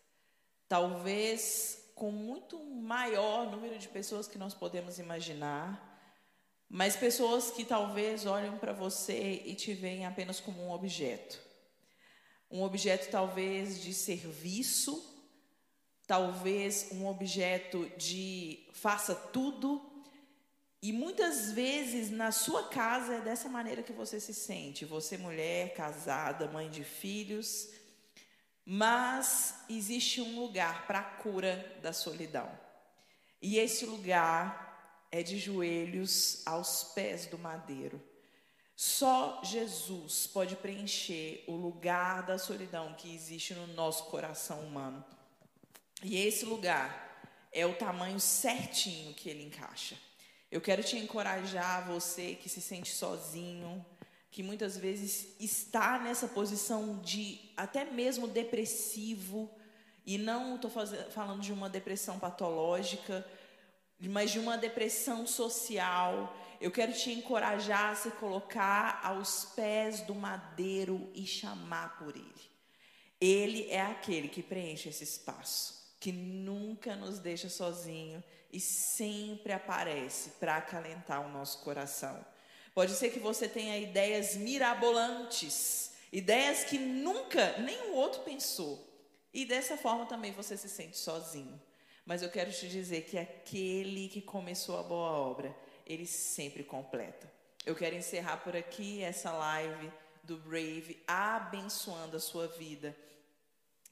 talvez 0.67 1.91
com 1.93 2.11
muito 2.11 2.57
maior 2.63 3.51
número 3.51 3.77
de 3.77 3.87
pessoas 3.87 4.27
que 4.27 4.37
nós 4.37 4.55
podemos 4.55 4.97
imaginar, 4.97 5.87
mas 6.67 6.95
pessoas 6.95 7.51
que 7.51 7.63
talvez 7.63 8.25
olhem 8.25 8.57
para 8.57 8.73
você 8.73 9.43
e 9.45 9.53
te 9.53 9.73
veem 9.73 10.05
apenas 10.05 10.39
como 10.39 10.63
um 10.63 10.71
objeto. 10.71 11.39
Um 12.49 12.63
objeto 12.63 13.11
talvez 13.11 13.81
de 13.81 13.93
serviço, 13.93 14.99
talvez 16.07 16.89
um 16.91 17.05
objeto 17.07 17.87
de 17.97 18.67
faça 18.73 19.13
tudo. 19.13 19.90
E 20.81 20.91
muitas 20.91 21.51
vezes 21.51 22.09
na 22.09 22.31
sua 22.31 22.67
casa 22.69 23.15
é 23.15 23.21
dessa 23.21 23.47
maneira 23.47 23.83
que 23.83 23.93
você 23.93 24.19
se 24.19 24.33
sente. 24.33 24.83
Você, 24.83 25.15
mulher, 25.15 25.75
casada, 25.75 26.47
mãe 26.47 26.69
de 26.71 26.83
filhos. 26.83 27.69
Mas 28.65 29.55
existe 29.69 30.21
um 30.21 30.39
lugar 30.39 30.87
para 30.87 30.99
a 30.99 31.03
cura 31.03 31.77
da 31.83 31.93
solidão. 31.93 32.49
E 33.39 33.59
esse 33.59 33.85
lugar 33.85 35.07
é 35.11 35.21
de 35.21 35.37
joelhos 35.37 36.41
aos 36.47 36.83
pés 36.95 37.27
do 37.27 37.37
madeiro. 37.37 38.01
Só 38.75 39.41
Jesus 39.43 40.25
pode 40.25 40.55
preencher 40.55 41.43
o 41.47 41.55
lugar 41.55 42.23
da 42.23 42.39
solidão 42.39 42.95
que 42.95 43.13
existe 43.13 43.53
no 43.53 43.67
nosso 43.67 44.05
coração 44.05 44.61
humano. 44.61 45.05
E 46.01 46.17
esse 46.17 46.45
lugar 46.45 47.21
é 47.51 47.65
o 47.67 47.75
tamanho 47.75 48.19
certinho 48.19 49.13
que 49.13 49.29
ele 49.29 49.43
encaixa. 49.43 49.95
Eu 50.51 50.59
quero 50.59 50.83
te 50.83 50.97
encorajar, 50.97 51.87
você 51.87 52.35
que 52.35 52.49
se 52.49 52.61
sente 52.61 52.91
sozinho, 52.91 53.85
que 54.29 54.43
muitas 54.43 54.77
vezes 54.77 55.33
está 55.39 55.97
nessa 55.97 56.27
posição 56.27 56.99
de 56.99 57.39
até 57.55 57.85
mesmo 57.85 58.27
depressivo, 58.27 59.49
e 60.05 60.17
não 60.17 60.55
estou 60.55 60.69
falando 61.11 61.41
de 61.41 61.53
uma 61.53 61.69
depressão 61.69 62.19
patológica, 62.19 63.25
mas 63.99 64.31
de 64.31 64.39
uma 64.39 64.57
depressão 64.57 65.25
social. 65.25 66.35
Eu 66.59 66.71
quero 66.71 66.91
te 66.91 67.11
encorajar 67.11 67.91
a 67.91 67.95
se 67.95 68.11
colocar 68.11 68.99
aos 69.03 69.45
pés 69.55 70.01
do 70.01 70.15
madeiro 70.15 71.09
e 71.13 71.25
chamar 71.25 71.97
por 71.97 72.15
ele. 72.15 72.51
Ele 73.19 73.69
é 73.69 73.81
aquele 73.81 74.27
que 74.27 74.43
preenche 74.43 74.89
esse 74.89 75.03
espaço. 75.03 75.79
que 76.01 76.11
nunca 76.11 76.95
nos 76.95 77.19
deixa 77.19 77.47
sozinho 77.47 78.23
e 78.51 78.59
sempre 78.59 79.53
aparece 79.53 80.31
para 80.31 80.57
acalentar 80.57 81.25
o 81.25 81.29
nosso 81.29 81.59
coração. 81.59 82.25
Pode 82.73 82.93
ser 82.93 83.11
que 83.11 83.19
você 83.19 83.47
tenha 83.47 83.77
ideias 83.77 84.35
mirabolantes, 84.35 85.91
ideias 86.11 86.63
que 86.63 86.77
nunca 86.77 87.57
nem 87.59 87.89
o 87.89 87.95
outro 87.95 88.21
pensou. 88.21 88.87
E 89.33 89.45
dessa 89.45 89.77
forma 89.77 90.05
também 90.05 90.31
você 90.31 90.57
se 90.57 90.67
sente 90.67 90.97
sozinho. 90.97 91.61
Mas 92.05 92.21
eu 92.21 92.29
quero 92.29 92.51
te 92.51 92.67
dizer 92.67 93.03
que 93.03 93.17
aquele 93.17 94.09
que 94.09 94.21
começou 94.21 94.77
a 94.79 94.83
boa 94.83 95.11
obra, 95.11 95.55
ele 95.85 96.05
sempre 96.05 96.63
completa. 96.63 97.31
Eu 97.65 97.75
quero 97.75 97.95
encerrar 97.95 98.37
por 98.37 98.55
aqui 98.55 99.01
essa 99.01 99.31
live 99.31 99.91
do 100.23 100.37
Brave, 100.37 101.01
abençoando 101.07 102.17
a 102.17 102.19
sua 102.19 102.47
vida, 102.47 102.95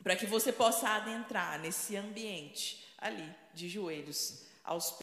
para 0.01 0.15
que 0.15 0.25
você 0.25 0.51
possa 0.51 0.89
adentrar 0.89 1.59
nesse 1.59 1.95
ambiente 1.95 2.85
ali, 2.97 3.33
de 3.53 3.69
joelhos, 3.69 4.48
aos 4.69 4.93